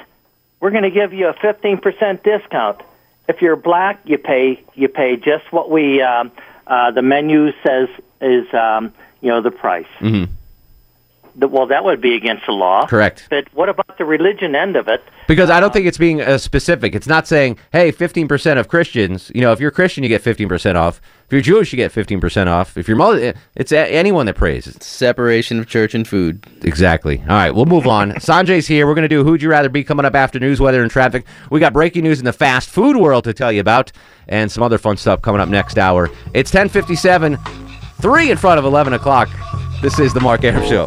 we're 0.60 0.70
going 0.70 0.84
to 0.84 0.90
give 0.90 1.12
you 1.12 1.28
a 1.28 1.34
15% 1.34 2.22
discount. 2.22 2.80
If 3.28 3.42
you're 3.42 3.56
black, 3.56 4.00
you 4.04 4.16
pay 4.16 4.62
you 4.74 4.88
pay 4.88 5.16
just 5.16 5.52
what 5.52 5.70
we 5.70 6.00
um, 6.00 6.30
uh, 6.66 6.92
the 6.92 7.02
menu 7.02 7.52
says 7.66 7.88
is 8.20 8.52
um, 8.54 8.94
you 9.20 9.28
know 9.28 9.42
the 9.42 9.50
price." 9.50 9.86
hmm 9.98 10.24
th- 10.24 10.28
well, 11.40 11.66
that 11.68 11.84
would 11.84 12.00
be 12.00 12.14
against 12.14 12.46
the 12.46 12.52
law. 12.52 12.86
Correct. 12.86 13.26
But 13.30 13.52
what 13.54 13.68
about 13.68 13.96
the 13.98 14.04
religion 14.04 14.54
end 14.54 14.76
of 14.76 14.88
it? 14.88 15.02
Because 15.28 15.50
I 15.50 15.60
don't 15.60 15.72
think 15.72 15.86
it's 15.86 15.98
being 15.98 16.20
uh, 16.20 16.38
specific. 16.38 16.94
It's 16.94 17.06
not 17.06 17.26
saying, 17.28 17.58
hey, 17.70 17.92
15% 17.92 18.58
of 18.58 18.68
Christians, 18.68 19.30
you 19.34 19.40
know, 19.42 19.52
if 19.52 19.60
you're 19.60 19.70
Christian, 19.70 20.02
you 20.02 20.08
get 20.08 20.22
15% 20.22 20.74
off. 20.74 21.00
If 21.26 21.32
you're 21.32 21.42
Jewish, 21.42 21.72
you 21.72 21.76
get 21.76 21.92
15% 21.92 22.46
off. 22.46 22.78
If 22.78 22.88
you're 22.88 22.96
Muslim, 22.96 23.34
it's 23.54 23.70
a- 23.70 23.92
anyone 23.92 24.24
that 24.26 24.36
prays. 24.36 24.66
It's 24.66 24.86
Separation 24.86 25.58
of 25.58 25.66
church 25.68 25.94
and 25.94 26.08
food. 26.08 26.44
Exactly. 26.62 27.20
All 27.20 27.26
right, 27.36 27.50
we'll 27.54 27.66
move 27.66 27.86
on. 27.86 28.12
Sanjay's 28.14 28.66
here. 28.66 28.86
We're 28.86 28.94
going 28.94 29.02
to 29.02 29.08
do 29.08 29.22
Who'd 29.22 29.42
You 29.42 29.50
Rather 29.50 29.68
Be 29.68 29.84
coming 29.84 30.06
up 30.06 30.14
after 30.14 30.40
news, 30.40 30.60
weather, 30.60 30.82
and 30.82 30.90
traffic. 30.90 31.26
We 31.50 31.60
got 31.60 31.74
breaking 31.74 32.04
news 32.04 32.18
in 32.18 32.24
the 32.24 32.32
fast 32.32 32.70
food 32.70 32.96
world 32.96 33.24
to 33.24 33.34
tell 33.34 33.52
you 33.52 33.60
about 33.60 33.92
and 34.28 34.50
some 34.50 34.62
other 34.62 34.78
fun 34.78 34.96
stuff 34.96 35.20
coming 35.22 35.40
up 35.40 35.48
next 35.50 35.78
hour. 35.78 36.10
It's 36.34 36.52
1057, 36.52 37.36
3 38.00 38.30
in 38.30 38.36
front 38.38 38.58
of 38.58 38.64
11 38.64 38.94
o'clock. 38.94 39.28
This 39.82 39.98
is 39.98 40.14
The 40.14 40.20
Mark 40.20 40.42
Aram 40.44 40.66
Show. 40.66 40.86